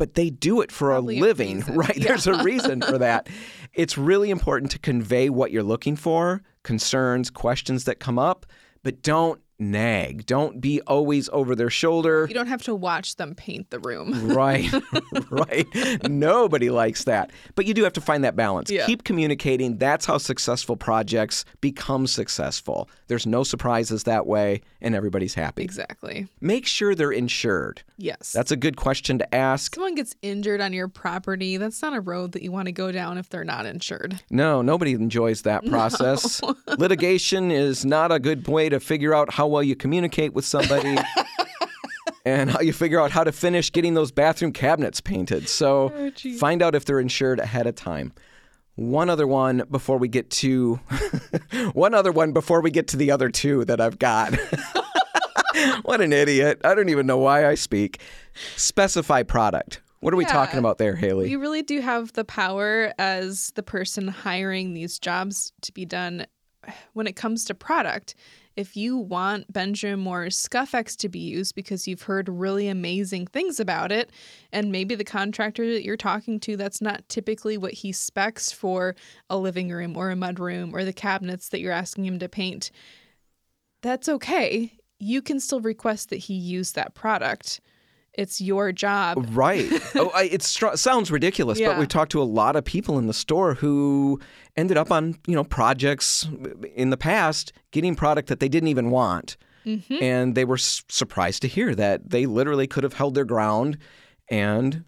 but 0.00 0.14
they 0.14 0.30
do 0.30 0.62
it 0.62 0.72
for 0.72 0.88
Probably 0.88 1.18
a 1.18 1.20
a 1.20 1.20
living, 1.20 1.56
reason. 1.58 1.74
right? 1.76 2.00
There's 2.00 2.26
a 2.26 2.42
reason 2.42 2.80
for 2.80 2.96
that. 2.98 3.28
It's 3.74 3.96
really 3.96 4.30
important 4.30 4.72
to 4.72 4.80
convey 4.80 5.28
what 5.30 5.52
you're 5.52 5.62
looking 5.62 5.94
for, 5.94 6.42
concerns, 6.64 7.30
questions 7.30 7.84
that 7.84 8.00
come 8.00 8.18
up, 8.18 8.44
but 8.82 9.00
don't 9.00 9.40
nag. 9.60 10.26
Don't 10.26 10.60
be 10.60 10.80
always 10.82 11.28
over 11.32 11.54
their 11.54 11.70
shoulder. 11.70 12.26
You 12.28 12.34
don't 12.34 12.46
have 12.46 12.62
to 12.62 12.74
watch 12.74 13.16
them 13.16 13.34
paint 13.34 13.70
the 13.70 13.78
room. 13.78 14.28
Right, 14.40 14.70
right. 15.30 15.66
Nobody 16.08 16.70
likes 16.70 17.04
that. 17.04 17.30
But 17.56 17.66
you 17.66 17.74
do 17.74 17.82
have 17.84 17.92
to 17.94 18.00
find 18.00 18.24
that 18.24 18.36
balance. 18.36 18.70
Yeah. 18.70 18.86
Keep 18.86 19.04
communicating. 19.04 19.76
That's 19.76 20.06
how 20.06 20.18
successful 20.18 20.76
projects 20.76 21.44
become 21.60 22.06
successful. 22.06 22.88
There's 23.08 23.26
no 23.26 23.42
surprises 23.42 24.04
that 24.04 24.26
way, 24.26 24.62
and 24.80 24.94
everybody's 24.94 25.34
happy. 25.34 25.62
Exactly. 25.62 26.28
Make 26.40 26.66
sure 26.66 26.94
they're 26.94 27.10
insured. 27.12 27.82
Yes. 27.98 28.32
That's 28.32 28.50
a 28.50 28.56
good 28.56 28.76
question 28.76 29.18
to 29.18 29.34
ask. 29.34 29.74
someone 29.74 29.94
gets 29.94 30.14
injured 30.22 30.60
on 30.60 30.72
your 30.72 30.88
property, 30.88 31.56
that's 31.56 31.82
not 31.82 31.94
a 31.94 32.00
road 32.00 32.32
that 32.32 32.42
you 32.42 32.52
want 32.52 32.66
to 32.66 32.72
go 32.72 32.92
down 32.92 33.18
if 33.18 33.28
they're 33.28 33.44
not 33.44 33.66
insured. 33.66 34.20
No, 34.30 34.62
nobody 34.62 34.92
enjoys 34.92 35.42
that 35.42 35.66
process. 35.70 36.40
Litigation 36.78 37.50
is 37.50 37.84
not 37.84 38.10
a 38.12 38.18
good 38.18 38.46
way 38.48 38.68
to 38.68 38.80
figure 38.80 39.14
out 39.14 39.34
how 39.34 39.46
well 39.50 39.62
you 39.62 39.76
communicate 39.76 40.32
with 40.32 40.44
somebody. 40.44 40.96
And 42.26 42.50
how 42.50 42.60
you 42.60 42.74
figure 42.74 43.00
out 43.00 43.10
how 43.10 43.24
to 43.24 43.32
finish 43.32 43.72
getting 43.72 43.94
those 43.94 44.12
bathroom 44.12 44.52
cabinets 44.52 45.00
painted. 45.00 45.48
So 45.48 45.90
Oh, 45.96 46.10
find 46.38 46.62
out 46.62 46.74
if 46.74 46.84
they're 46.84 47.00
insured 47.00 47.40
ahead 47.40 47.66
of 47.66 47.74
time. 47.76 48.12
One 48.74 49.08
other 49.08 49.26
one 49.26 49.62
before 49.70 49.96
we 49.96 50.06
get 50.06 50.28
to 50.32 50.76
one 51.72 51.94
other 51.94 52.12
one 52.12 52.32
before 52.32 52.60
we 52.60 52.70
get 52.70 52.88
to 52.88 52.98
the 52.98 53.10
other 53.10 53.30
two 53.30 53.64
that 53.64 53.80
I've 53.80 53.98
got. 53.98 54.34
what 55.82 56.02
an 56.02 56.12
idiot. 56.12 56.60
I 56.62 56.74
don't 56.74 56.90
even 56.90 57.06
know 57.06 57.18
why 57.18 57.46
I 57.48 57.54
speak. 57.54 58.00
Specify 58.56 59.22
product. 59.22 59.80
What 60.00 60.12
are 60.14 60.16
we 60.18 60.24
talking 60.26 60.58
about 60.58 60.78
there, 60.78 60.96
Haley? 60.96 61.30
You 61.30 61.38
really 61.38 61.62
do 61.62 61.80
have 61.80 62.12
the 62.12 62.24
power 62.24 62.92
as 62.98 63.50
the 63.54 63.62
person 63.62 64.08
hiring 64.08 64.72
these 64.74 64.98
jobs 64.98 65.52
to 65.62 65.72
be 65.72 65.84
done 65.84 66.26
when 66.92 67.06
it 67.06 67.16
comes 67.16 67.44
to 67.46 67.54
product. 67.54 68.14
If 68.56 68.76
you 68.76 68.96
want 68.96 69.52
Benjamin 69.52 70.00
Moore's 70.00 70.36
Scuff-X 70.36 70.96
to 70.96 71.08
be 71.08 71.20
used 71.20 71.54
because 71.54 71.86
you've 71.86 72.02
heard 72.02 72.28
really 72.28 72.68
amazing 72.68 73.26
things 73.26 73.60
about 73.60 73.92
it, 73.92 74.10
and 74.52 74.72
maybe 74.72 74.94
the 74.94 75.04
contractor 75.04 75.72
that 75.72 75.84
you're 75.84 75.96
talking 75.96 76.40
to, 76.40 76.56
that's 76.56 76.80
not 76.80 77.08
typically 77.08 77.56
what 77.56 77.72
he 77.72 77.92
specs 77.92 78.52
for 78.52 78.96
a 79.30 79.38
living 79.38 79.70
room 79.70 79.96
or 79.96 80.10
a 80.10 80.16
mudroom 80.16 80.72
or 80.74 80.84
the 80.84 80.92
cabinets 80.92 81.48
that 81.50 81.60
you're 81.60 81.72
asking 81.72 82.04
him 82.04 82.18
to 82.18 82.28
paint, 82.28 82.70
that's 83.82 84.08
okay. 84.08 84.72
You 84.98 85.22
can 85.22 85.40
still 85.40 85.60
request 85.60 86.10
that 86.10 86.16
he 86.16 86.34
use 86.34 86.72
that 86.72 86.94
product. 86.94 87.60
It's 88.14 88.40
your 88.40 88.72
job. 88.72 89.24
Right. 89.30 89.68
oh, 89.94 90.10
I, 90.14 90.24
it 90.24 90.42
str- 90.42 90.66
sounds 90.74 91.10
ridiculous, 91.10 91.60
but 91.60 91.78
we've 91.78 91.88
talked 91.88 92.12
to 92.12 92.20
a 92.20 92.24
lot 92.24 92.56
of 92.56 92.64
people 92.64 92.98
in 92.98 93.06
the 93.06 93.14
store 93.14 93.54
who 93.54 94.20
ended 94.56 94.76
up 94.76 94.90
on 94.90 95.16
you 95.26 95.34
know 95.34 95.44
projects 95.44 96.28
in 96.74 96.90
the 96.90 96.96
past 96.96 97.52
getting 97.70 97.94
product 97.94 98.28
that 98.28 98.40
they 98.40 98.48
didn't 98.48 98.68
even 98.68 98.90
want, 98.90 99.36
Mm-hmm. 99.66 100.02
and 100.02 100.34
they 100.34 100.44
were 100.46 100.56
s- 100.56 100.82
surprised 100.88 101.42
to 101.42 101.48
hear 101.48 101.74
that 101.74 102.08
they 102.10 102.24
literally 102.26 102.66
could 102.66 102.82
have 102.82 102.94
held 102.94 103.14
their 103.14 103.26
ground 103.26 103.76
and 104.30 104.84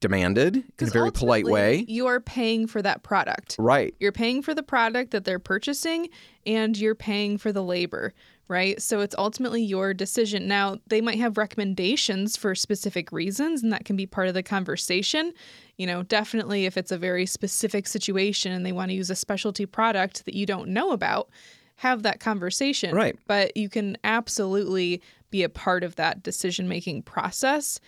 demanded 0.00 0.56
in 0.78 0.88
a 0.88 0.90
very 0.90 1.12
polite 1.12 1.44
way. 1.44 1.84
You 1.86 2.06
are 2.06 2.20
paying 2.20 2.66
for 2.66 2.80
that 2.82 3.02
product. 3.02 3.56
Right. 3.58 3.94
You're 4.00 4.12
paying 4.12 4.42
for 4.42 4.54
the 4.54 4.62
product 4.62 5.10
that 5.12 5.24
they're 5.24 5.38
purchasing 5.38 6.08
and 6.46 6.76
you're 6.76 6.94
paying 6.94 7.36
for 7.38 7.52
the 7.52 7.62
labor. 7.62 8.12
Right? 8.50 8.82
So 8.82 8.98
it's 8.98 9.14
ultimately 9.16 9.62
your 9.62 9.94
decision. 9.94 10.48
Now, 10.48 10.78
they 10.88 11.00
might 11.00 11.18
have 11.20 11.38
recommendations 11.38 12.36
for 12.36 12.56
specific 12.56 13.12
reasons, 13.12 13.62
and 13.62 13.72
that 13.72 13.84
can 13.84 13.94
be 13.94 14.06
part 14.06 14.26
of 14.26 14.34
the 14.34 14.42
conversation. 14.42 15.32
You 15.78 15.86
know, 15.86 16.02
definitely 16.02 16.66
if 16.66 16.76
it's 16.76 16.90
a 16.90 16.98
very 16.98 17.26
specific 17.26 17.86
situation 17.86 18.50
and 18.50 18.66
they 18.66 18.72
want 18.72 18.90
to 18.90 18.94
use 18.94 19.08
a 19.08 19.14
specialty 19.14 19.66
product 19.66 20.24
that 20.24 20.34
you 20.34 20.46
don't 20.46 20.70
know 20.70 20.90
about, 20.90 21.30
have 21.76 22.02
that 22.02 22.18
conversation. 22.18 22.92
Right. 22.92 23.16
But 23.28 23.56
you 23.56 23.68
can 23.68 23.96
absolutely 24.02 25.00
be 25.30 25.44
a 25.44 25.48
part 25.48 25.84
of 25.84 25.94
that 25.94 26.24
decision 26.24 26.68
making 26.68 27.02
process, 27.02 27.78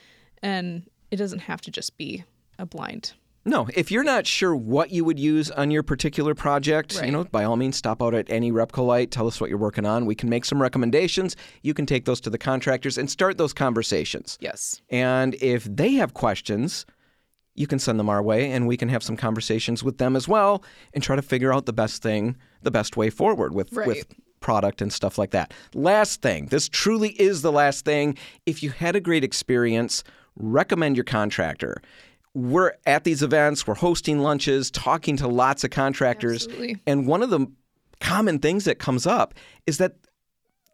and 0.42 0.88
it 1.10 1.16
doesn't 1.16 1.40
have 1.40 1.60
to 1.62 1.72
just 1.72 1.98
be 1.98 2.24
a 2.60 2.64
blind 2.64 3.14
No, 3.44 3.66
if 3.74 3.90
you're 3.90 4.04
not 4.04 4.26
sure 4.26 4.54
what 4.54 4.92
you 4.92 5.04
would 5.04 5.18
use 5.18 5.50
on 5.50 5.70
your 5.70 5.82
particular 5.82 6.34
project, 6.34 7.02
you 7.04 7.10
know, 7.10 7.24
by 7.24 7.42
all 7.42 7.56
means, 7.56 7.76
stop 7.76 8.00
out 8.00 8.14
at 8.14 8.30
any 8.30 8.52
Repcolite, 8.52 9.10
tell 9.10 9.26
us 9.26 9.40
what 9.40 9.50
you're 9.50 9.58
working 9.58 9.84
on. 9.84 10.06
We 10.06 10.14
can 10.14 10.28
make 10.28 10.44
some 10.44 10.62
recommendations. 10.62 11.34
You 11.62 11.74
can 11.74 11.84
take 11.84 12.04
those 12.04 12.20
to 12.20 12.30
the 12.30 12.38
contractors 12.38 12.98
and 12.98 13.10
start 13.10 13.38
those 13.38 13.52
conversations. 13.52 14.38
Yes. 14.40 14.80
And 14.90 15.34
if 15.36 15.64
they 15.64 15.94
have 15.94 16.14
questions, 16.14 16.86
you 17.54 17.66
can 17.66 17.78
send 17.78 17.98
them 17.98 18.08
our 18.08 18.22
way 18.22 18.52
and 18.52 18.66
we 18.66 18.76
can 18.76 18.88
have 18.88 19.02
some 19.02 19.16
conversations 19.16 19.82
with 19.82 19.98
them 19.98 20.14
as 20.16 20.28
well 20.28 20.64
and 20.94 21.02
try 21.02 21.16
to 21.16 21.22
figure 21.22 21.52
out 21.52 21.66
the 21.66 21.72
best 21.72 22.02
thing, 22.02 22.36
the 22.62 22.70
best 22.70 22.96
way 22.96 23.10
forward 23.10 23.54
with 23.54 23.72
with 23.72 24.06
product 24.40 24.82
and 24.82 24.92
stuff 24.92 25.18
like 25.18 25.30
that. 25.30 25.52
Last 25.74 26.22
thing, 26.22 26.46
this 26.46 26.68
truly 26.68 27.10
is 27.10 27.42
the 27.42 27.52
last 27.52 27.84
thing. 27.84 28.16
If 28.46 28.62
you 28.62 28.70
had 28.70 28.96
a 28.96 29.00
great 29.00 29.24
experience, 29.24 30.04
recommend 30.36 30.96
your 30.96 31.04
contractor. 31.04 31.80
We're 32.34 32.72
at 32.86 33.04
these 33.04 33.22
events, 33.22 33.66
we're 33.66 33.74
hosting 33.74 34.20
lunches, 34.20 34.70
talking 34.70 35.16
to 35.18 35.28
lots 35.28 35.64
of 35.64 35.70
contractors. 35.70 36.44
Absolutely. 36.46 36.76
And 36.86 37.06
one 37.06 37.22
of 37.22 37.30
the 37.30 37.46
common 38.00 38.38
things 38.38 38.64
that 38.64 38.78
comes 38.78 39.06
up 39.06 39.34
is 39.66 39.78
that 39.78 39.96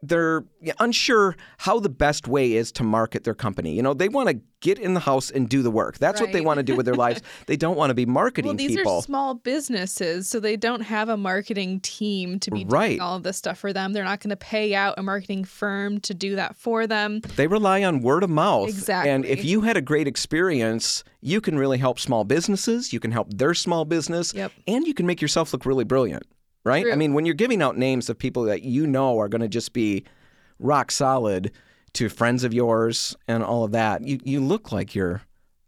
they're 0.02 0.44
unsure 0.78 1.36
how 1.58 1.80
the 1.80 1.88
best 1.88 2.28
way 2.28 2.52
is 2.54 2.70
to 2.72 2.84
market 2.84 3.24
their 3.24 3.34
company. 3.34 3.74
You 3.74 3.82
know, 3.82 3.94
they 3.94 4.08
want 4.08 4.28
to 4.28 4.40
get 4.60 4.78
in 4.78 4.94
the 4.94 5.00
house 5.00 5.30
and 5.30 5.48
do 5.48 5.62
the 5.62 5.70
work. 5.70 5.98
That's 5.98 6.20
what 6.20 6.32
they 6.32 6.40
want 6.40 6.58
to 6.58 6.62
do 6.64 6.76
with 6.76 6.86
their 6.86 6.94
lives. 6.94 7.20
They 7.46 7.56
don't 7.56 7.76
want 7.76 7.90
to 7.90 7.94
be 7.94 8.06
marketing 8.06 8.48
Well, 8.48 8.56
these 8.56 8.76
people. 8.76 8.96
are 8.98 9.02
small 9.02 9.34
businesses, 9.34 10.28
so 10.28 10.38
they 10.40 10.56
don't 10.56 10.80
have 10.82 11.08
a 11.08 11.16
marketing 11.16 11.80
team 11.80 12.38
to 12.40 12.50
be 12.50 12.64
Right. 12.68 12.88
doing 12.90 13.00
all 13.00 13.16
of 13.16 13.22
this 13.22 13.36
stuff 13.36 13.58
for 13.58 13.72
them. 13.72 13.92
They're 13.92 14.04
not 14.04 14.20
going 14.20 14.30
to 14.30 14.36
pay 14.36 14.74
out 14.74 14.94
a 14.98 15.02
marketing 15.02 15.44
firm 15.44 16.00
to 16.00 16.14
do 16.14 16.36
that 16.36 16.56
for 16.56 16.86
them. 16.86 17.20
They 17.36 17.46
rely 17.46 17.82
on 17.84 18.00
word 18.00 18.22
of 18.22 18.30
mouth. 18.30 18.68
Exactly. 18.68 19.10
And 19.10 19.24
if 19.24 19.44
you 19.44 19.62
had 19.62 19.76
a 19.76 19.80
great 19.82 20.06
experience, 20.08 21.04
you 21.20 21.40
can 21.40 21.56
really 21.58 21.78
help 21.78 21.98
small 21.98 22.24
businesses, 22.24 22.92
you 22.92 23.00
can 23.00 23.10
help 23.12 23.32
their 23.32 23.54
small 23.54 23.84
business, 23.84 24.32
Yep. 24.34 24.52
and 24.66 24.86
you 24.86 24.94
can 24.94 25.06
make 25.06 25.20
yourself 25.22 25.52
look 25.52 25.64
really 25.66 25.84
brilliant, 25.84 26.24
right? 26.64 26.86
I 26.92 26.96
mean, 26.96 27.14
when 27.14 27.24
you're 27.24 27.34
giving 27.34 27.62
out 27.62 27.76
names 27.76 28.08
of 28.08 28.18
people 28.18 28.44
that 28.44 28.62
you 28.62 28.86
know 28.86 29.18
are 29.18 29.28
going 29.28 29.40
to 29.42 29.48
just 29.48 29.72
be 29.72 30.04
rock 30.58 30.90
solid 30.90 31.52
to 31.94 32.08
friends 32.08 32.44
of 32.44 32.52
yours 32.52 33.16
and 33.26 33.42
all 33.42 33.64
of 33.64 33.72
that, 33.72 34.02
you, 34.02 34.18
you 34.24 34.40
look 34.40 34.72
like 34.72 34.94
you're 34.94 35.22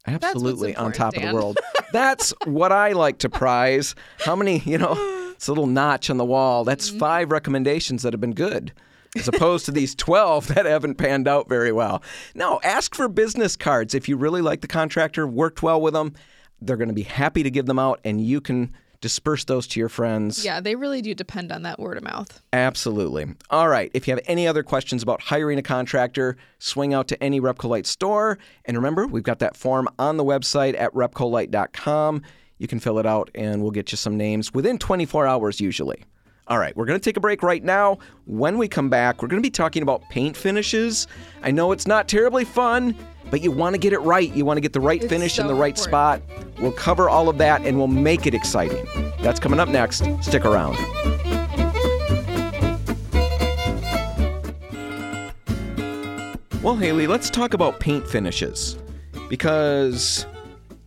absolutely 0.07 0.75
on 0.77 0.93
top 0.93 1.17
of 1.17 1.23
the 1.23 1.33
world. 1.35 1.59
That's 1.93 2.33
what 2.45 2.73
I 2.73 2.93
like 2.93 3.19
to 3.19 3.29
prize. 3.29 3.95
How 4.21 4.37
many, 4.37 4.59
you 4.61 4.79
know, 4.79 4.95
it's 5.35 5.49
a 5.49 5.53
little 5.53 5.67
notch 5.67 6.11
on 6.11 6.17
the 6.19 6.25
wall. 6.25 6.65
That's 6.65 6.91
Mm-hmm. 6.91 6.99
five 6.99 7.33
recommendations 7.33 8.03
that 8.03 8.13
have 8.13 8.21
been 8.21 8.35
good. 8.35 8.73
As 9.17 9.27
opposed 9.27 9.65
to 9.67 9.73
these 9.73 9.97
12 9.97 10.55
that 10.55 10.67
haven't 10.67 10.95
panned 10.95 11.27
out 11.27 11.49
very 11.49 11.73
well. 11.73 12.01
No, 12.37 12.61
ask 12.63 12.95
for 12.95 13.09
business 13.09 13.57
cards. 13.57 13.93
If 13.93 14.09
you 14.09 14.17
really 14.17 14.41
like 14.41 14.61
the 14.61 14.69
contractor, 14.69 15.27
worked 15.27 15.65
well 15.65 15.81
with 15.81 15.95
them, 15.95 16.15
they're 16.61 16.77
going 16.77 16.89
to 16.91 16.95
be 16.95 17.03
happy 17.03 17.43
to 17.43 17.51
give 17.51 17.67
them 17.67 17.79
out, 17.81 17.99
and 18.05 18.21
you 18.25 18.41
can 18.41 18.73
disperse 19.01 19.45
those 19.45 19.67
to 19.69 19.81
your 19.81 19.89
friends. 19.89 20.45
Yeah, 20.45 20.61
they 20.61 20.75
really 20.75 21.03
do 21.03 21.15
depend 21.15 21.53
on 21.53 21.63
that 21.63 21.79
word 21.79 21.97
of 21.97 22.03
mouth. 22.03 22.43
Absolutely. 22.53 23.27
All 23.51 23.69
right. 23.69 23.91
If 23.95 24.07
you 24.07 24.15
have 24.15 24.23
any 24.27 24.47
other 24.47 24.63
questions 24.63 25.03
about 25.03 25.21
hiring 25.21 25.59
a 25.59 25.63
contractor, 25.63 26.37
swing 26.59 26.95
out 26.95 27.09
to 27.09 27.23
any 27.23 27.41
Repcolite 27.41 27.87
store. 27.87 28.39
And 28.65 28.77
remember, 28.77 29.07
we've 29.07 29.23
got 29.23 29.39
that 29.39 29.57
form 29.57 29.89
on 29.99 30.17
the 30.17 30.25
website 30.25 30.79
at 30.79 30.93
repcolite.com. 30.93 32.23
You 32.59 32.69
can 32.69 32.79
fill 32.79 32.99
it 32.99 33.07
out 33.07 33.31
and 33.35 33.63
we'll 33.63 33.71
get 33.71 33.91
you 33.91 33.97
some 33.97 34.17
names 34.17 34.53
within 34.53 34.79
24 34.79 35.27
hours 35.27 35.61
usually. 35.61 36.05
All 36.47 36.59
right, 36.59 36.77
we're 36.77 36.85
going 36.85 36.99
to 36.99 37.05
take 37.05 37.17
a 37.17 37.21
break 37.21 37.45
right 37.45 37.63
now. 37.63 37.99
When 38.25 38.59
we 38.59 38.67
come 38.67 38.91
back, 38.91 39.23
we're 39.23 39.29
going 39.29 39.41
to 39.41 39.47
be 39.47 39.53
talking 39.53 39.85
about 39.85 40.03
paint 40.11 40.37
finishes. 40.37 41.07
I 41.43 41.53
know 41.53 41.71
it's 41.71 41.87
not 41.87 42.09
terribly 42.09 42.45
fun, 42.45 42.97
but 43.31 43.41
you 43.43 43.51
want 43.51 43.75
to 43.75 43.79
get 43.79 43.93
it 43.93 44.01
right. 44.01 44.35
You 44.35 44.45
want 44.45 44.57
to 44.57 44.61
get 44.61 44.73
the 44.73 44.81
right 44.81 45.01
It's 45.03 45.11
finish 45.11 45.39
in 45.39 45.47
the 45.47 45.55
right 45.55 45.79
important. 45.79 46.23
spot. 46.29 46.59
We'll 46.61 46.73
cover 46.73 47.09
all 47.09 47.29
of 47.29 47.39
that 47.39 47.63
and 47.65 47.79
we'll 47.79 47.87
make 47.87 48.27
it 48.27 48.35
exciting. 48.35 48.87
That's 49.21 49.41
coming 49.41 49.61
up 49.61 49.69
next. 49.69 50.05
Stick 50.23 50.45
around. 50.45 50.77
Well, 56.63 56.77
Haley, 56.77 57.07
let's 57.07 57.31
talk 57.31 57.55
about 57.55 57.81
paint 57.81 58.07
finishes 58.07 58.77
because 59.31 60.27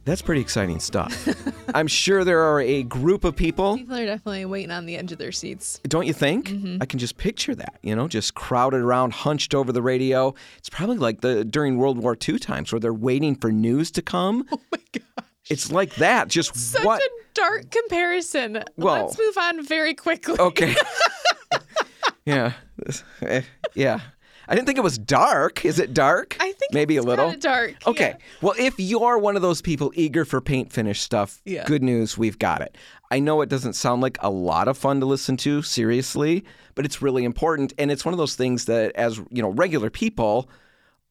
that's 0.06 0.22
pretty 0.22 0.42
exciting 0.42 0.80
stuff. 0.80 1.28
I'm 1.76 1.88
sure 1.88 2.24
there 2.24 2.42
are 2.42 2.60
a 2.62 2.84
group 2.84 3.24
of 3.24 3.36
people, 3.36 3.78
People 3.78 3.96
are 3.98 4.06
definitely 4.06 4.46
waiting 4.46 4.72
on 4.72 4.86
the 4.86 4.96
edge 4.98 5.12
of 5.12 5.18
their 5.18 5.32
seats. 5.32 5.80
don't 5.88 6.06
you 6.08 6.14
think? 6.14 6.52
I 6.82 6.86
can 6.86 7.00
just 7.00 7.18
picture 7.18 7.56
that, 7.56 7.80
you 7.82 7.96
know, 7.96 8.08
just 8.08 8.34
crowded 8.36 8.82
around, 8.82 9.14
hunched 9.14 9.56
over 9.56 9.72
the 9.72 9.82
radio. 9.82 10.34
It's 10.58 10.70
probably 10.70 10.98
like 10.98 11.22
the 11.22 11.44
during 11.46 11.78
World 11.78 11.98
War 11.98 12.18
II 12.28 12.38
times 12.40 12.72
where 12.72 12.80
they're 12.80 12.94
waiting 12.94 13.36
for 13.36 13.52
news 13.52 13.92
to 13.92 14.02
come. 14.02 14.46
Oh 14.54 14.60
my 14.72 14.80
gosh. 14.92 15.26
It's 15.50 15.72
like 15.72 15.96
that. 15.96 16.28
Just 16.30 16.52
what? 16.52 16.58
Such 16.60 16.86
what? 16.86 17.02
a 17.02 17.10
dark 17.34 17.70
comparison. 17.72 18.64
Well- 18.78 19.06
Let's 19.08 19.18
move 19.20 19.38
on 19.38 19.66
very 19.66 19.94
quickly. 19.94 20.36
Okay. 20.40 20.76
yeah. 22.26 22.54
Eh, 23.22 23.42
Yeah. 23.74 24.00
I 24.48 24.56
didn't 24.56 24.68
think 24.68 24.78
it 24.78 24.84
was 24.84 24.98
dark. 24.98 25.64
Is 25.66 25.80
it 25.80 25.94
dark? 25.94 26.36
I 26.40 26.52
think 26.52 26.74
maybe 26.74 26.98
it's 26.98 27.06
a 27.06 27.08
little. 27.08 27.32
dark. 27.34 27.76
Okay. 27.88 28.16
yeah. 28.18 28.26
Well, 28.42 28.54
if 28.58 28.76
you're 28.78 29.18
one 29.18 29.36
of 29.36 29.42
those 29.42 29.62
people 29.62 29.92
eager 29.96 30.26
for 30.26 30.42
paint 30.42 30.72
finish 30.74 31.02
stuff, 31.02 31.42
Yeah. 31.46 31.64
good 31.66 31.82
news, 31.84 32.18
we've 32.18 32.38
got 32.40 32.62
it. 32.62 32.78
I 33.12 33.20
know 33.20 33.42
it 33.42 33.50
doesn't 33.50 33.74
sound 33.74 34.02
like 34.02 34.18
a 34.22 34.30
lot 34.30 34.68
of 34.68 34.78
fun 34.78 35.00
to 35.00 35.06
listen 35.06 35.38
to, 35.38 35.62
seriously, 35.62 36.44
but 36.76 36.84
it's 36.86 37.02
really 37.02 37.24
important 37.24 37.72
and 37.78 37.92
it's 37.92 38.04
one 38.06 38.14
of 38.14 38.18
those 38.18 38.36
things 38.36 38.66
that 38.66 38.94
as, 38.96 39.18
you 39.30 39.42
know, 39.42 39.50
regular 39.50 39.90
people, 39.90 40.50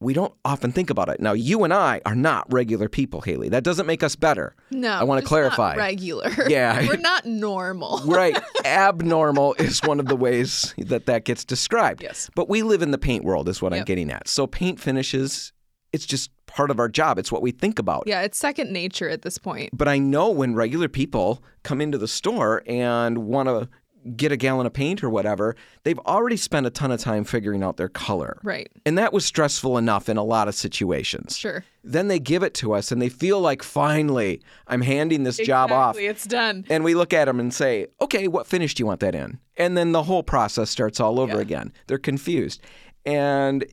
we 0.03 0.13
don't 0.13 0.35
often 0.45 0.73
think 0.73 0.91
about 0.91 1.09
it. 1.09 1.21
Now, 1.21 1.33
you 1.33 1.65
and 1.65 1.73
I 1.73 2.01
are 2.05 2.15
not 2.15 2.53
regular 2.53 2.89
people, 2.89 3.21
Haley. 3.21 3.49
That 3.49 3.65
doesn't 3.65 3.87
make 3.87 4.03
us 4.03 4.17
better. 4.17 4.55
No, 4.71 4.91
I 4.91 5.05
want 5.05 5.21
to 5.23 5.27
clarify. 5.27 5.71
Not 5.71 5.79
regular. 5.79 6.31
Yeah. 6.49 6.87
We're 6.87 6.97
not 6.97 7.25
normal. 7.25 8.01
Right. 8.13 8.37
Abnormal 8.65 9.55
is 9.55 9.81
one 9.83 10.01
of 10.01 10.07
the 10.07 10.17
ways 10.17 10.75
that 10.77 11.07
that 11.07 11.25
gets 11.25 11.45
described. 11.45 12.03
Yes. 12.03 12.29
But 12.35 12.49
we 12.49 12.63
live 12.63 12.83
in 12.83 12.91
the 12.91 12.99
paint 12.99 13.25
world, 13.25 13.49
is 13.49 13.63
what 13.63 13.73
I'm 13.73 13.85
getting 13.85 14.11
at. 14.11 14.29
So 14.29 14.47
paint 14.47 14.81
finishes, 14.81 15.53
it's 15.93 16.05
just 16.05 16.31
part 16.47 16.71
of 16.71 16.79
our 16.79 16.89
job. 16.89 17.19
It's 17.19 17.33
what 17.33 17.43
we 17.43 17.51
think 17.53 17.79
about. 17.79 18.05
Yeah, 18.07 18.23
it's 18.23 18.39
second 18.39 18.71
nature 18.73 19.09
at 19.09 19.23
this 19.23 19.39
point. 19.39 19.71
But 19.73 19.89
I 19.89 19.99
know 19.99 20.31
when 20.31 20.55
regular 20.55 20.89
people 20.89 21.43
come 21.63 21.81
into 21.81 21.97
the 21.97 22.09
store 22.09 22.63
and 22.67 23.19
want 23.19 23.49
to 23.49 23.69
get 24.17 24.33
a 24.33 24.37
gallon 24.37 24.67
of 24.67 24.73
paint 24.73 25.03
or 25.05 25.11
whatever, 25.11 25.55
they've 25.85 25.99
already 26.01 26.37
spent 26.37 26.67
a 26.67 26.71
ton 26.71 26.91
of 26.91 27.01
time 27.01 27.25
figuring 27.25 27.63
out 27.63 27.77
their 27.77 27.89
color. 27.89 28.39
Right. 28.43 28.71
And 28.85 28.99
that 28.99 29.13
was 29.13 29.25
stressful 29.25 29.79
enough 29.79 30.09
in 30.09 30.17
a 30.17 30.25
lot 30.25 30.49
of 30.49 30.55
situations. 30.55 31.37
Sure. 31.37 31.65
Then 31.85 32.09
they 32.09 32.19
give 32.19 32.43
it 32.43 32.55
to 32.55 32.73
us 32.75 32.93
and 32.93 33.01
they 33.01 33.09
feel 33.09 33.41
like 33.41 33.63
finally 33.63 34.43
I'm 34.67 34.83
handing 34.83 35.23
this 35.25 35.37
job 35.39 35.71
off. 35.73 35.97
It's 35.99 36.25
done. 36.27 36.65
And 36.69 36.85
we 36.85 36.95
look 36.95 37.13
at 37.13 37.27
them 37.27 37.41
and 37.41 37.53
say, 37.53 37.87
okay, 38.01 38.29
what 38.29 38.47
finish 38.47 38.75
do 38.75 38.83
you 38.83 38.87
want 38.87 39.01
that 39.01 39.15
in? 39.15 39.39
And 39.57 39.77
then 39.77 39.93
the 39.93 40.03
whole 40.05 40.23
process 40.23 40.71
starts 40.71 41.01
all 41.01 41.21
over 41.21 41.37
Yeah. 41.37 41.43
again. 41.43 41.73
They're 41.87 41.99
confused. 41.99 42.61
And 43.05 43.65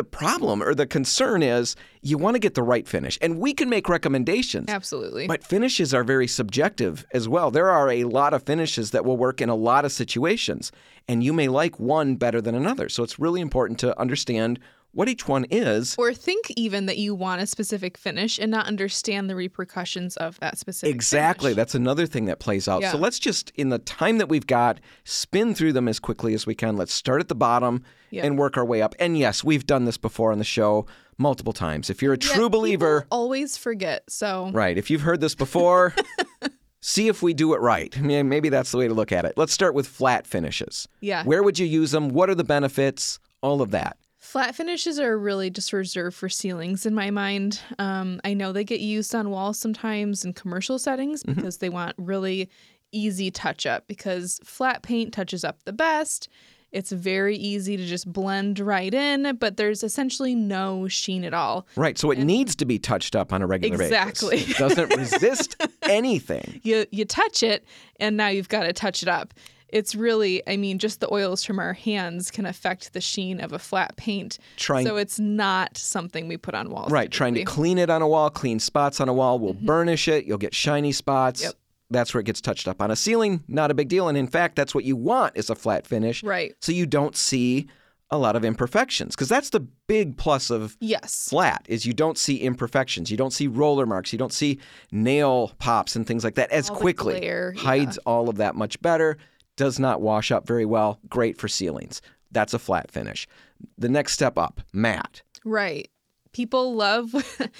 the 0.00 0.04
problem 0.04 0.62
or 0.62 0.74
the 0.74 0.86
concern 0.86 1.42
is 1.42 1.76
you 2.00 2.16
want 2.16 2.34
to 2.34 2.38
get 2.38 2.54
the 2.54 2.62
right 2.62 2.88
finish. 2.88 3.18
And 3.20 3.38
we 3.38 3.52
can 3.52 3.68
make 3.68 3.86
recommendations. 3.86 4.70
Absolutely. 4.70 5.26
But 5.26 5.44
finishes 5.44 5.92
are 5.92 6.02
very 6.02 6.26
subjective 6.26 7.04
as 7.12 7.28
well. 7.28 7.50
There 7.50 7.68
are 7.68 7.90
a 7.90 8.04
lot 8.04 8.32
of 8.32 8.42
finishes 8.44 8.92
that 8.92 9.04
will 9.04 9.18
work 9.18 9.42
in 9.42 9.50
a 9.50 9.54
lot 9.54 9.84
of 9.84 9.92
situations, 9.92 10.72
and 11.06 11.22
you 11.22 11.34
may 11.34 11.48
like 11.48 11.78
one 11.78 12.16
better 12.16 12.40
than 12.40 12.54
another. 12.54 12.88
So 12.88 13.02
it's 13.02 13.18
really 13.18 13.42
important 13.42 13.78
to 13.80 14.00
understand 14.00 14.58
what 14.92 15.08
each 15.08 15.28
one 15.28 15.44
is. 15.50 15.94
or 15.98 16.12
think 16.12 16.50
even 16.56 16.86
that 16.86 16.98
you 16.98 17.14
want 17.14 17.40
a 17.42 17.46
specific 17.46 17.96
finish 17.96 18.38
and 18.38 18.50
not 18.50 18.66
understand 18.66 19.30
the 19.30 19.36
repercussions 19.36 20.16
of 20.16 20.38
that 20.40 20.58
specific 20.58 20.94
Exactly. 20.94 21.50
finish. 21.50 21.56
That's 21.56 21.74
another 21.74 22.06
thing 22.06 22.24
that 22.26 22.38
plays 22.40 22.66
out. 22.68 22.82
So 22.84 22.96
let's 22.98 23.18
just, 23.18 23.50
in 23.54 23.68
the 23.68 23.78
time 23.78 24.18
that 24.18 24.28
we've 24.28 24.46
got, 24.46 24.80
spin 25.04 25.54
through 25.54 25.72
them 25.74 25.86
as 25.88 26.00
quickly 26.00 26.34
as 26.34 26.46
we 26.46 26.54
can. 26.54 26.76
Let's 26.76 26.92
start 26.92 27.20
at 27.20 27.28
the 27.28 27.34
bottom 27.34 27.84
Yeah. 28.10 28.26
and 28.26 28.36
work 28.38 28.56
our 28.56 28.64
way 28.64 28.82
up. 28.82 28.94
And 28.98 29.16
yes, 29.16 29.44
we've 29.44 29.66
done 29.66 29.84
this 29.84 29.96
before 29.96 30.32
on 30.32 30.38
the 30.38 30.44
show 30.44 30.86
multiple 31.18 31.52
times. 31.52 31.90
If 31.90 32.02
you're 32.02 32.14
a 32.14 32.18
Yet 32.20 32.34
true 32.34 32.48
believer, 32.50 33.06
always 33.10 33.56
forget. 33.56 34.04
So 34.10 34.50
right, 34.52 34.76
if 34.76 34.90
you've 34.90 35.02
heard 35.02 35.20
this 35.20 35.34
before, 35.34 35.94
see 36.80 37.08
if 37.08 37.22
we 37.22 37.34
do 37.34 37.52
it 37.54 37.60
right. 37.60 37.96
I 37.96 38.00
mean, 38.00 38.28
maybe 38.28 38.48
that's 38.48 38.70
the 38.72 38.78
way 38.78 38.88
to 38.88 38.94
look 38.94 39.12
at 39.12 39.24
it. 39.24 39.34
Let's 39.36 39.52
start 39.52 39.74
with 39.74 39.86
flat 39.86 40.26
finishes. 40.26 40.88
yeah. 41.00 41.22
Where 41.24 41.42
would 41.42 41.58
you 41.58 41.66
use 41.66 41.90
them? 41.90 42.08
What 42.08 42.30
are 42.30 42.34
the 42.34 42.44
benefits? 42.44 43.18
All 43.42 43.62
of 43.62 43.70
that. 43.70 43.96
Flat 44.30 44.54
finishes 44.54 45.00
are 45.00 45.18
really 45.18 45.50
just 45.50 45.72
reserved 45.72 46.14
for 46.16 46.28
ceilings 46.28 46.86
in 46.86 46.94
my 46.94 47.10
mind. 47.10 47.60
Um, 47.80 48.20
I 48.22 48.32
know 48.32 48.52
they 48.52 48.62
get 48.62 48.78
used 48.78 49.12
on 49.12 49.30
walls 49.30 49.58
sometimes 49.58 50.24
in 50.24 50.34
commercial 50.34 50.78
settings 50.78 51.24
Mm-hmm. 51.24 51.34
because 51.34 51.56
they 51.58 51.68
want 51.68 51.96
really 51.98 52.48
easy 52.92 53.32
touch 53.32 53.66
up 53.66 53.88
because 53.88 54.38
flat 54.44 54.82
paint 54.82 55.12
touches 55.12 55.42
up 55.44 55.64
the 55.64 55.72
best 55.72 56.28
It's 56.70 56.92
very 56.92 57.36
easy 57.36 57.76
to 57.76 57.84
just 57.84 58.12
blend 58.12 58.60
right 58.60 58.94
in, 58.94 59.36
but 59.40 59.56
there's 59.56 59.82
essentially 59.82 60.36
no 60.36 60.86
sheen 60.86 61.24
at 61.24 61.34
all. 61.34 61.66
Right. 61.74 61.98
So 61.98 62.12
it 62.12 62.18
needs 62.20 62.54
to 62.54 62.64
be 62.64 62.78
touched 62.78 63.16
up 63.16 63.32
on 63.32 63.42
a 63.42 63.46
regular 63.48 63.82
Exactly. 63.82 64.36
basis. 64.36 64.50
Exactly. 64.50 64.66
It 64.66 64.68
doesn't 64.88 64.96
resist 65.00 65.56
anything. 65.82 66.60
You 66.62 66.86
you 66.92 67.04
touch 67.04 67.42
it 67.42 67.64
and 67.98 68.16
now 68.16 68.28
you've 68.28 68.48
got 68.48 68.62
to 68.62 68.72
touch 68.72 69.02
it 69.02 69.08
up. 69.08 69.34
It's 69.72 69.94
really, 69.94 70.42
I 70.46 70.56
mean, 70.56 70.78
just 70.78 71.00
the 71.00 71.12
oils 71.12 71.44
from 71.44 71.58
our 71.58 71.72
hands 71.72 72.30
can 72.30 72.46
affect 72.46 72.92
the 72.92 73.00
sheen 73.00 73.40
of 73.40 73.52
a 73.52 73.58
flat 73.58 73.96
paint. 73.96 74.38
Trying- 74.56 74.86
so 74.86 74.96
it's 74.96 75.18
not 75.18 75.76
something 75.76 76.28
we 76.28 76.36
put 76.36 76.54
on 76.54 76.70
walls. 76.70 76.90
Right. 76.90 77.10
Trying 77.10 77.34
to 77.34 77.44
clean 77.44 77.78
it 77.78 77.90
on 77.90 78.02
a 78.02 78.08
wall, 78.08 78.30
clean 78.30 78.60
spots 78.60 79.00
on 79.00 79.08
a 79.08 79.12
wall 79.14 79.38
will 79.38 79.54
mm-hmm. 79.54 79.66
burnish 79.66 80.08
it. 80.08 80.24
You'll 80.24 80.38
get 80.38 80.54
shiny 80.54 80.92
spots. 80.92 81.42
Yep. 81.42 81.54
That's 81.90 82.14
where 82.14 82.20
it 82.20 82.24
gets 82.24 82.40
touched 82.40 82.68
up. 82.68 82.80
On 82.80 82.90
a 82.90 82.96
ceiling, 82.96 83.42
not 83.48 83.70
a 83.70 83.74
big 83.74 83.88
deal. 83.88 84.08
And 84.08 84.16
in 84.16 84.28
fact, 84.28 84.54
that's 84.54 84.74
what 84.74 84.84
you 84.84 84.94
want 84.96 85.36
is 85.36 85.50
a 85.50 85.56
flat 85.56 85.86
finish. 85.86 86.22
Right. 86.22 86.54
So 86.60 86.70
you 86.70 86.86
don't 86.86 87.16
see 87.16 87.66
a 88.10 88.18
lot 88.18 88.36
of 88.36 88.44
imperfections 88.44 89.14
because 89.14 89.28
that's 89.28 89.50
the 89.50 89.60
big 89.60 90.16
plus 90.16 90.50
of 90.50 90.76
Yes. 90.80 91.28
flat 91.30 91.64
is 91.68 91.86
you 91.86 91.92
don't 91.92 92.18
see 92.18 92.36
imperfections 92.36 93.10
you 93.10 93.16
don't 93.16 93.32
see 93.32 93.46
roller 93.46 93.86
marks 93.86 94.12
you 94.12 94.18
don't 94.18 94.32
see 94.32 94.58
nail 94.90 95.52
pops 95.58 95.94
and 95.94 96.06
things 96.06 96.24
like 96.24 96.34
that 96.34 96.50
as 96.50 96.68
All 96.68 96.76
the 96.76 96.80
quickly 96.80 97.20
glare, 97.20 97.52
yeah. 97.56 97.62
hides 97.62 97.98
all 97.98 98.28
of 98.28 98.36
that 98.38 98.56
much 98.56 98.80
better 98.82 99.16
does 99.60 99.78
not 99.78 100.00
wash 100.00 100.30
up 100.30 100.46
very 100.46 100.64
well 100.64 100.98
great 101.08 101.36
for 101.36 101.46
ceilings 101.46 102.00
that's 102.32 102.54
a 102.54 102.58
flat 102.58 102.90
finish 102.90 103.28
the 103.76 103.88
next 103.88 104.14
step 104.14 104.38
up 104.38 104.62
matte 104.72 105.22
Right. 105.44 105.90
People 106.32 106.74
love 106.74 107.12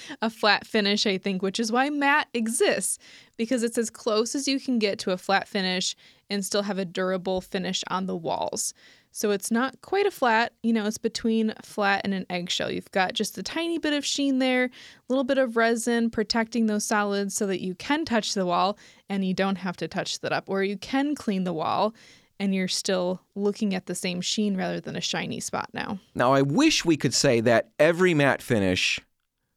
a 0.21 0.29
flat 0.29 0.65
finish, 0.65 1.05
I 1.05 1.17
think, 1.17 1.41
which 1.41 1.59
is 1.59 1.71
why 1.71 1.89
matte 1.89 2.27
exists 2.33 2.97
because 3.37 3.63
it's 3.63 3.77
as 3.77 3.89
close 3.89 4.33
as 4.33 4.47
you 4.47 4.59
can 4.59 4.79
get 4.79 4.97
to 4.99 5.11
a 5.11 5.17
flat 5.17 5.47
finish 5.47 5.95
and 6.29 6.45
still 6.45 6.61
have 6.63 6.77
a 6.77 6.85
durable 6.85 7.41
finish 7.41 7.83
on 7.89 8.05
the 8.05 8.15
walls. 8.15 8.73
So 9.11 9.31
it's 9.31 9.51
not 9.51 9.81
quite 9.81 10.05
a 10.05 10.11
flat, 10.11 10.53
you 10.63 10.73
know, 10.73 10.85
it's 10.85 10.97
between 10.97 11.53
flat 11.63 12.01
and 12.03 12.13
an 12.13 12.25
eggshell. 12.29 12.71
You've 12.71 12.91
got 12.91 13.13
just 13.13 13.37
a 13.37 13.43
tiny 13.43 13.77
bit 13.77 13.93
of 13.93 14.05
sheen 14.05 14.39
there, 14.39 14.65
a 14.65 14.69
little 15.09 15.23
bit 15.23 15.37
of 15.37 15.57
resin 15.57 16.09
protecting 16.09 16.65
those 16.65 16.85
solids 16.85 17.35
so 17.35 17.45
that 17.47 17.61
you 17.61 17.75
can 17.75 18.05
touch 18.05 18.33
the 18.33 18.45
wall 18.45 18.77
and 19.09 19.25
you 19.25 19.33
don't 19.33 19.57
have 19.57 19.77
to 19.77 19.87
touch 19.87 20.19
that 20.19 20.31
up, 20.31 20.45
or 20.47 20.63
you 20.63 20.77
can 20.77 21.15
clean 21.15 21.43
the 21.43 21.53
wall 21.53 21.93
and 22.39 22.55
you're 22.55 22.67
still 22.67 23.21
looking 23.35 23.75
at 23.75 23.85
the 23.85 23.93
same 23.93 24.19
sheen 24.19 24.57
rather 24.57 24.79
than 24.79 24.95
a 24.95 25.01
shiny 25.01 25.39
spot 25.39 25.69
now. 25.73 25.99
now 26.15 26.33
i 26.33 26.41
wish 26.41 26.83
we 26.83 26.97
could 26.97 27.13
say 27.13 27.39
that 27.39 27.69
every 27.77 28.15
matte 28.15 28.41
finish 28.41 28.99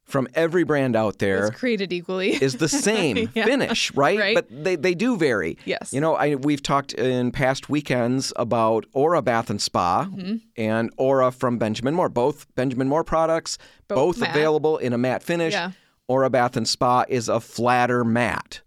from 0.05 0.27
every 0.35 0.63
brand 0.63 0.95
out 0.95 1.17
there 1.17 1.47
It's 1.47 1.57
created 1.57 1.91
equally. 1.91 2.31
is 2.33 2.57
the 2.57 2.69
same 2.89 3.29
Yeah. 3.33 3.45
finish, 3.45 3.91
right? 3.95 4.17
Right. 4.19 4.35
But 4.35 4.45
they, 4.49 4.75
they 4.75 4.93
do 4.93 5.17
vary. 5.17 5.57
Yes. 5.65 5.91
You 5.91 5.99
know, 5.99 6.15
I, 6.15 6.35
we've 6.35 6.61
talked 6.61 6.93
in 6.93 7.31
past 7.31 7.69
weekends 7.69 8.31
about 8.35 8.85
Aura 8.93 9.21
Bath 9.21 9.49
and 9.49 9.59
Spa 9.61 10.05
Mm-hmm. 10.05 10.35
and 10.57 10.91
Aura 10.97 11.31
from 11.31 11.57
Benjamin 11.57 11.95
Moore. 11.95 12.09
Both 12.09 12.45
Benjamin 12.55 12.87
Moore 12.87 13.03
products, 13.03 13.57
both, 13.87 14.19
Both 14.19 14.29
available 14.29 14.77
in 14.77 14.93
a 14.93 14.97
matte 14.97 15.23
finish. 15.23 15.53
Yeah. 15.53 15.71
Aura 16.07 16.29
Bath 16.29 16.55
and 16.55 16.67
Spa 16.67 17.03
is 17.09 17.27
a 17.27 17.39
flatter 17.39 18.03
matte 18.05 18.61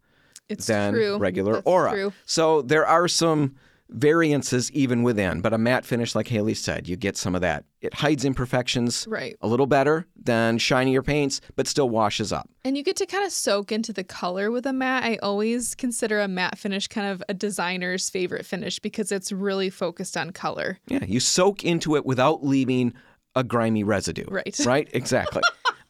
It's 0.48 0.66
than 0.66 0.92
true. 0.92 1.18
regular 1.18 1.54
That's 1.54 1.66
Aura. 1.66 1.90
True. 1.92 2.12
So 2.26 2.62
there 2.62 2.84
are 2.84 3.06
some 3.06 3.54
variances 3.90 4.70
even 4.72 5.02
within, 5.02 5.40
but 5.40 5.52
a 5.52 5.58
matte 5.58 5.84
finish, 5.84 6.14
like 6.14 6.28
Haley 6.28 6.54
said, 6.54 6.86
you 6.88 6.96
get 6.96 7.16
some 7.16 7.34
of 7.34 7.40
that. 7.40 7.64
It 7.80 7.94
hides 7.94 8.24
imperfections 8.24 9.06
Right. 9.08 9.36
a 9.40 9.48
little 9.48 9.66
better 9.66 10.06
than 10.22 10.58
shinier 10.58 11.02
paints, 11.02 11.40
but 11.56 11.66
still 11.66 11.88
washes 11.88 12.32
up. 12.32 12.48
And 12.64 12.76
you 12.76 12.82
get 12.82 12.96
to 12.96 13.06
kind 13.06 13.24
of 13.24 13.32
soak 13.32 13.72
into 13.72 13.92
the 13.92 14.04
color 14.04 14.50
with 14.50 14.66
a 14.66 14.72
matte. 14.72 15.04
I 15.04 15.16
always 15.22 15.74
consider 15.74 16.20
a 16.20 16.28
matte 16.28 16.58
finish 16.58 16.86
kind 16.86 17.06
of 17.08 17.22
a 17.28 17.34
designer's 17.34 18.10
favorite 18.10 18.44
finish 18.46 18.78
because 18.78 19.10
it's 19.10 19.32
really 19.32 19.70
focused 19.70 20.16
on 20.16 20.30
color. 20.30 20.78
Yeah, 20.88 21.04
you 21.06 21.20
soak 21.20 21.64
into 21.64 21.96
it 21.96 22.04
without 22.04 22.44
leaving 22.44 22.94
a 23.34 23.44
grimy 23.44 23.84
residue. 23.84 24.24
Right. 24.28 24.58
Right? 24.66 24.88
Exactly. 24.92 25.42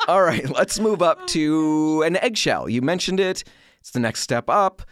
All 0.06 0.22
right, 0.22 0.48
let's 0.50 0.78
move 0.78 1.02
up 1.02 1.26
to 1.28 2.02
an 2.06 2.16
eggshell. 2.16 2.68
You 2.68 2.80
mentioned 2.80 3.20
it. 3.20 3.44
It's 3.80 3.90
the 3.90 4.00
next 4.00 4.20
step 4.20 4.48
up. 4.48 4.82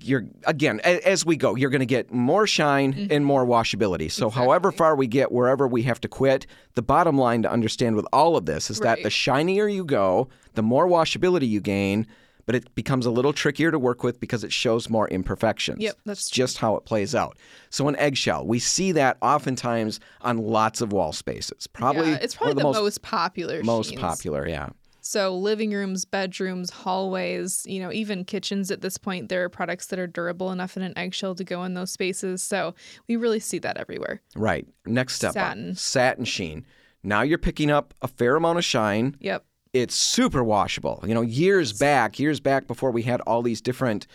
You're 0.00 0.26
again 0.44 0.78
as 0.80 1.26
we 1.26 1.36
go, 1.36 1.56
you're 1.56 1.70
going 1.70 1.80
to 1.80 1.86
get 1.86 2.12
more 2.12 2.46
shine 2.46 2.92
Mm-hmm. 2.92 3.12
and 3.12 3.26
more 3.26 3.44
washability. 3.44 4.10
So, 4.10 4.30
however 4.30 4.70
far 4.72 4.94
we 4.94 5.06
get, 5.06 5.32
wherever 5.32 5.66
we 5.66 5.82
have 5.82 6.00
to 6.02 6.08
quit, 6.08 6.46
the 6.74 6.82
bottom 6.82 7.18
line 7.18 7.42
to 7.42 7.50
understand 7.50 7.96
with 7.96 8.06
all 8.12 8.36
of 8.36 8.46
this 8.46 8.70
is 8.70 8.80
that 8.80 9.02
the 9.02 9.10
shinier 9.10 9.68
you 9.68 9.84
go, 9.84 10.28
the 10.54 10.62
more 10.62 10.86
washability 10.86 11.48
you 11.48 11.60
gain, 11.60 12.06
but 12.46 12.54
it 12.54 12.74
becomes 12.74 13.06
a 13.06 13.10
little 13.10 13.32
trickier 13.32 13.70
to 13.70 13.78
work 13.78 14.02
with 14.02 14.18
because 14.20 14.42
it 14.44 14.52
shows 14.52 14.88
more 14.88 15.08
imperfections. 15.08 15.80
Yep, 15.80 15.98
that's 16.04 16.30
just 16.30 16.58
how 16.58 16.76
it 16.76 16.84
plays 16.84 17.14
out. 17.14 17.36
So 17.70 17.86
an 17.88 17.96
eggshell, 17.96 18.46
we 18.46 18.58
see 18.58 18.92
that 18.92 19.18
oftentimes 19.22 20.00
on 20.22 20.38
lots 20.38 20.80
of 20.80 20.92
wall 20.92 21.12
spaces. 21.12 21.66
Probably 21.66 22.10
yeah, 22.10 22.18
it's 22.22 22.34
probably 22.34 22.54
the, 22.54 22.72
the, 22.72 22.80
most, 22.80 23.02
popular. 23.02 23.62
most 23.62 23.96
popular. 23.96 24.48
Yeah. 24.48 24.70
So 25.02 25.36
living 25.36 25.72
rooms, 25.72 26.04
bedrooms, 26.04 26.70
hallways, 26.70 27.64
you 27.66 27.80
know, 27.80 27.92
even 27.92 28.24
kitchens 28.24 28.70
at 28.70 28.80
this 28.80 28.98
point, 28.98 29.28
there 29.28 29.44
are 29.44 29.48
products 29.48 29.86
that 29.86 29.98
are 29.98 30.06
durable 30.06 30.52
enough 30.52 30.76
in 30.76 30.82
an 30.82 30.96
eggshell 30.96 31.34
to 31.36 31.44
go 31.44 31.64
in 31.64 31.74
those 31.74 31.90
spaces. 31.90 32.42
So 32.42 32.74
we 33.08 33.16
really 33.16 33.40
see 33.40 33.58
that 33.60 33.76
everywhere. 33.76 34.20
Right. 34.34 34.66
Next 34.86 35.14
step 35.16 35.32
Satin. 35.32 35.70
up, 35.70 35.76
satin 35.76 36.24
sheen. 36.24 36.66
Now 37.02 37.22
you're 37.22 37.38
picking 37.38 37.70
up 37.70 37.94
a 38.02 38.08
fair 38.08 38.36
amount 38.36 38.58
of 38.58 38.64
shine. 38.64 39.16
Yep. 39.20 39.44
It's 39.72 39.94
super 39.94 40.42
washable. 40.42 41.02
You 41.06 41.14
know, 41.14 41.22
years 41.22 41.72
back, 41.72 42.18
years 42.18 42.40
back 42.40 42.66
before 42.66 42.90
we 42.90 43.02
had 43.02 43.20
all 43.22 43.42
these 43.42 43.60
different 43.60 44.06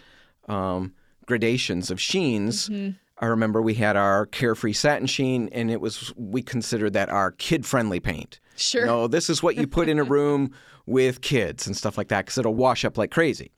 um, 0.47 0.93
gradations 1.25 1.89
of 1.89 1.99
sheens. 1.99 2.69
Mm-hmm. 2.69 2.97
I 3.19 3.27
remember 3.27 3.61
we 3.61 3.75
had 3.75 3.95
our 3.95 4.25
carefree 4.25 4.73
satin 4.73 5.07
sheen, 5.07 5.47
and 5.53 5.71
it 5.71 5.79
was 5.79 6.13
we 6.17 6.41
considered 6.41 6.93
that 6.93 7.09
our 7.09 7.31
kid-friendly 7.31 8.01
paint. 8.01 8.41
Sure. 8.57 8.81
You 8.81 8.87
know, 8.87 9.07
this 9.07 9.29
is 9.29 9.41
what 9.41 9.55
you 9.55 9.67
put 9.67 9.87
in 9.87 9.99
a 9.99 10.03
room 10.15 10.51
with 10.85 11.21
kids 11.21 11.65
and 11.67 11.75
stuff 11.75 11.97
like 11.97 12.09
that 12.09 12.25
because 12.25 12.37
it'll 12.37 12.53
wash 12.55 12.85
up 12.85 12.97
like 12.97 13.11
crazy. 13.11 13.51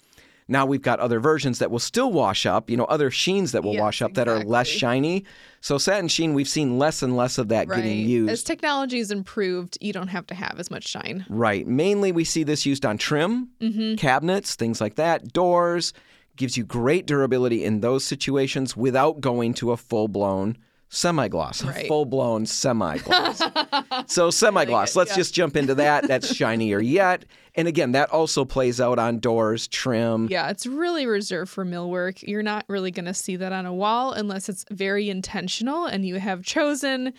Now 0.50 0.66
we've 0.66 0.82
got 0.82 1.02
other 1.02 1.20
versions 1.20 1.60
that 1.60 1.70
will 1.72 1.80
still 1.80 2.10
wash 2.10 2.46
up, 2.46 2.70
you 2.70 2.78
know, 2.78 2.86
other 2.86 3.12
sheens 3.12 3.52
that 3.52 3.66
will 3.66 3.74
Yes, 3.74 3.82
wash 3.82 4.02
up 4.02 4.14
that 4.14 4.30
are 4.30 4.46
less 4.46 4.68
shiny. 4.68 5.26
So 5.60 5.78
satin 5.78 6.08
sheen, 6.08 6.34
we've 6.34 6.48
seen 6.48 6.78
less 6.80 7.04
and 7.04 7.18
less 7.18 7.38
of 7.38 7.50
that 7.50 7.68
Right. 7.68 7.78
getting 7.84 8.04
As 8.04 8.08
used. 8.08 8.48
technology 8.48 9.00
is 9.00 9.12
improved, 9.12 9.78
you 9.82 9.92
don't 9.92 10.08
have 10.08 10.26
to 10.28 10.36
have 10.36 10.56
as 10.58 10.72
much 10.72 10.88
shine. 10.88 11.26
right. 11.28 11.68
Mainly 11.68 12.14
we 12.14 12.24
see 12.24 12.44
this 12.44 12.66
used 12.66 12.86
on 12.86 12.98
trim, 12.98 13.50
Mm-hmm. 13.60 13.96
cabinets, 13.96 14.56
things 14.56 14.80
like 14.80 14.96
that, 14.96 15.34
doors. 15.34 15.92
Gives 16.38 16.56
you 16.56 16.64
great 16.64 17.08
durability 17.08 17.66
in 17.66 17.82
those 17.82 18.06
situations 18.06 18.78
without 18.78 19.20
going 19.20 19.54
to 19.56 19.72
a 19.74 19.78
full 19.78 20.08
blown 20.08 20.56
semi 20.90 21.28
gloss, 21.28 21.64
Right. 21.64 21.88
full 21.88 22.06
blown 22.06 22.46
semi 22.46 22.98
gloss. 22.98 23.42
so, 24.08 24.30
semi 24.32 24.66
gloss, 24.66 24.96
let's 24.96 25.16
just 25.16 25.34
jump 25.34 25.56
into 25.56 25.76
that. 25.76 26.08
That's 26.08 26.34
shinier 26.34 26.80
yet. 26.80 27.26
And 27.56 27.68
again, 27.68 27.94
that 27.94 28.12
also 28.12 28.46
plays 28.46 28.80
out 28.80 29.00
on 29.00 29.20
doors, 29.20 29.68
trim. 29.68 30.28
Yeah, 30.30 30.50
it's 30.50 30.68
really 30.68 31.08
reserved 31.08 31.52
for 31.52 31.66
millwork. 31.66 32.22
You're 32.28 32.44
not 32.44 32.66
really 32.68 32.92
going 32.92 33.06
to 33.06 33.14
see 33.16 33.36
that 33.36 33.52
on 33.52 33.66
a 33.66 33.74
wall 33.74 34.12
unless 34.14 34.48
it's 34.48 34.64
very 34.70 35.10
intentional 35.10 35.86
and 35.86 36.06
you 36.06 36.20
have 36.20 36.44
chosen 36.44 37.14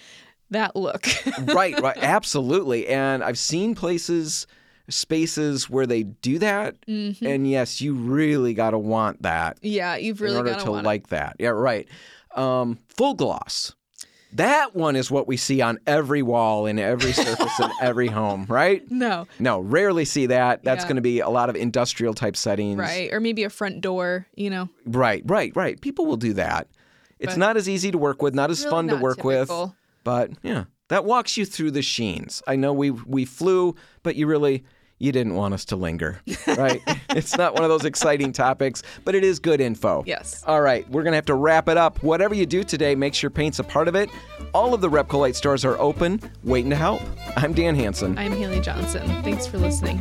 that 0.51 0.77
look. 0.77 1.07
right, 1.43 1.79
right. 1.81 1.97
Absolutely. 1.99 2.87
And 2.87 3.25
I've 3.25 3.39
seen 3.39 3.75
places, 3.75 4.47
spaces 4.89 5.69
where 5.69 5.87
they 5.87 6.05
do 6.05 6.39
that. 6.39 6.81
Mm-hmm. 6.87 7.27
And 7.27 7.51
yes, 7.51 7.81
you 7.81 7.95
really 7.95 8.55
got 8.55 8.71
to 8.71 8.79
want 8.79 9.23
that 9.23 9.59
yeah, 9.61 9.97
you've 9.97 10.21
really 10.21 10.49
got 10.49 10.61
to 10.61 10.71
like 10.71 11.09
that. 11.09 11.37
Yeah, 11.39 11.49
right. 11.49 11.89
Um, 12.39 12.79
full 12.97 13.15
gloss. 13.15 13.75
That 14.35 14.77
one 14.77 14.95
is 14.95 15.11
what 15.11 15.27
we 15.27 15.39
see 15.39 15.63
on 15.63 15.79
every 15.87 16.21
wall 16.23 16.67
in 16.67 16.79
every 16.79 17.13
surface 17.13 17.59
in 17.61 17.71
every 17.81 18.09
home, 18.09 18.45
right? 18.49 18.83
No, 18.91 19.27
No, 19.39 19.61
rarely 19.61 20.05
see 20.05 20.27
that. 20.27 20.63
That's 20.65 20.85
Yeah. 20.85 20.89
going 20.89 20.97
to 20.97 21.03
be 21.03 21.21
a 21.21 21.31
lot 21.31 21.49
of 21.49 21.57
industrial 21.57 22.13
type 22.13 22.37
settings. 22.37 22.79
right. 22.79 23.11
Or 23.11 23.21
maybe 23.21 23.45
a 23.45 23.51
front 23.51 23.81
door, 23.81 24.27
you 24.35 24.51
know. 24.51 24.69
Right, 24.85 25.23
right, 25.25 25.51
right. 25.57 25.81
People 25.81 26.05
will 26.05 26.19
do 26.19 26.35
that. 26.35 26.69
It's 27.19 27.37
not 27.39 27.57
as 27.57 27.69
easy 27.71 27.91
to 27.91 27.99
work 27.99 28.21
with, 28.23 28.35
not 28.35 28.51
as 28.51 28.61
really 28.61 28.71
fun 28.71 28.89
to 28.89 28.95
not 28.95 29.03
work 29.03 29.25
with, 29.25 29.51
but 30.05 30.31
yeah, 30.43 30.65
that 30.89 31.05
walks 31.07 31.37
you 31.39 31.45
through 31.47 31.71
the 31.73 31.83
sheens. 31.83 32.43
I 32.47 32.55
know 32.57 32.73
we 32.73 32.91
we 32.93 33.25
flew, 33.25 33.75
but 34.03 34.15
you 34.15 34.27
really 34.27 34.63
you 34.99 35.13
didn't 35.13 35.35
want 35.35 35.55
us 35.55 35.65
to 35.67 35.77
linger, 35.77 36.21
right? 36.47 36.81
it's 37.11 37.37
not 37.37 37.55
one 37.55 37.65
of 37.65 37.69
those 37.71 37.85
exciting 37.85 38.33
topics, 38.33 38.83
but 39.05 39.15
it 39.15 39.25
is 39.25 39.39
good 39.39 39.61
info. 39.61 40.03
Yes. 40.07 40.43
All 40.47 40.61
right, 40.61 40.89
we're 40.91 41.03
going 41.03 41.13
to 41.13 41.17
have 41.17 41.27
to 41.27 41.35
wrap 41.35 41.69
it 41.69 41.77
up. 41.77 42.03
Whatever 42.03 42.35
you 42.35 42.47
do 42.47 42.63
today, 42.65 42.95
make 42.95 43.15
sure 43.15 43.31
paint's 43.31 43.59
a 43.59 43.65
part 43.65 43.89
of 43.89 43.95
it. 43.95 44.11
All 44.55 44.75
of 44.75 44.81
the 44.81 44.89
Repcolite 44.91 45.35
stores 45.35 45.65
are 45.65 45.79
open, 45.79 46.21
waiting 46.45 46.71
to 46.71 46.77
help. 46.77 47.03
I'm 47.37 47.53
Dan 47.53 47.75
Hansen. 47.75 48.19
I'm 48.19 48.33
Haley 48.33 48.61
Johnson. 48.61 49.07
Thanks 49.23 49.47
for 49.47 49.59
listening. 49.59 50.01